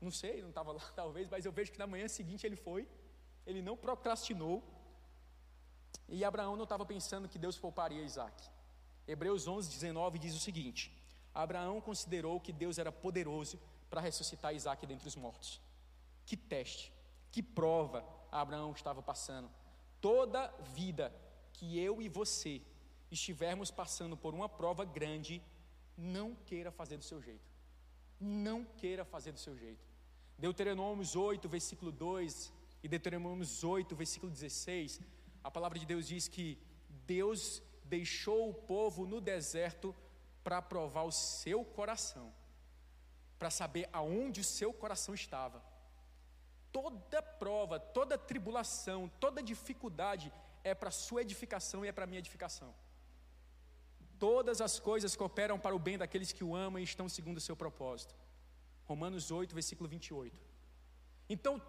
Não 0.00 0.10
sei, 0.10 0.40
não 0.40 0.48
estava 0.48 0.72
lá 0.72 0.82
talvez, 0.96 1.28
mas 1.28 1.44
eu 1.44 1.52
vejo 1.52 1.72
que 1.72 1.78
na 1.78 1.86
manhã 1.86 2.08
seguinte 2.08 2.46
ele 2.46 2.56
foi. 2.56 2.88
Ele 3.46 3.62
não 3.62 3.76
procrastinou. 3.76 4.62
E 6.08 6.24
Abraão 6.24 6.56
não 6.56 6.64
estava 6.64 6.84
pensando 6.84 7.28
que 7.28 7.38
Deus 7.38 7.58
pouparia 7.58 8.02
Isaac. 8.02 8.50
Hebreus 9.06 9.46
11, 9.46 9.70
19 9.70 10.18
diz 10.18 10.34
o 10.34 10.40
seguinte: 10.40 10.92
Abraão 11.34 11.80
considerou 11.80 12.40
que 12.40 12.52
Deus 12.52 12.78
era 12.78 12.90
poderoso 12.90 13.60
para 13.88 14.00
ressuscitar 14.00 14.54
Isaac 14.54 14.86
dentre 14.86 15.06
os 15.06 15.16
mortos. 15.16 15.60
Que 16.24 16.36
teste, 16.36 16.92
que 17.30 17.42
prova 17.42 18.04
Abraão 18.30 18.72
estava 18.72 19.02
passando. 19.02 19.50
Toda 20.00 20.48
vida 20.74 21.14
que 21.52 21.78
eu 21.78 22.00
e 22.00 22.08
você 22.08 22.62
estivermos 23.10 23.70
passando 23.70 24.16
por 24.16 24.34
uma 24.34 24.48
prova 24.48 24.84
grande, 24.84 25.42
não 25.96 26.34
queira 26.34 26.70
fazer 26.70 26.96
do 26.96 27.04
seu 27.04 27.20
jeito. 27.20 27.44
Não 28.18 28.64
queira 28.64 29.04
fazer 29.04 29.32
do 29.32 29.38
seu 29.38 29.56
jeito. 29.56 29.84
Deuteronômios 30.38 31.16
8, 31.16 31.48
versículo 31.48 31.92
2 31.92 32.52
e 32.82 32.88
Deuteronômios 32.88 33.62
8, 33.62 33.94
versículo 33.94 34.32
16, 34.32 35.00
a 35.44 35.50
palavra 35.50 35.78
de 35.78 35.84
Deus 35.84 36.06
diz 36.08 36.28
que 36.28 36.58
Deus 37.06 37.62
deixou 37.84 38.48
o 38.48 38.54
povo 38.54 39.06
no 39.06 39.20
deserto 39.20 39.94
para 40.42 40.62
provar 40.62 41.02
o 41.02 41.12
seu 41.12 41.64
coração, 41.64 42.32
para 43.38 43.50
saber 43.50 43.88
aonde 43.92 44.40
o 44.40 44.44
seu 44.44 44.72
coração 44.72 45.14
estava. 45.14 45.62
Toda 46.72 47.22
prova, 47.22 47.78
toda 47.78 48.16
tribulação, 48.16 49.10
toda 49.18 49.42
dificuldade 49.42 50.32
é 50.62 50.74
para 50.74 50.90
sua 50.90 51.22
edificação 51.22 51.84
e 51.84 51.88
é 51.88 51.92
para 51.92 52.06
minha 52.06 52.18
edificação. 52.18 52.74
Todas 54.18 54.60
as 54.60 54.78
coisas 54.78 55.16
cooperam 55.16 55.58
para 55.58 55.74
o 55.74 55.78
bem 55.78 55.96
daqueles 55.96 56.32
que 56.32 56.44
o 56.44 56.54
amam 56.54 56.80
e 56.80 56.84
estão 56.84 57.08
segundo 57.08 57.38
o 57.38 57.40
seu 57.40 57.56
propósito. 57.56 58.14
Romanos 58.84 59.30
8, 59.30 59.54
versículo 59.54 59.88
28. 59.88 60.38
Então, 61.28 61.60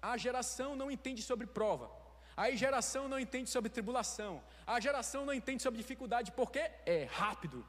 a 0.00 0.16
geração 0.16 0.74
não 0.74 0.90
entende 0.90 1.22
sobre 1.22 1.46
prova. 1.46 1.90
A 2.36 2.50
geração 2.50 3.08
não 3.08 3.20
entende 3.20 3.50
sobre 3.50 3.70
tribulação. 3.70 4.42
A 4.66 4.80
geração 4.80 5.24
não 5.24 5.34
entende 5.34 5.62
sobre 5.62 5.78
dificuldade 5.78 6.32
porque 6.32 6.58
é 6.58 7.04
rápido. 7.04 7.64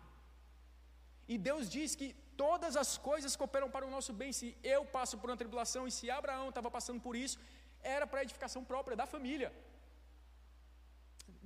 E 1.28 1.38
Deus 1.38 1.70
diz 1.70 1.96
que 1.96 2.16
todas 2.44 2.76
as 2.84 2.92
coisas 3.10 3.36
cooperam 3.42 3.70
para 3.76 3.88
o 3.88 3.94
nosso 3.96 4.12
bem. 4.22 4.32
Se 4.40 4.48
eu 4.76 4.82
passo 4.96 5.16
por 5.20 5.30
uma 5.30 5.42
tribulação 5.42 5.84
e 5.88 5.96
se 5.98 6.12
Abraão 6.20 6.48
estava 6.50 6.70
passando 6.78 7.02
por 7.08 7.16
isso, 7.24 7.38
era 7.96 8.06
para 8.10 8.20
a 8.22 8.26
edificação 8.28 8.62
própria 8.72 8.98
da 9.02 9.08
família. 9.14 9.50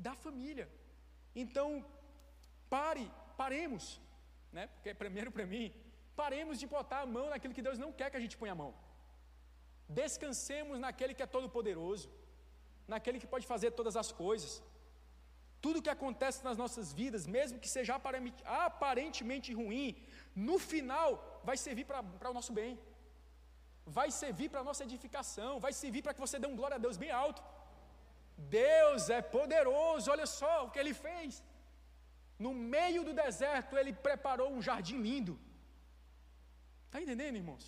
Da 0.07 0.15
família. 0.25 0.67
Então, 1.43 1.69
pare, 2.75 3.05
paremos, 3.41 3.85
né? 4.57 4.65
Porque 4.73 4.93
primeiro 5.03 5.31
para 5.35 5.45
mim, 5.53 5.65
paremos 6.21 6.57
de 6.61 6.67
botar 6.75 7.01
a 7.01 7.11
mão 7.17 7.27
naquilo 7.33 7.57
que 7.57 7.67
Deus 7.67 7.79
não 7.83 7.91
quer 7.99 8.09
que 8.11 8.19
a 8.21 8.25
gente 8.25 8.39
ponha 8.41 8.55
a 8.55 8.61
mão. 8.63 8.71
Descansemos 10.01 10.77
naquele 10.85 11.15
que 11.17 11.25
é 11.25 11.33
todo 11.35 11.55
poderoso 11.57 12.07
naquele 12.93 13.19
que 13.21 13.27
pode 13.33 13.45
fazer 13.45 13.71
todas 13.71 13.95
as 14.01 14.11
coisas. 14.23 14.51
Tudo 15.65 15.81
que 15.85 15.95
acontece 15.95 16.43
nas 16.47 16.57
nossas 16.61 16.87
vidas, 16.99 17.25
mesmo 17.37 17.59
que 17.63 17.69
seja 17.75 17.93
aparentemente 18.65 19.53
ruim, 19.59 19.89
no 20.35 20.57
final 20.71 21.41
vai 21.43 21.57
servir 21.65 21.85
para 21.85 22.31
o 22.31 22.37
nosso 22.39 22.53
bem, 22.59 22.73
vai 23.85 24.09
servir 24.11 24.49
para 24.49 24.61
a 24.61 24.67
nossa 24.69 24.83
edificação, 24.87 25.59
vai 25.65 25.73
servir 25.81 26.01
para 26.03 26.13
que 26.13 26.25
você 26.25 26.37
dê 26.37 26.47
um 26.47 26.55
glória 26.59 26.75
a 26.75 26.83
Deus 26.85 26.97
bem 27.03 27.11
alto. 27.23 27.41
Deus 28.37 29.09
é 29.09 29.21
poderoso, 29.21 30.11
olha 30.15 30.27
só 30.39 30.53
o 30.65 30.71
que 30.71 30.79
ele 30.83 30.93
fez. 30.93 31.41
No 32.45 32.53
meio 32.53 33.03
do 33.03 33.13
deserto, 33.13 33.75
ele 33.77 33.93
preparou 34.07 34.49
um 34.51 34.61
jardim 34.61 34.99
lindo. 35.07 35.39
Está 36.85 37.01
entendendo, 37.01 37.35
irmãos? 37.35 37.65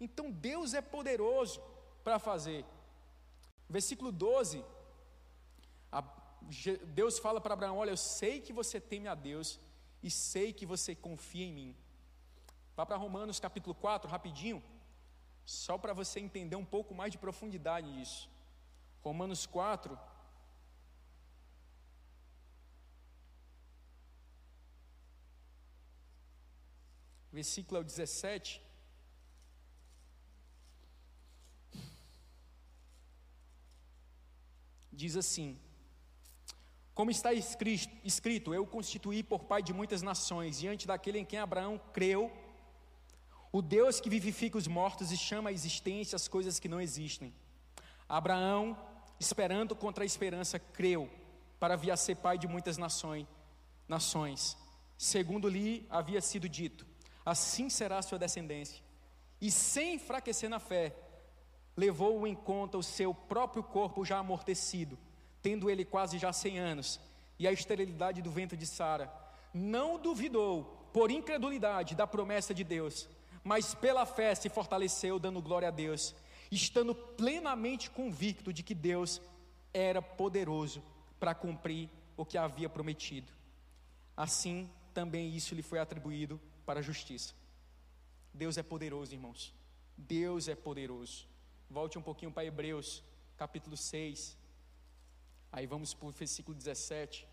Então 0.00 0.30
Deus 0.30 0.72
é 0.74 0.80
poderoso 0.80 1.60
para 2.02 2.18
fazer. 2.18 2.64
Versículo 3.68 4.10
12, 4.12 4.58
a, 4.58 4.75
Deus 7.00 7.18
fala 7.18 7.40
para 7.40 7.54
Abraão: 7.54 7.78
Olha, 7.78 7.90
eu 7.90 7.96
sei 7.96 8.40
que 8.40 8.52
você 8.52 8.80
teme 8.80 9.08
a 9.08 9.14
Deus 9.14 9.60
e 10.02 10.10
sei 10.10 10.52
que 10.52 10.66
você 10.66 10.94
confia 10.94 11.44
em 11.44 11.52
mim. 11.52 11.76
Vá 12.76 12.84
para 12.84 12.96
Romanos 12.96 13.40
capítulo 13.40 13.74
4, 13.74 14.10
rapidinho, 14.10 14.62
só 15.44 15.78
para 15.78 15.92
você 15.92 16.20
entender 16.20 16.56
um 16.56 16.64
pouco 16.64 16.94
mais 16.94 17.12
de 17.12 17.18
profundidade 17.18 17.90
nisso. 17.90 18.28
Romanos 19.02 19.46
4. 19.46 19.98
Versículo 27.32 27.82
17. 27.84 28.66
diz 34.96 35.14
assim: 35.16 35.60
Como 36.96 37.10
está 37.10 37.30
escrito, 37.34 38.54
eu 38.54 38.66
constituí 38.66 39.22
por 39.22 39.44
pai 39.44 39.62
de 39.62 39.74
muitas 39.74 40.00
nações, 40.00 40.58
diante 40.58 40.86
daquele 40.86 41.18
em 41.18 41.26
quem 41.26 41.38
Abraão 41.38 41.78
creu, 41.92 42.32
o 43.52 43.60
Deus 43.60 44.00
que 44.00 44.08
vivifica 44.08 44.56
os 44.56 44.66
mortos 44.66 45.12
e 45.12 45.16
chama 45.16 45.50
à 45.50 45.52
existência 45.52 46.16
as 46.16 46.26
coisas 46.26 46.58
que 46.58 46.70
não 46.70 46.80
existem. 46.80 47.34
Abraão, 48.08 48.74
esperando 49.20 49.76
contra 49.76 50.04
a 50.04 50.06
esperança, 50.06 50.58
creu 50.58 51.10
para 51.60 51.76
vir 51.76 51.90
a 51.90 51.98
ser 51.98 52.14
pai 52.14 52.38
de 52.38 52.48
muitas 52.48 52.78
nações, 52.78 53.26
nações. 53.86 54.56
Segundo 54.96 55.50
lhe 55.50 55.86
havia 55.90 56.22
sido 56.22 56.48
dito, 56.48 56.86
assim 57.26 57.68
será 57.68 57.98
a 57.98 58.02
sua 58.02 58.18
descendência. 58.18 58.82
E 59.38 59.50
sem 59.50 59.96
enfraquecer 59.96 60.48
na 60.48 60.58
fé, 60.58 60.96
levou 61.76 62.26
em 62.26 62.34
conta 62.34 62.78
o 62.78 62.82
seu 62.82 63.12
próprio 63.12 63.62
corpo 63.62 64.02
já 64.02 64.16
amortecido, 64.16 64.98
tendo 65.46 65.70
ele 65.70 65.84
quase 65.84 66.18
já 66.18 66.32
cem 66.32 66.58
anos, 66.58 66.98
e 67.38 67.46
a 67.46 67.52
esterilidade 67.52 68.20
do 68.20 68.32
ventre 68.32 68.56
de 68.56 68.66
Sara. 68.66 69.08
Não 69.54 69.96
duvidou, 69.96 70.64
por 70.92 71.08
incredulidade, 71.08 71.94
da 71.94 72.04
promessa 72.04 72.52
de 72.52 72.64
Deus, 72.64 73.08
mas 73.44 73.72
pela 73.72 74.04
fé 74.04 74.34
se 74.34 74.48
fortaleceu, 74.48 75.20
dando 75.20 75.40
glória 75.40 75.68
a 75.68 75.70
Deus, 75.70 76.16
estando 76.50 76.96
plenamente 76.96 77.88
convicto 77.88 78.52
de 78.52 78.64
que 78.64 78.74
Deus 78.74 79.22
era 79.72 80.02
poderoso 80.02 80.82
para 81.20 81.32
cumprir 81.32 81.88
o 82.16 82.24
que 82.24 82.36
havia 82.36 82.68
prometido. 82.68 83.32
Assim, 84.16 84.68
também 84.92 85.32
isso 85.32 85.54
lhe 85.54 85.62
foi 85.62 85.78
atribuído 85.78 86.40
para 86.64 86.80
a 86.80 86.82
justiça. 86.82 87.34
Deus 88.34 88.58
é 88.58 88.64
poderoso, 88.64 89.14
irmãos. 89.14 89.54
Deus 89.96 90.48
é 90.48 90.56
poderoso. 90.56 91.24
Volte 91.70 91.96
um 91.96 92.02
pouquinho 92.02 92.32
para 92.32 92.44
Hebreus, 92.44 93.00
capítulo 93.36 93.76
6. 93.76 94.44
Aí 95.56 95.66
vamos 95.66 95.94
para 95.94 96.08
o 96.08 96.10
versículo 96.10 96.54
17. 96.54 97.26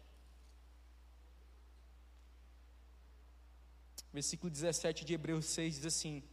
Versículo 4.13 4.49
17 4.49 5.03
de 5.03 5.13
Hebreus 5.13 5.45
6 5.47 5.75
diz 5.75 5.85
assim: 5.85 6.23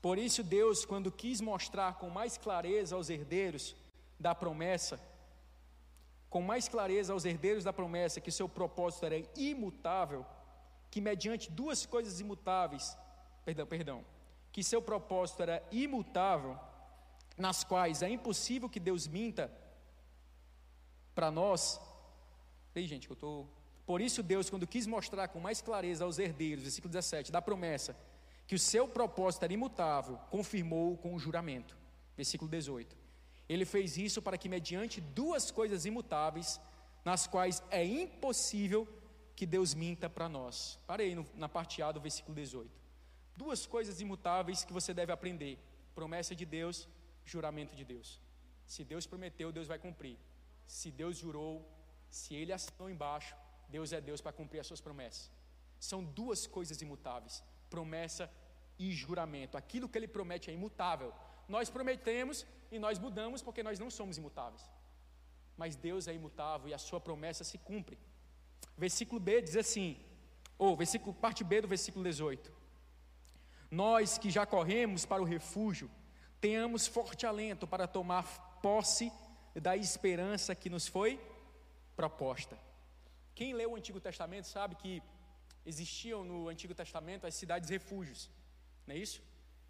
Por 0.00 0.18
isso 0.18 0.44
Deus, 0.44 0.84
quando 0.84 1.10
quis 1.10 1.40
mostrar 1.40 1.94
com 1.94 2.08
mais 2.08 2.38
clareza 2.38 2.94
aos 2.94 3.10
herdeiros 3.10 3.74
da 4.20 4.36
promessa, 4.36 5.00
com 6.30 6.40
mais 6.40 6.68
clareza 6.68 7.12
aos 7.12 7.24
herdeiros 7.24 7.64
da 7.64 7.72
promessa 7.72 8.20
que 8.20 8.30
seu 8.30 8.48
propósito 8.48 9.06
era 9.06 9.18
imutável, 9.36 10.24
que 10.92 11.00
mediante 11.00 11.50
duas 11.50 11.84
coisas 11.84 12.20
imutáveis, 12.20 12.96
perdão, 13.44 13.66
perdão, 13.66 14.04
que 14.52 14.62
seu 14.62 14.80
propósito 14.80 15.42
era 15.42 15.60
imutável, 15.72 16.56
nas 17.36 17.64
quais 17.64 18.00
é 18.00 18.08
impossível 18.08 18.70
que 18.70 18.78
Deus 18.78 19.08
minta 19.08 19.65
para 21.16 21.30
nós. 21.30 21.80
Ei, 22.74 22.86
gente, 22.86 23.08
eu 23.08 23.14
estou. 23.14 23.48
Por 23.84 24.00
isso, 24.00 24.22
Deus, 24.22 24.50
quando 24.50 24.66
quis 24.66 24.86
mostrar 24.86 25.28
com 25.28 25.40
mais 25.40 25.60
clareza 25.62 26.04
aos 26.04 26.18
herdeiros, 26.18 26.62
versículo 26.62 26.92
17, 26.92 27.32
da 27.32 27.40
promessa, 27.40 27.96
que 28.46 28.54
o 28.54 28.58
seu 28.58 28.86
propósito 28.86 29.44
era 29.44 29.52
imutável, 29.52 30.18
confirmou 30.30 30.96
com 30.98 31.14
o 31.14 31.18
juramento. 31.18 31.76
Versículo 32.16 32.50
18. 32.50 32.96
Ele 33.48 33.64
fez 33.64 33.96
isso 33.96 34.20
para 34.20 34.36
que, 34.36 34.48
mediante 34.48 35.00
duas 35.00 35.50
coisas 35.50 35.86
imutáveis, 35.86 36.60
nas 37.04 37.26
quais 37.26 37.62
é 37.70 37.84
impossível 37.84 38.86
que 39.34 39.46
Deus 39.46 39.74
minta 39.74 40.10
para 40.10 40.28
nós. 40.28 40.78
Parei 40.86 41.16
na 41.34 41.48
parte 41.48 41.82
A 41.82 41.92
do 41.92 42.00
versículo 42.00 42.34
18. 42.34 42.70
Duas 43.36 43.66
coisas 43.66 44.00
imutáveis 44.00 44.64
que 44.64 44.72
você 44.72 44.92
deve 44.92 45.12
aprender: 45.12 45.58
promessa 45.94 46.34
de 46.34 46.44
Deus 46.44 46.88
juramento 47.24 47.74
de 47.74 47.84
Deus. 47.84 48.20
Se 48.66 48.84
Deus 48.84 49.06
prometeu, 49.06 49.50
Deus 49.50 49.66
vai 49.66 49.78
cumprir. 49.78 50.16
Se 50.66 50.90
Deus 50.90 51.16
jurou, 51.16 51.68
se 52.10 52.34
Ele 52.34 52.52
assinou 52.52 52.90
embaixo, 52.90 53.34
Deus 53.68 53.92
é 53.92 54.00
Deus 54.00 54.20
para 54.20 54.32
cumprir 54.32 54.60
as 54.60 54.66
suas 54.66 54.80
promessas. 54.80 55.30
São 55.78 56.02
duas 56.02 56.46
coisas 56.46 56.80
imutáveis: 56.80 57.42
promessa 57.68 58.30
e 58.78 58.92
juramento. 58.92 59.56
Aquilo 59.56 59.88
que 59.88 59.98
Ele 59.98 60.08
promete 60.08 60.50
é 60.50 60.54
imutável. 60.54 61.12
Nós 61.48 61.70
prometemos 61.70 62.46
e 62.70 62.78
nós 62.78 62.98
mudamos 62.98 63.42
porque 63.42 63.62
nós 63.62 63.78
não 63.78 63.90
somos 63.90 64.18
imutáveis. 64.18 64.68
Mas 65.56 65.76
Deus 65.76 66.08
é 66.08 66.14
imutável 66.14 66.68
e 66.68 66.74
a 66.74 66.78
sua 66.78 67.00
promessa 67.00 67.44
se 67.44 67.58
cumpre. 67.58 67.98
Versículo 68.76 69.20
B 69.20 69.40
diz 69.40 69.56
assim, 69.56 69.98
ou 70.58 70.76
versículo, 70.76 71.14
parte 71.14 71.42
B 71.42 71.62
do 71.62 71.68
versículo 71.68 72.04
18. 72.04 72.52
Nós 73.70 74.18
que 74.18 74.30
já 74.30 74.44
corremos 74.44 75.06
para 75.06 75.22
o 75.22 75.24
refúgio, 75.24 75.90
tenhamos 76.40 76.86
forte 76.86 77.26
alento 77.26 77.66
para 77.66 77.86
tomar 77.86 78.60
posse 78.60 79.10
da 79.60 79.76
esperança 79.76 80.54
que 80.54 80.68
nos 80.68 80.86
foi 80.86 81.20
proposta. 81.94 82.58
Quem 83.34 83.54
leu 83.54 83.72
o 83.72 83.76
Antigo 83.76 84.00
Testamento 84.00 84.46
sabe 84.46 84.74
que 84.76 85.02
existiam 85.64 86.24
no 86.24 86.48
Antigo 86.48 86.74
Testamento 86.74 87.26
as 87.26 87.34
cidades 87.34 87.70
refúgios, 87.70 88.30
não 88.86 88.94
é 88.94 88.98
isso? 88.98 89.22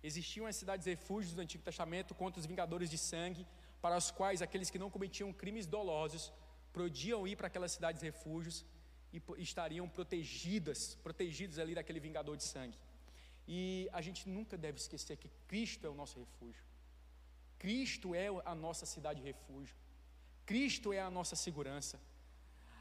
Existiam 0.03 0.47
as 0.47 0.57
cidades 0.57 0.87
refúgios 0.87 1.35
do 1.35 1.41
Antigo 1.41 1.65
Testamento 1.65 2.15
contra 2.15 2.39
os 2.41 2.47
vingadores 2.47 2.91
de 2.91 2.99
sangue, 2.99 3.47
para 3.81 3.97
os 3.97 4.11
quais 4.11 4.43
aqueles 4.43 4.71
que 4.71 4.79
não 4.79 4.91
cometiam 4.91 5.33
crimes 5.33 5.67
dolosos 5.67 6.33
podiam 6.73 7.27
ir 7.27 7.37
para 7.37 7.47
aquelas 7.47 7.73
cidades 7.73 8.03
refúgios 8.03 8.65
e 9.13 9.23
estariam 9.39 9.89
protegidas, 9.89 10.97
protegidos 11.03 11.59
ali 11.59 11.75
daquele 11.75 12.01
vingador 12.01 12.37
de 12.37 12.45
sangue. 12.45 12.79
E 13.49 13.89
a 13.93 14.01
gente 14.03 14.29
nunca 14.29 14.59
deve 14.59 14.79
esquecer 14.79 15.17
que 15.17 15.31
Cristo 15.47 15.87
é 15.87 15.91
o 15.91 15.95
nosso 15.95 16.19
refúgio. 16.19 16.63
Cristo 17.59 18.15
é 18.15 18.29
a 18.45 18.55
nossa 18.55 18.87
cidade 18.87 19.21
de 19.21 19.27
refúgio. 19.27 19.75
Cristo 20.45 20.93
é 20.93 21.01
a 21.01 21.11
nossa 21.11 21.35
segurança. 21.35 22.01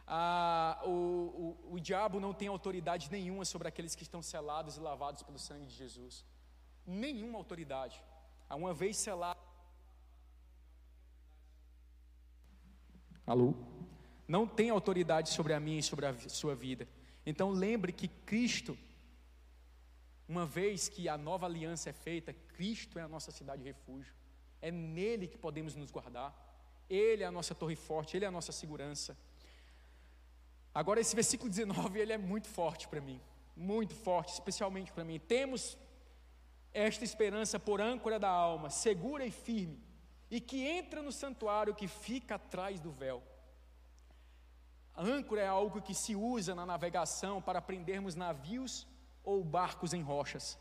Ah, 0.08 0.82
o, 0.86 0.90
o, 0.90 1.74
o 1.74 1.80
diabo 1.80 2.20
não 2.20 2.34
tem 2.34 2.48
autoridade 2.48 3.10
nenhuma 3.12 3.44
sobre 3.44 3.68
aqueles 3.68 3.96
que 3.96 4.04
estão 4.04 4.22
selados 4.22 4.78
e 4.78 4.80
lavados 4.80 5.24
pelo 5.24 5.40
sangue 5.40 5.66
de 5.66 5.76
Jesus. 5.76 6.24
Nenhuma 6.86 7.38
autoridade. 7.38 8.04
Uma 8.50 8.74
vez 8.74 8.98
selado. 8.98 9.40
Alô? 13.26 13.56
Não 14.28 14.48
tem 14.48 14.70
autoridade 14.70 15.30
sobre 15.30 15.54
a 15.54 15.60
minha 15.60 15.80
e 15.80 15.84
sobre 15.84 16.06
a 16.06 16.30
sua 16.30 16.54
vida. 16.54 16.88
Então 17.26 17.50
lembre 17.50 17.92
que 17.92 18.08
Cristo 18.08 18.78
uma 20.28 20.46
vez 20.46 20.90
que 20.90 21.08
a 21.08 21.18
nova 21.18 21.46
aliança 21.46 21.90
é 21.92 21.94
feita, 21.94 22.34
Cristo 22.34 22.98
é 22.98 23.04
a 23.04 23.08
nossa 23.08 23.32
cidade 23.32 23.62
de 23.62 23.68
refúgio. 23.68 24.14
É 24.62 24.72
nele 24.72 25.28
que 25.28 25.38
podemos 25.38 25.76
nos 25.76 25.92
guardar. 25.92 26.34
Ele 26.90 27.24
é 27.24 27.26
a 27.26 27.32
nossa 27.32 27.56
torre 27.56 27.76
forte, 27.76 28.16
Ele 28.16 28.26
é 28.26 28.28
a 28.28 28.32
nossa 28.32 28.52
segurança. 28.52 29.18
Agora, 30.76 31.00
esse 31.00 31.16
versículo 31.16 31.50
19, 31.50 31.98
ele 32.00 32.12
é 32.12 32.18
muito 32.18 32.50
forte 32.50 32.86
para 32.90 33.00
mim, 33.00 33.22
muito 33.56 33.96
forte, 33.96 34.34
especialmente 34.34 34.92
para 34.92 35.06
mim. 35.06 35.18
Temos 35.18 35.78
esta 36.74 37.06
esperança 37.06 37.58
por 37.58 37.80
âncora 37.80 38.20
da 38.20 38.28
alma, 38.28 38.70
segura 38.70 39.26
e 39.26 39.32
firme, 39.32 39.82
e 40.30 40.42
que 40.42 40.68
entra 40.68 41.02
no 41.02 41.14
santuário 41.14 41.74
que 41.74 41.88
fica 41.88 42.36
atrás 42.36 42.82
do 42.82 42.92
véu. 42.92 43.24
A 44.94 45.02
âncora 45.02 45.42
é 45.42 45.48
algo 45.48 45.82
que 45.82 45.94
se 45.94 46.14
usa 46.14 46.54
na 46.54 46.66
navegação 46.66 47.42
para 47.42 47.62
prendermos 47.62 48.14
navios 48.14 48.86
ou 49.24 49.46
barcos 49.46 49.94
em 49.94 50.02
rochas. 50.02 50.60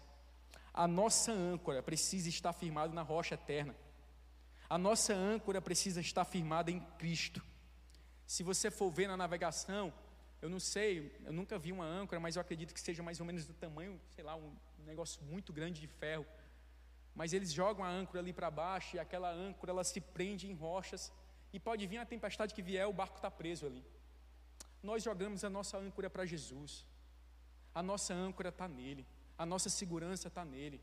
A 0.73 0.87
nossa 0.87 1.33
âncora 1.33 1.83
precisa 1.83 2.29
estar 2.29 2.53
firmada 2.53 2.93
na 2.93 3.03
rocha 3.03 3.35
eterna. 3.35 3.75
A 4.69 4.79
nossa 4.79 5.15
âncora 5.15 5.61
precisa 5.61 6.01
estar 6.01 6.25
firmada 6.25 6.71
em 6.71 6.81
Cristo. 6.99 7.43
Se 8.27 8.43
você 8.43 8.71
for 8.71 8.91
ver 8.91 9.07
na 9.07 9.17
navegação, 9.17 9.93
eu 10.41 10.49
não 10.49 10.61
sei, 10.61 11.15
eu 11.25 11.33
nunca 11.33 11.59
vi 11.59 11.73
uma 11.73 11.85
âncora, 11.85 12.21
mas 12.21 12.37
eu 12.37 12.43
acredito 12.43 12.75
que 12.75 12.81
seja 12.81 13.03
mais 13.03 13.21
ou 13.21 13.27
menos 13.27 13.47
do 13.47 13.55
tamanho, 13.55 14.01
sei 14.11 14.25
lá, 14.25 14.37
um 14.37 14.53
negócio 14.85 15.23
muito 15.25 15.53
grande 15.53 15.81
de 15.81 15.87
ferro. 15.87 16.27
Mas 17.15 17.33
eles 17.33 17.53
jogam 17.53 17.85
a 17.85 17.89
âncora 17.89 18.21
ali 18.21 18.33
para 18.33 18.51
baixo 18.51 18.97
e 18.97 18.99
aquela 18.99 19.31
âncora 19.31 19.71
ela 19.73 19.85
se 19.85 20.01
prende 20.01 20.47
em 20.51 20.55
rochas 20.55 21.13
e 21.53 21.61
pode 21.61 21.87
vir 21.87 21.99
a 21.99 22.07
tempestade 22.07 22.53
que 22.53 22.63
vier, 22.63 22.87
o 22.87 22.93
barco 22.93 23.17
está 23.17 23.31
preso 23.31 23.67
ali. 23.67 23.85
Nós 24.83 25.03
jogamos 25.03 25.45
a 25.45 25.51
nossa 25.51 25.79
âncora 25.79 26.11
para 26.11 26.27
Jesus. 26.27 26.85
A 27.75 27.83
nossa 27.83 28.13
âncora 28.13 28.49
está 28.49 28.67
nele. 28.69 29.07
A 29.39 29.47
nossa 29.47 29.71
segurança 29.71 30.29
está 30.29 30.45
nele. 30.45 30.81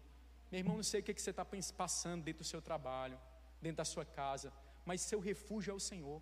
Meu 0.50 0.60
irmão, 0.60 0.76
não 0.78 0.84
sei 0.84 1.02
o 1.02 1.04
que, 1.04 1.14
que 1.14 1.22
você 1.22 1.30
está 1.30 1.46
passando 1.78 2.24
dentro 2.24 2.44
do 2.44 2.48
seu 2.48 2.62
trabalho, 2.62 3.20
dentro 3.62 3.78
da 3.78 3.86
sua 3.86 4.06
casa, 4.06 4.52
mas 4.86 5.02
seu 5.02 5.20
refúgio 5.20 5.72
é 5.72 5.74
o 5.74 5.80
Senhor. 5.80 6.22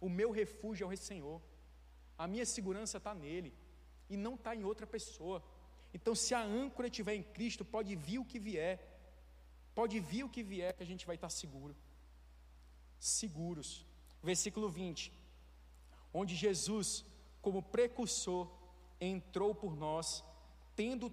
O 0.00 0.08
meu 0.08 0.30
refúgio 0.30 0.90
é 0.90 0.94
o 0.94 0.96
Senhor. 0.96 1.40
A 2.16 2.26
minha 2.26 2.46
segurança 2.46 2.98
está 2.98 3.14
nele 3.14 3.52
e 4.08 4.16
não 4.16 4.34
está 4.34 4.54
em 4.54 4.64
outra 4.64 4.86
pessoa. 4.86 5.42
Então, 5.92 6.14
se 6.14 6.34
a 6.34 6.42
âncora 6.42 6.88
estiver 6.88 7.14
em 7.14 7.22
Cristo, 7.22 7.64
pode 7.64 7.94
vir 7.94 8.18
o 8.18 8.24
que 8.24 8.38
vier, 8.38 8.76
pode 9.74 9.98
vir 10.00 10.24
o 10.24 10.28
que 10.28 10.42
vier, 10.42 10.72
que 10.74 10.82
a 10.82 10.86
gente 10.86 11.06
vai 11.06 11.16
estar 11.16 11.30
seguro. 11.30 11.74
Seguros. 12.98 13.86
Versículo 14.22 14.68
20: 14.68 15.12
onde 16.12 16.34
Jesus, 16.34 17.04
como 17.42 17.62
precursor, 17.62 18.48
entrou 19.00 19.54
por 19.54 19.76
nós 19.76 20.24
tendo 20.76 21.08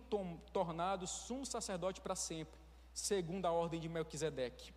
tornado 0.51 1.05
sumo 1.05 1.45
sacerdote 1.45 2.01
para 2.01 2.15
sempre, 2.15 2.59
segundo 2.93 3.45
a 3.45 3.51
ordem 3.51 3.79
de 3.79 3.87
Melquisedeque. 3.87 4.73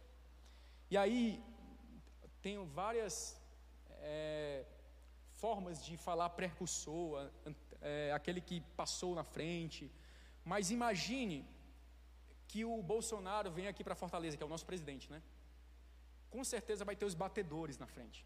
E 0.95 0.97
aí, 0.97 1.43
tenho 2.41 2.65
várias 2.67 3.15
é, 3.99 4.65
formas 5.43 5.85
de 5.85 5.97
falar 5.97 6.29
precursor, 6.31 7.29
é, 7.81 8.13
aquele 8.13 8.41
que 8.41 8.61
passou 8.77 9.13
na 9.13 9.25
frente, 9.25 9.91
mas 10.45 10.71
imagine 10.71 11.45
que 12.47 12.65
o 12.65 12.81
Bolsonaro 12.81 13.51
vem 13.51 13.67
aqui 13.67 13.83
para 13.83 13.97
Fortaleza, 13.97 14.37
que 14.37 14.43
é 14.45 14.47
o 14.47 14.49
nosso 14.49 14.65
presidente, 14.65 15.11
né? 15.11 15.21
Com 16.31 16.45
certeza 16.45 16.85
vai 16.85 16.95
ter 16.95 17.07
os 17.07 17.17
batedores 17.25 17.77
na 17.77 17.89
frente. 17.89 18.25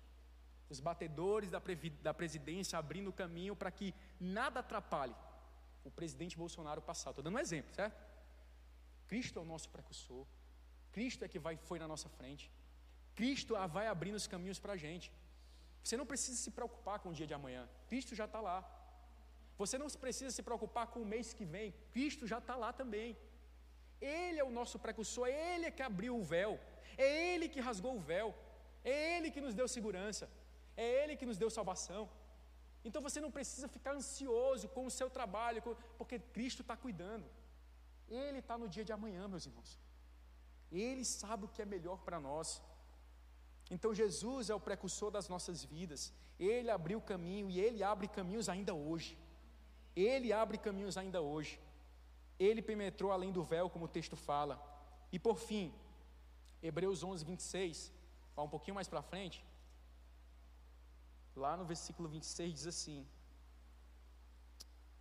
Os 0.69 0.79
batedores 0.79 1.51
da, 1.51 1.63
da 2.03 2.13
presidência 2.13 2.79
abrindo 2.79 3.09
o 3.09 3.15
caminho 3.15 3.57
para 3.57 3.71
que 3.71 3.95
nada 4.21 4.61
atrapalhe 4.61 5.17
o 5.85 5.91
presidente 5.91 6.37
Bolsonaro 6.37 6.83
passar. 6.83 7.13
Estou 7.13 7.25
dando 7.25 7.37
um 7.37 7.45
exemplo, 7.47 7.75
certo? 7.75 7.99
Cristo 9.07 9.39
é 9.39 9.43
o 9.43 9.47
nosso 9.47 9.71
precursor. 9.71 10.27
Cristo 10.93 11.25
é 11.25 11.29
que 11.29 11.39
vai, 11.39 11.57
foi 11.57 11.79
na 11.79 11.89
nossa 11.89 12.11
frente. 12.11 12.51
Cristo 13.19 13.55
vai 13.77 13.87
abrindo 13.95 14.19
os 14.23 14.29
caminhos 14.33 14.61
para 14.65 14.75
a 14.75 14.81
gente. 14.85 15.07
Você 15.83 15.97
não 16.01 16.07
precisa 16.13 16.39
se 16.45 16.51
preocupar 16.59 16.97
com 17.03 17.09
o 17.11 17.17
dia 17.19 17.29
de 17.31 17.35
amanhã. 17.39 17.63
Cristo 17.91 18.15
já 18.21 18.27
está 18.29 18.41
lá. 18.49 18.59
Você 19.61 19.77
não 19.83 19.89
precisa 20.05 20.31
se 20.37 20.43
preocupar 20.49 20.87
com 20.93 21.01
o 21.03 21.11
mês 21.15 21.33
que 21.39 21.45
vem. 21.55 21.75
Cristo 21.95 22.27
já 22.33 22.39
está 22.43 22.55
lá 22.65 22.71
também. 22.81 23.09
Ele 24.01 24.39
é 24.39 24.45
o 24.45 24.55
nosso 24.59 24.77
precursor, 24.85 25.27
é 25.29 25.37
Ele 25.55 25.71
que 25.77 25.83
abriu 25.91 26.15
o 26.17 26.23
véu, 26.35 26.53
é 26.97 27.09
Ele 27.31 27.49
que 27.49 27.65
rasgou 27.69 27.95
o 27.97 28.05
véu, 28.13 28.29
é 28.85 28.95
Ele 29.17 29.33
que 29.35 29.41
nos 29.47 29.55
deu 29.61 29.67
segurança, 29.77 30.31
é 30.77 30.87
Ele 31.01 31.17
que 31.17 31.27
nos 31.31 31.39
deu 31.43 31.51
salvação. 31.59 32.03
Então 32.87 33.03
você 33.09 33.21
não 33.25 33.33
precisa 33.39 33.67
ficar 33.77 33.95
ansioso 34.01 34.69
com 34.77 34.85
o 34.87 34.95
seu 34.99 35.11
trabalho, 35.19 35.61
porque 35.99 36.19
Cristo 36.37 36.63
está 36.63 36.77
cuidando. 36.77 37.27
Ele 38.09 38.39
está 38.45 38.57
no 38.63 38.69
dia 38.75 38.85
de 38.89 38.93
amanhã, 38.99 39.27
meus 39.27 39.47
irmãos. 39.51 39.73
Ele 40.71 41.05
sabe 41.05 41.45
o 41.47 41.53
que 41.55 41.63
é 41.67 41.69
melhor 41.77 41.99
para 42.07 42.21
nós. 42.31 42.63
Então 43.71 43.95
Jesus 43.95 44.51
é 44.51 44.55
o 44.55 44.61
precursor 44.61 45.11
das 45.11 45.29
nossas 45.29 45.65
vidas. 45.65 46.13
Ele 46.39 46.71
abriu 46.71 47.01
caminho 47.01 47.51
e 47.51 47.61
ele 47.61 47.83
abre 47.83 48.09
caminhos 48.09 48.49
ainda 48.49 48.75
hoje. 48.75 49.19
Ele 49.95 50.33
abre 50.33 50.59
caminhos 50.59 50.97
ainda 50.97 51.21
hoje. 51.21 51.61
Ele 52.39 52.63
penetrou 52.63 53.11
além 53.13 53.33
do 53.33 53.43
véu, 53.43 53.69
como 53.69 53.87
o 53.87 53.89
texto 53.89 54.17
fala. 54.17 54.57
E 55.11 55.19
por 55.19 55.37
fim, 55.37 55.75
Hebreus 56.63 57.03
11, 57.03 57.25
26, 57.25 57.93
vai 58.35 58.45
um 58.45 58.49
pouquinho 58.49 58.77
mais 58.77 58.89
para 58.89 59.03
frente, 59.03 59.45
Lá 61.39 61.57
no 61.57 61.65
versículo 61.65 62.09
26 62.09 62.53
diz 62.53 62.67
assim. 62.67 63.07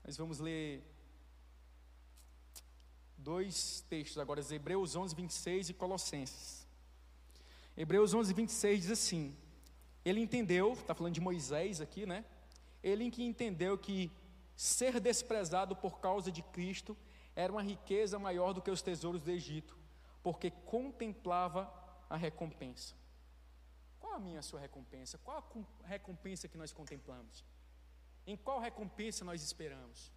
Nós 0.03 0.15
vamos 0.15 0.39
ler 0.39 0.83
dois 3.17 3.81
textos 3.89 4.19
agora, 4.19 4.39
Hebreus 4.53 4.95
11, 4.95 5.15
26 5.15 5.69
e 5.69 5.73
Colossenses. 5.73 6.66
Hebreus 7.77 8.13
11, 8.13 8.33
26 8.33 8.81
diz 8.81 8.91
assim: 8.91 9.37
Ele 10.03 10.19
entendeu, 10.19 10.73
está 10.73 10.95
falando 10.95 11.13
de 11.13 11.21
Moisés 11.21 11.79
aqui, 11.79 12.05
né? 12.05 12.25
Ele 12.83 13.09
que 13.11 13.23
entendeu 13.23 13.77
que 13.77 14.11
ser 14.55 14.99
desprezado 14.99 15.75
por 15.75 15.99
causa 15.99 16.31
de 16.31 16.41
Cristo 16.41 16.97
era 17.35 17.53
uma 17.53 17.61
riqueza 17.61 18.17
maior 18.17 18.53
do 18.53 18.61
que 18.61 18.71
os 18.71 18.81
tesouros 18.81 19.21
do 19.21 19.31
Egito, 19.31 19.77
porque 20.23 20.49
contemplava 20.49 21.71
a 22.09 22.17
recompensa 22.17 22.95
a 24.17 24.19
minha 24.19 24.39
a 24.39 24.41
sua 24.41 24.59
recompensa? 24.59 25.17
Qual 25.19 25.37
a 25.37 25.87
recompensa 25.87 26.47
que 26.47 26.57
nós 26.57 26.73
contemplamos? 26.73 27.45
Em 28.25 28.35
qual 28.35 28.59
recompensa 28.59 29.23
nós 29.23 29.41
esperamos? 29.41 30.11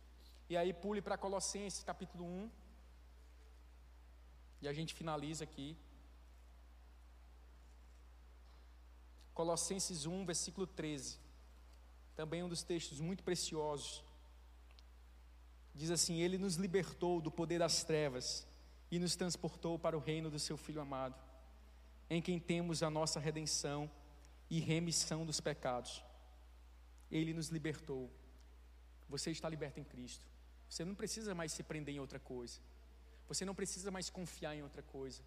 E 0.48 0.56
aí 0.56 0.72
pule 0.72 1.00
para 1.00 1.18
Colossenses 1.18 1.84
capítulo 1.84 2.24
1. 2.24 2.50
E 4.62 4.68
a 4.68 4.72
gente 4.72 4.94
finaliza 4.94 5.44
aqui. 5.44 5.76
Colossenses 9.41 10.05
1, 10.05 10.26
versículo 10.26 10.66
13. 10.66 11.18
Também 12.14 12.43
um 12.43 12.49
dos 12.51 12.62
textos 12.62 13.01
muito 13.01 13.24
preciosos. 13.24 14.05
Diz 15.74 15.91
assim: 15.91 16.20
Ele 16.20 16.36
nos 16.36 16.57
libertou 16.57 17.22
do 17.22 17.30
poder 17.30 17.61
das 17.61 17.82
trevas 17.82 18.47
e 18.91 18.99
nos 18.99 19.16
transportou 19.16 19.78
para 19.78 19.97
o 19.97 20.01
reino 20.01 20.30
do 20.30 20.38
seu 20.38 20.59
Filho 20.59 20.82
amado 20.82 21.18
em 22.11 22.20
quem 22.20 22.38
temos 22.38 22.82
a 22.82 22.91
nossa 22.91 23.18
redenção 23.18 23.91
e 24.51 24.61
remissão 24.61 25.24
dos 25.24 25.41
pecados. 25.41 26.05
Ele 27.11 27.32
nos 27.32 27.49
libertou. 27.49 28.11
Você 29.09 29.30
está 29.30 29.49
liberto 29.49 29.80
em 29.80 29.84
Cristo. 29.84 30.26
Você 30.68 30.84
não 30.84 30.95
precisa 30.95 31.34
mais 31.34 31.51
se 31.51 31.62
prender 31.62 31.95
em 31.95 31.99
outra 31.99 32.18
coisa. 32.18 32.61
Você 33.26 33.47
não 33.47 33.55
precisa 33.55 33.91
mais 33.91 34.11
confiar 34.11 34.55
em 34.55 34.62
outra 34.62 34.82
coisa. 34.82 35.22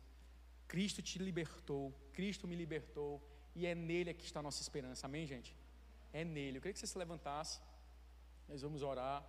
Cristo 0.67 1.01
te 1.01 1.17
libertou, 1.17 1.91
Cristo 2.13 2.47
me 2.47 2.55
libertou, 2.55 3.19
e 3.55 3.65
é 3.65 3.75
nele 3.75 4.13
que 4.13 4.25
está 4.25 4.39
a 4.39 4.43
nossa 4.43 4.61
esperança. 4.61 5.05
Amém, 5.05 5.25
gente? 5.25 5.55
É 6.11 6.23
nele. 6.23 6.57
Eu 6.57 6.61
queria 6.61 6.73
que 6.73 6.79
você 6.79 6.87
se 6.87 6.97
levantasse. 6.97 7.59
Nós 8.47 8.61
vamos 8.61 8.81
orar. 8.81 9.23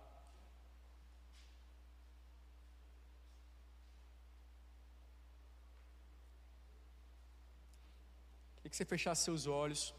Queria 8.55 8.69
que 8.69 8.77
você 8.77 8.85
fechasse 8.85 9.23
seus 9.23 9.45
olhos 9.45 9.93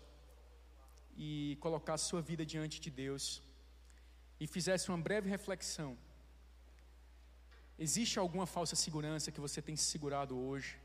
e 1.16 1.56
colocasse 1.60 2.04
sua 2.04 2.20
vida 2.20 2.44
diante 2.44 2.80
de 2.80 2.90
Deus 2.90 3.42
e 4.40 4.46
fizesse 4.46 4.88
uma 4.90 4.98
breve 4.98 5.28
reflexão. 5.30 5.96
Existe 7.78 8.18
alguma 8.18 8.46
falsa 8.46 8.74
segurança 8.74 9.32
que 9.32 9.40
você 9.46 9.60
tem 9.62 9.76
se 9.76 9.84
segurado 9.84 10.36
hoje? 10.36 10.78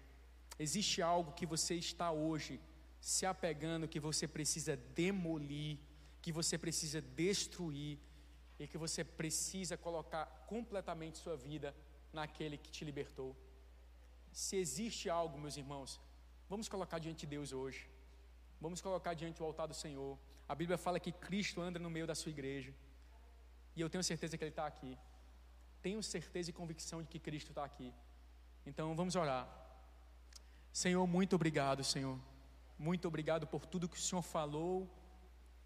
Existe 0.59 1.01
algo 1.01 1.33
que 1.33 1.45
você 1.45 1.75
está 1.75 2.11
hoje 2.11 2.59
se 3.01 3.25
apegando 3.25 3.89
que 3.93 3.99
você 3.99 4.25
precisa 4.27 4.77
demolir, 4.77 5.77
que 6.21 6.31
você 6.31 6.57
precisa 6.57 7.01
destruir 7.01 7.99
e 8.57 8.65
que 8.65 8.77
você 8.77 9.03
precisa 9.03 9.75
colocar 9.75 10.25
completamente 10.47 11.17
sua 11.17 11.35
vida 11.35 11.75
naquele 12.13 12.57
que 12.57 12.71
te 12.71 12.85
libertou? 12.85 13.35
Se 14.31 14.55
existe 14.55 15.09
algo, 15.09 15.37
meus 15.37 15.57
irmãos, 15.57 15.99
Vamos 16.51 16.67
colocar 16.67 16.99
diante 16.99 17.21
de 17.21 17.27
Deus 17.27 17.53
hoje. 17.53 17.89
Vamos 18.59 18.81
colocar 18.81 19.13
diante 19.13 19.37
do 19.37 19.45
altar 19.45 19.67
do 19.69 19.73
Senhor. 19.73 20.19
A 20.49 20.53
Bíblia 20.53 20.77
fala 20.77 20.99
que 20.99 21.13
Cristo 21.13 21.61
anda 21.61 21.79
no 21.79 21.89
meio 21.89 22.05
da 22.05 22.13
sua 22.13 22.29
igreja. 22.29 22.73
E 23.73 23.79
eu 23.79 23.89
tenho 23.89 24.03
certeza 24.03 24.37
que 24.37 24.43
Ele 24.43 24.51
está 24.51 24.67
aqui. 24.67 24.97
Tenho 25.81 26.03
certeza 26.03 26.49
e 26.49 26.53
convicção 26.53 27.01
de 27.01 27.07
que 27.07 27.19
Cristo 27.19 27.51
está 27.51 27.63
aqui. 27.63 27.93
Então 28.65 28.93
vamos 28.97 29.15
orar. 29.15 29.47
Senhor, 30.73 31.07
muito 31.07 31.37
obrigado, 31.37 31.85
Senhor. 31.85 32.19
Muito 32.81 33.07
obrigado 33.07 33.45
por 33.45 33.63
tudo 33.63 33.87
que 33.87 33.95
o 33.95 34.01
Senhor 34.01 34.23
falou 34.23 34.89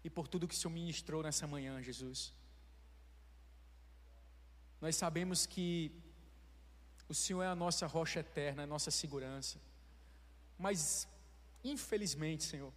e 0.04 0.10
por 0.10 0.28
tudo 0.28 0.46
que 0.46 0.54
o 0.54 0.56
Senhor 0.56 0.70
ministrou 0.70 1.22
nessa 1.22 1.46
manhã, 1.46 1.82
Jesus. 1.82 2.34
Nós 4.82 4.96
sabemos 4.96 5.46
que 5.46 5.90
o 7.08 7.14
Senhor 7.14 7.42
é 7.42 7.46
a 7.46 7.54
nossa 7.54 7.86
rocha 7.86 8.20
eterna, 8.20 8.64
a 8.64 8.66
nossa 8.66 8.90
segurança. 8.90 9.58
Mas, 10.58 11.08
infelizmente, 11.64 12.44
Senhor, 12.44 12.70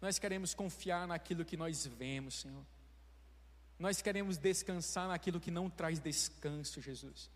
nós 0.00 0.20
queremos 0.20 0.54
confiar 0.54 1.08
naquilo 1.08 1.44
que 1.44 1.56
nós 1.56 1.84
vemos, 1.84 2.34
Senhor. 2.36 2.64
Nós 3.76 4.00
queremos 4.00 4.38
descansar 4.38 5.08
naquilo 5.08 5.40
que 5.40 5.50
não 5.50 5.68
traz 5.68 5.98
descanso, 5.98 6.80
Jesus. 6.80 7.28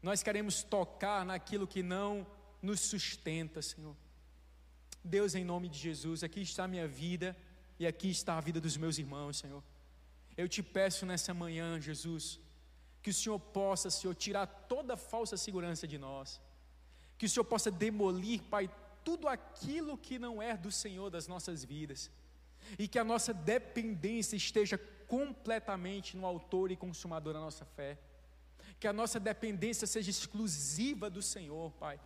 Nós 0.00 0.22
queremos 0.22 0.62
tocar 0.62 1.24
naquilo 1.24 1.66
que 1.66 1.82
não 1.82 2.24
nos 2.62 2.78
sustenta, 2.78 3.60
Senhor. 3.60 3.96
Deus, 5.04 5.34
em 5.34 5.44
nome 5.44 5.68
de 5.68 5.78
Jesus, 5.78 6.22
aqui 6.22 6.40
está 6.40 6.64
a 6.64 6.68
minha 6.68 6.86
vida 6.86 7.36
e 7.78 7.86
aqui 7.86 8.10
está 8.10 8.36
a 8.36 8.40
vida 8.40 8.60
dos 8.60 8.76
meus 8.76 8.98
irmãos, 8.98 9.38
Senhor. 9.38 9.62
Eu 10.36 10.48
te 10.48 10.62
peço 10.62 11.06
nessa 11.06 11.32
manhã, 11.32 11.80
Jesus, 11.80 12.40
que 13.02 13.10
o 13.10 13.14
Senhor 13.14 13.38
possa, 13.38 13.90
Senhor, 13.90 14.14
tirar 14.14 14.46
toda 14.46 14.96
falsa 14.96 15.36
segurança 15.36 15.86
de 15.86 15.98
nós. 15.98 16.40
Que 17.16 17.26
o 17.26 17.28
Senhor 17.28 17.44
possa 17.44 17.70
demolir, 17.70 18.42
Pai, 18.42 18.70
tudo 19.04 19.28
aquilo 19.28 19.96
que 19.96 20.18
não 20.18 20.42
é 20.42 20.56
do 20.56 20.70
Senhor 20.70 21.10
das 21.10 21.26
nossas 21.26 21.64
vidas. 21.64 22.10
E 22.78 22.86
que 22.86 22.98
a 22.98 23.04
nossa 23.04 23.32
dependência 23.32 24.36
esteja 24.36 24.78
completamente 25.06 26.16
no 26.16 26.26
autor 26.26 26.70
e 26.70 26.76
consumador 26.76 27.32
da 27.32 27.40
nossa 27.40 27.64
fé. 27.64 27.98
Que 28.78 28.86
a 28.86 28.92
nossa 28.92 29.18
dependência 29.18 29.86
seja 29.86 30.10
exclusiva 30.10 31.08
do 31.08 31.22
Senhor, 31.22 31.72
Pai 31.72 31.98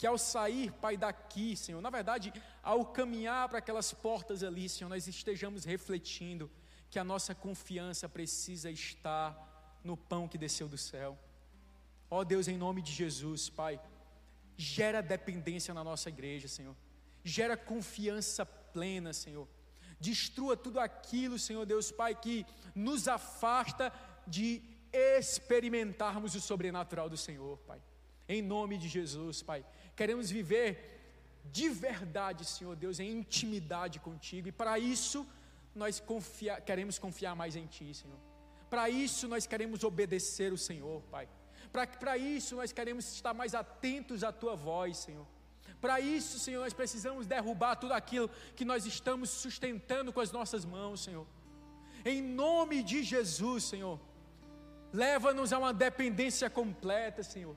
que 0.00 0.06
ao 0.06 0.16
sair, 0.16 0.72
Pai, 0.72 0.96
daqui, 0.96 1.54
Senhor, 1.54 1.78
na 1.82 1.90
verdade, 1.90 2.32
ao 2.62 2.86
caminhar 2.86 3.50
para 3.50 3.58
aquelas 3.58 3.92
portas 3.92 4.42
ali, 4.42 4.66
Senhor, 4.66 4.88
nós 4.88 5.06
estejamos 5.06 5.66
refletindo 5.66 6.50
que 6.88 6.98
a 6.98 7.04
nossa 7.04 7.34
confiança 7.34 8.08
precisa 8.08 8.70
estar 8.70 9.28
no 9.84 9.98
pão 9.98 10.26
que 10.26 10.38
desceu 10.38 10.66
do 10.66 10.78
céu. 10.78 11.18
Ó 12.08 12.24
Deus, 12.24 12.48
em 12.48 12.56
nome 12.56 12.80
de 12.80 12.90
Jesus, 12.90 13.50
Pai, 13.50 13.78
gera 14.56 15.02
dependência 15.02 15.74
na 15.74 15.84
nossa 15.84 16.08
igreja, 16.08 16.48
Senhor, 16.48 16.74
gera 17.22 17.54
confiança 17.54 18.46
plena, 18.46 19.12
Senhor. 19.12 19.46
Destrua 20.00 20.56
tudo 20.56 20.80
aquilo, 20.80 21.38
Senhor 21.38 21.66
Deus, 21.66 21.92
Pai, 21.92 22.14
que 22.14 22.46
nos 22.74 23.06
afasta 23.06 23.92
de 24.26 24.62
experimentarmos 24.94 26.34
o 26.34 26.40
sobrenatural 26.40 27.10
do 27.10 27.18
Senhor, 27.18 27.58
Pai. 27.66 27.82
Em 28.26 28.40
nome 28.40 28.78
de 28.78 28.88
Jesus, 28.88 29.42
Pai 29.42 29.62
queremos 29.96 30.30
viver 30.30 30.90
de 31.44 31.68
verdade, 31.68 32.44
Senhor 32.44 32.76
Deus, 32.76 33.00
em 33.00 33.10
intimidade 33.10 33.98
contigo, 33.98 34.48
e 34.48 34.52
para 34.52 34.78
isso 34.78 35.26
nós 35.74 35.98
confia, 36.00 36.60
queremos 36.60 36.98
confiar 36.98 37.34
mais 37.34 37.56
em 37.56 37.66
Ti, 37.66 37.94
Senhor. 37.94 38.18
Para 38.68 38.88
isso 38.88 39.26
nós 39.26 39.46
queremos 39.46 39.82
obedecer 39.82 40.52
o 40.52 40.58
Senhor, 40.58 41.02
Pai. 41.10 41.28
Para 41.72 42.16
isso 42.16 42.56
nós 42.56 42.72
queremos 42.72 43.12
estar 43.12 43.34
mais 43.34 43.54
atentos 43.54 44.22
à 44.22 44.32
Tua 44.32 44.54
voz, 44.54 44.98
Senhor. 44.98 45.26
Para 45.80 45.98
isso, 45.98 46.38
Senhor, 46.38 46.60
nós 46.60 46.74
precisamos 46.74 47.26
derrubar 47.26 47.74
tudo 47.74 47.94
aquilo 47.94 48.28
que 48.54 48.66
nós 48.66 48.84
estamos 48.84 49.30
sustentando 49.30 50.12
com 50.12 50.20
as 50.20 50.30
nossas 50.30 50.64
mãos, 50.64 51.02
Senhor. 51.02 51.26
Em 52.04 52.20
nome 52.20 52.82
de 52.82 53.02
Jesus, 53.02 53.64
Senhor. 53.64 53.98
Leva-nos 54.92 55.52
a 55.52 55.58
uma 55.58 55.72
dependência 55.72 56.50
completa, 56.50 57.22
Senhor 57.22 57.56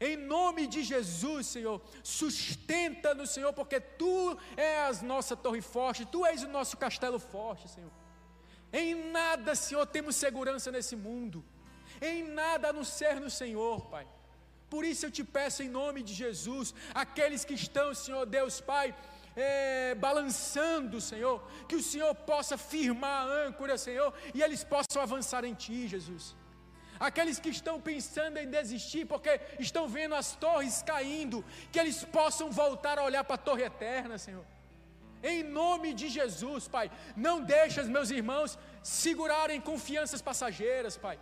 em 0.00 0.16
nome 0.16 0.66
de 0.66 0.82
Jesus, 0.82 1.46
Senhor, 1.46 1.80
sustenta-nos, 2.02 3.30
Senhor, 3.30 3.52
porque 3.52 3.80
Tu 3.80 4.38
és 4.56 5.02
a 5.02 5.06
nossa 5.06 5.36
torre 5.36 5.60
forte, 5.60 6.04
Tu 6.04 6.24
és 6.26 6.42
o 6.42 6.48
nosso 6.48 6.76
castelo 6.76 7.18
forte, 7.18 7.68
Senhor. 7.68 7.90
Em 8.72 8.94
nada, 9.10 9.54
Senhor, 9.54 9.86
temos 9.86 10.16
segurança 10.16 10.70
nesse 10.70 10.96
mundo, 10.96 11.44
em 12.00 12.22
nada 12.24 12.68
a 12.68 12.72
não 12.72 12.84
ser 12.84 13.20
no 13.20 13.30
Senhor, 13.30 13.86
Pai. 13.86 14.06
Por 14.68 14.84
isso 14.84 15.06
eu 15.06 15.10
te 15.10 15.24
peço 15.24 15.62
em 15.62 15.68
nome 15.68 16.02
de 16.02 16.12
Jesus, 16.12 16.74
aqueles 16.92 17.44
que 17.44 17.54
estão, 17.54 17.94
Senhor 17.94 18.26
Deus 18.26 18.60
Pai, 18.60 18.94
é, 19.34 19.94
balançando, 19.94 21.00
Senhor, 21.00 21.42
que 21.68 21.76
o 21.76 21.82
Senhor 21.82 22.14
possa 22.14 22.58
firmar 22.58 23.26
a 23.26 23.46
âncora, 23.46 23.78
Senhor, 23.78 24.12
e 24.34 24.42
eles 24.42 24.64
possam 24.64 25.00
avançar 25.00 25.44
em 25.44 25.54
Ti, 25.54 25.88
Jesus 25.88 26.34
aqueles 26.98 27.38
que 27.38 27.48
estão 27.48 27.80
pensando 27.80 28.38
em 28.38 28.48
desistir 28.48 29.06
porque 29.06 29.40
estão 29.58 29.88
vendo 29.88 30.14
as 30.14 30.34
torres 30.36 30.82
caindo, 30.82 31.44
que 31.70 31.78
eles 31.78 32.04
possam 32.04 32.50
voltar 32.50 32.98
a 32.98 33.04
olhar 33.04 33.24
para 33.24 33.34
a 33.34 33.38
torre 33.38 33.64
eterna, 33.64 34.18
Senhor. 34.18 34.44
Em 35.22 35.42
nome 35.42 35.92
de 35.94 36.08
Jesus, 36.08 36.68
Pai, 36.68 36.90
não 37.16 37.42
deixe 37.42 37.80
os 37.80 37.88
meus 37.88 38.10
irmãos 38.10 38.58
segurarem 38.82 39.60
confianças 39.60 40.22
passageiras, 40.22 40.96
Pai. 40.96 41.18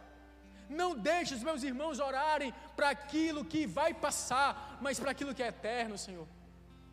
Não 0.69 0.95
deixe 0.97 1.35
os 1.35 1.43
meus 1.43 1.63
irmãos 1.63 1.99
orarem 1.99 2.53
para 2.77 2.91
aquilo 2.91 3.45
que 3.45 3.67
vai 3.67 3.93
passar, 3.93 4.79
mas 4.81 4.99
para 4.99 5.11
aquilo 5.11 5.35
que 5.35 5.43
é 5.43 5.49
eterno, 5.49 5.97
Senhor. 5.97 6.27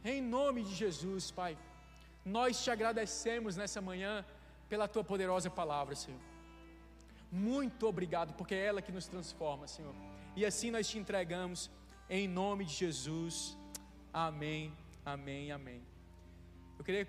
Em 0.03 0.21
nome 0.21 0.63
de 0.63 0.73
Jesus, 0.73 1.31
Pai, 1.31 1.57
nós 2.25 2.63
te 2.63 2.69
agradecemos 2.69 3.55
nessa 3.55 3.81
manhã 3.81 4.25
pela 4.69 4.87
tua 4.87 5.03
poderosa 5.03 5.49
palavra, 5.49 5.95
Senhor. 5.95 6.30
Muito 7.31 7.87
obrigado, 7.87 8.33
porque 8.33 8.53
é 8.53 8.65
ela 8.65 8.81
que 8.81 8.91
nos 8.91 9.07
transforma, 9.07 9.67
Senhor. 9.67 9.95
E 10.35 10.45
assim 10.45 10.69
nós 10.69 10.89
te 10.89 10.99
entregamos, 10.99 11.71
em 12.09 12.27
nome 12.27 12.65
de 12.65 12.73
Jesus. 12.73 13.57
Amém, 14.11 14.73
amém, 15.05 15.51
amém. 15.51 15.81
Eu 16.77 16.83
queria. 16.83 17.07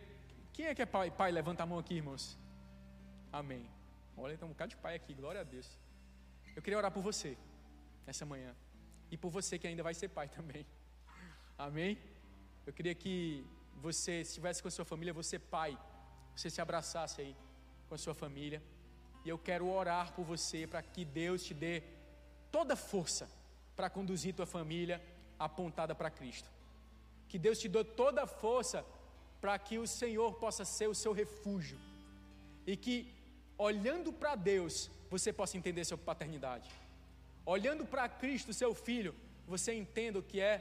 Quem 0.52 0.66
é 0.66 0.74
que 0.74 0.82
é 0.82 0.86
pai? 0.86 1.10
Pai, 1.10 1.32
levanta 1.32 1.62
a 1.62 1.66
mão 1.66 1.78
aqui, 1.78 1.94
irmãos. 1.94 2.38
Amém. 3.32 3.68
Olha, 4.16 4.36
tem 4.36 4.46
um 4.46 4.52
bocado 4.52 4.70
de 4.70 4.76
pai 4.76 4.94
aqui, 4.94 5.12
glória 5.14 5.40
a 5.40 5.44
Deus. 5.44 5.76
Eu 6.54 6.62
queria 6.62 6.78
orar 6.78 6.92
por 6.92 7.02
você, 7.02 7.36
essa 8.06 8.24
manhã. 8.24 8.54
E 9.10 9.16
por 9.16 9.30
você 9.30 9.58
que 9.58 9.66
ainda 9.66 9.82
vai 9.82 9.94
ser 9.94 10.08
pai 10.08 10.28
também. 10.36 10.64
Amém? 11.58 11.98
Eu 12.66 12.72
queria 12.72 12.94
que 12.94 13.44
você, 13.80 14.24
se 14.24 14.30
estivesse 14.30 14.62
com 14.62 14.68
a 14.68 14.70
sua 14.70 14.84
família, 14.84 15.12
você 15.12 15.38
pai, 15.38 15.76
você 16.36 16.48
se 16.48 16.60
abraçasse 16.60 17.20
aí 17.22 17.34
com 17.88 17.94
a 17.94 17.98
sua 17.98 18.14
família. 18.14 18.62
E 19.24 19.28
eu 19.28 19.38
quero 19.38 19.68
orar 19.68 20.12
por 20.12 20.24
você 20.24 20.66
para 20.66 20.82
que 20.82 21.04
Deus 21.04 21.44
te 21.44 21.54
dê 21.54 21.82
toda 22.50 22.76
força 22.76 23.28
para 23.76 23.88
conduzir 23.88 24.34
tua 24.34 24.46
família 24.46 25.02
apontada 25.38 25.94
para 25.94 26.10
Cristo. 26.10 26.48
Que 27.28 27.38
Deus 27.38 27.58
te 27.58 27.68
dê 27.68 27.84
toda 27.84 28.22
a 28.22 28.26
força 28.26 28.84
para 29.40 29.58
que 29.58 29.78
o 29.78 29.86
Senhor 29.86 30.34
possa 30.34 30.64
ser 30.64 30.88
o 30.88 30.94
seu 30.94 31.12
refúgio. 31.12 31.78
E 32.66 32.76
que, 32.76 33.12
olhando 33.56 34.12
para 34.12 34.34
Deus, 34.34 34.90
você 35.10 35.32
possa 35.32 35.56
entender 35.56 35.84
sua 35.84 35.98
paternidade. 35.98 36.70
Olhando 37.44 37.84
para 37.84 38.08
Cristo, 38.08 38.52
seu 38.52 38.74
filho, 38.74 39.14
você 39.46 39.72
entenda 39.74 40.18
o 40.18 40.22
que 40.22 40.40
é 40.40 40.54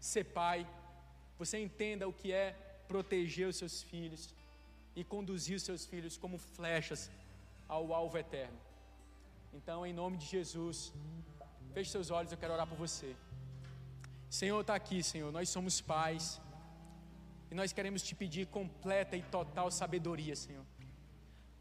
ser 0.00 0.24
pai. 0.24 0.66
Você 1.38 1.58
entenda 1.58 2.06
o 2.06 2.12
que 2.12 2.32
é 2.32 2.54
proteger 2.86 3.48
os 3.48 3.56
seus 3.56 3.82
filhos 3.82 4.34
e 4.96 5.04
conduzir 5.04 5.56
os 5.56 5.62
seus 5.62 5.86
filhos 5.86 6.16
como 6.16 6.38
flechas 6.38 7.10
ao 7.68 7.92
alvo 7.92 8.16
eterno. 8.16 8.58
Então, 9.52 9.86
em 9.86 9.92
nome 9.92 10.16
de 10.16 10.26
Jesus, 10.26 10.92
feche 11.72 11.90
seus 11.90 12.10
olhos, 12.10 12.32
eu 12.32 12.38
quero 12.38 12.54
orar 12.54 12.66
por 12.66 12.78
você. 12.78 13.14
Senhor, 14.28 14.60
está 14.60 14.74
aqui, 14.74 15.02
Senhor, 15.02 15.30
nós 15.32 15.48
somos 15.48 15.80
pais 15.80 16.40
e 17.50 17.54
nós 17.54 17.72
queremos 17.72 18.02
te 18.02 18.14
pedir 18.14 18.46
completa 18.46 19.16
e 19.16 19.22
total 19.22 19.70
sabedoria, 19.70 20.36
Senhor. 20.36 20.64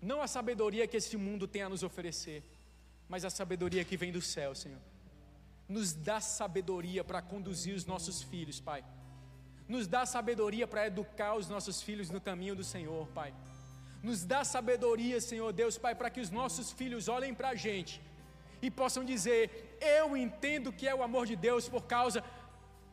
Não 0.01 0.21
a 0.21 0.27
sabedoria 0.27 0.87
que 0.87 0.97
esse 0.97 1.17
mundo 1.17 1.47
tem 1.47 1.61
a 1.63 1.69
nos 1.69 1.83
oferecer, 1.83 2.43
mas 3.07 3.23
a 3.23 3.29
sabedoria 3.29 3.85
que 3.85 3.97
vem 3.97 4.11
do 4.11 4.21
céu, 4.21 4.53
Senhor. 4.53 4.81
Nos 5.67 5.93
dá 5.93 6.19
sabedoria 6.21 7.03
para 7.03 7.21
conduzir 7.21 7.73
os 7.75 7.85
nossos 7.85 8.21
filhos, 8.21 8.59
Pai. 8.59 8.83
Nos 9.67 9.87
dá 9.87 10.05
sabedoria 10.05 10.67
para 10.67 10.87
educar 10.87 11.35
os 11.35 11.49
nossos 11.49 11.81
filhos 11.81 12.09
no 12.09 12.21
caminho 12.21 12.55
do 12.55 12.63
Senhor, 12.63 13.07
Pai. 13.07 13.33
Nos 14.07 14.23
dá 14.23 14.41
sabedoria, 14.45 15.19
Senhor 15.19 15.51
Deus, 15.51 15.77
Pai, 15.77 15.93
para 15.93 16.09
que 16.09 16.21
os 16.25 16.29
nossos 16.39 16.71
filhos 16.71 17.09
olhem 17.09 17.33
para 17.39 17.49
a 17.49 17.55
gente 17.55 17.93
e 18.61 18.69
possam 18.79 19.03
dizer: 19.03 19.77
Eu 19.81 20.15
entendo 20.15 20.71
que 20.71 20.87
é 20.87 20.95
o 20.95 21.03
amor 21.03 21.25
de 21.31 21.35
Deus 21.35 21.67
por 21.67 21.83
causa 21.95 22.23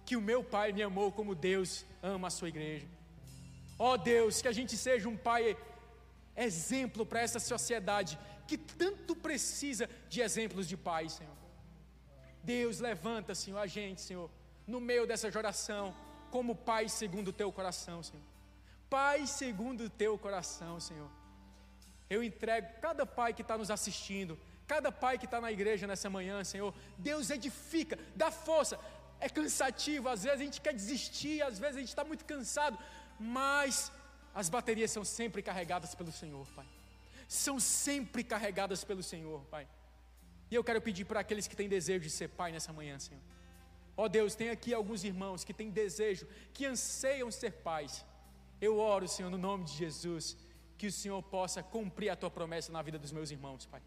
que 0.05 0.17
o 0.17 0.21
meu 0.31 0.43
Pai 0.43 0.73
me 0.73 0.83
amou 0.83 1.13
como 1.13 1.41
Deus 1.51 1.87
ama 2.03 2.27
a 2.27 2.35
sua 2.39 2.49
igreja. 2.49 2.89
Ó 3.79 3.93
oh, 3.93 3.97
Deus, 3.97 4.43
que 4.43 4.49
a 4.49 4.57
gente 4.59 4.77
seja 4.77 5.09
um 5.09 5.17
Pai 5.17 5.57
exemplo 6.37 7.07
para 7.07 7.21
essa 7.21 7.39
sociedade 7.39 8.19
que 8.49 8.59
tanto 8.59 9.15
precisa 9.15 9.89
de 10.09 10.21
exemplos 10.21 10.67
de 10.67 10.77
pais, 10.77 11.13
Senhor. 11.13 11.39
Deus, 12.43 12.81
levanta, 12.81 13.37
Senhor, 13.37 13.59
a 13.59 13.69
gente, 13.69 14.01
Senhor, 14.01 14.29
no 14.67 14.81
meio 14.81 15.07
dessa 15.07 15.29
oração, 15.29 15.95
como 16.33 16.57
Pai 16.57 16.89
segundo 16.89 17.29
o 17.29 17.33
teu 17.33 17.53
coração, 17.53 18.03
Senhor. 18.03 18.34
Pai 18.95 19.27
segundo 19.27 19.81
o 19.85 19.91
teu 19.91 20.17
coração, 20.25 20.79
Senhor. 20.89 21.11
Eu 22.09 22.23
entrego 22.23 22.69
cada 22.81 23.05
pai 23.05 23.31
que 23.35 23.43
está 23.43 23.59
nos 23.59 23.71
assistindo, 23.77 24.39
cada 24.73 24.93
pai 24.93 25.15
que 25.21 25.25
está 25.25 25.41
na 25.41 25.51
igreja 25.57 25.85
nessa 25.91 26.09
manhã, 26.17 26.37
Senhor. 26.45 26.73
Deus 26.97 27.29
edifica, 27.37 27.99
dá 28.15 28.31
força. 28.31 28.79
É 29.19 29.29
cansativo, 29.29 30.09
às 30.09 30.23
vezes 30.23 30.41
a 30.41 30.45
gente 30.45 30.61
quer 30.61 30.75
desistir, 30.83 31.43
às 31.43 31.59
vezes 31.59 31.77
a 31.77 31.81
gente 31.81 31.89
está 31.89 32.05
muito 32.05 32.25
cansado, 32.25 32.79
mas 33.19 33.91
as 34.33 34.49
baterias 34.49 34.93
são 34.93 35.05
sempre 35.05 35.43
carregadas 35.43 35.93
pelo 35.97 36.13
Senhor, 36.13 36.47
Pai. 36.55 36.69
São 37.27 37.59
sempre 37.59 38.23
carregadas 38.23 38.85
pelo 38.85 39.03
Senhor, 39.03 39.41
Pai. 39.47 39.67
E 40.53 40.55
eu 40.55 40.63
quero 40.63 40.81
pedir 40.81 41.05
para 41.05 41.19
aqueles 41.19 41.49
que 41.49 41.57
têm 41.57 41.69
desejo 41.69 42.05
de 42.05 42.11
ser 42.11 42.29
pai 42.29 42.53
nessa 42.53 42.73
manhã, 42.73 42.97
Senhor. 43.01 43.23
Ó 43.97 44.05
oh 44.05 44.09
Deus, 44.09 44.37
tem 44.37 44.51
aqui 44.51 44.73
alguns 44.73 45.03
irmãos 45.03 45.43
que 45.43 45.53
têm 45.53 45.69
desejo, 45.69 46.29
que 46.53 46.65
anseiam 46.65 47.29
ser 47.33 47.55
pais. 47.55 48.05
Eu 48.67 48.79
oro, 48.79 49.07
Senhor, 49.15 49.31
no 49.31 49.41
nome 49.49 49.65
de 49.65 49.75
Jesus, 49.83 50.37
que 50.79 50.87
o 50.87 50.93
Senhor 51.01 51.23
possa 51.23 51.63
cumprir 51.63 52.09
a 52.11 52.17
tua 52.17 52.31
promessa 52.31 52.73
na 52.73 52.83
vida 52.87 52.99
dos 52.99 53.13
meus 53.13 53.31
irmãos, 53.31 53.67
Pai. 53.67 53.83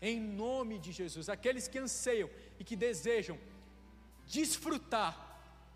Em 0.00 0.20
nome 0.20 0.78
de 0.78 0.92
Jesus, 0.92 1.28
aqueles 1.28 1.66
que 1.66 1.78
anseiam 1.78 2.30
e 2.58 2.62
que 2.68 2.76
desejam 2.76 3.36
desfrutar 4.36 5.12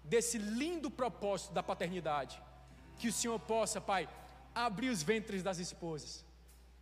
desse 0.04 0.38
lindo 0.38 0.90
propósito 0.90 1.52
da 1.52 1.62
paternidade, 1.62 2.40
que 2.98 3.08
o 3.08 3.12
Senhor 3.12 3.38
possa, 3.40 3.80
Pai, 3.80 4.08
abrir 4.54 4.90
os 4.90 5.02
ventres 5.02 5.42
das 5.42 5.58
esposas, 5.58 6.24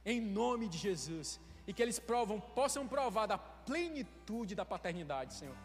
em 0.04 0.20
nome 0.20 0.68
de 0.68 0.78
Jesus, 0.78 1.40
e 1.66 1.72
que 1.72 1.82
eles 1.82 1.98
provam, 1.98 2.38
possam 2.38 2.86
provar 2.86 3.26
da 3.26 3.38
plenitude 3.38 4.54
da 4.54 4.64
paternidade, 4.64 5.34
Senhor. 5.34 5.56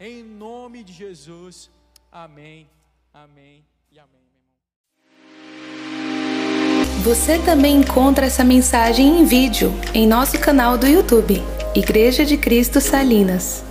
Em 0.00 0.22
nome 0.22 0.84
de 0.84 0.92
Jesus. 0.92 1.70
Amém. 2.10 2.68
Amém 3.12 3.64
e 3.90 3.98
amém, 3.98 4.27
Você 7.08 7.38
também 7.38 7.76
encontra 7.76 8.26
essa 8.26 8.44
mensagem 8.44 9.20
em 9.20 9.24
vídeo 9.24 9.72
em 9.94 10.06
nosso 10.06 10.38
canal 10.38 10.76
do 10.76 10.86
YouTube, 10.86 11.42
Igreja 11.74 12.22
de 12.22 12.36
Cristo 12.36 12.82
Salinas. 12.82 13.64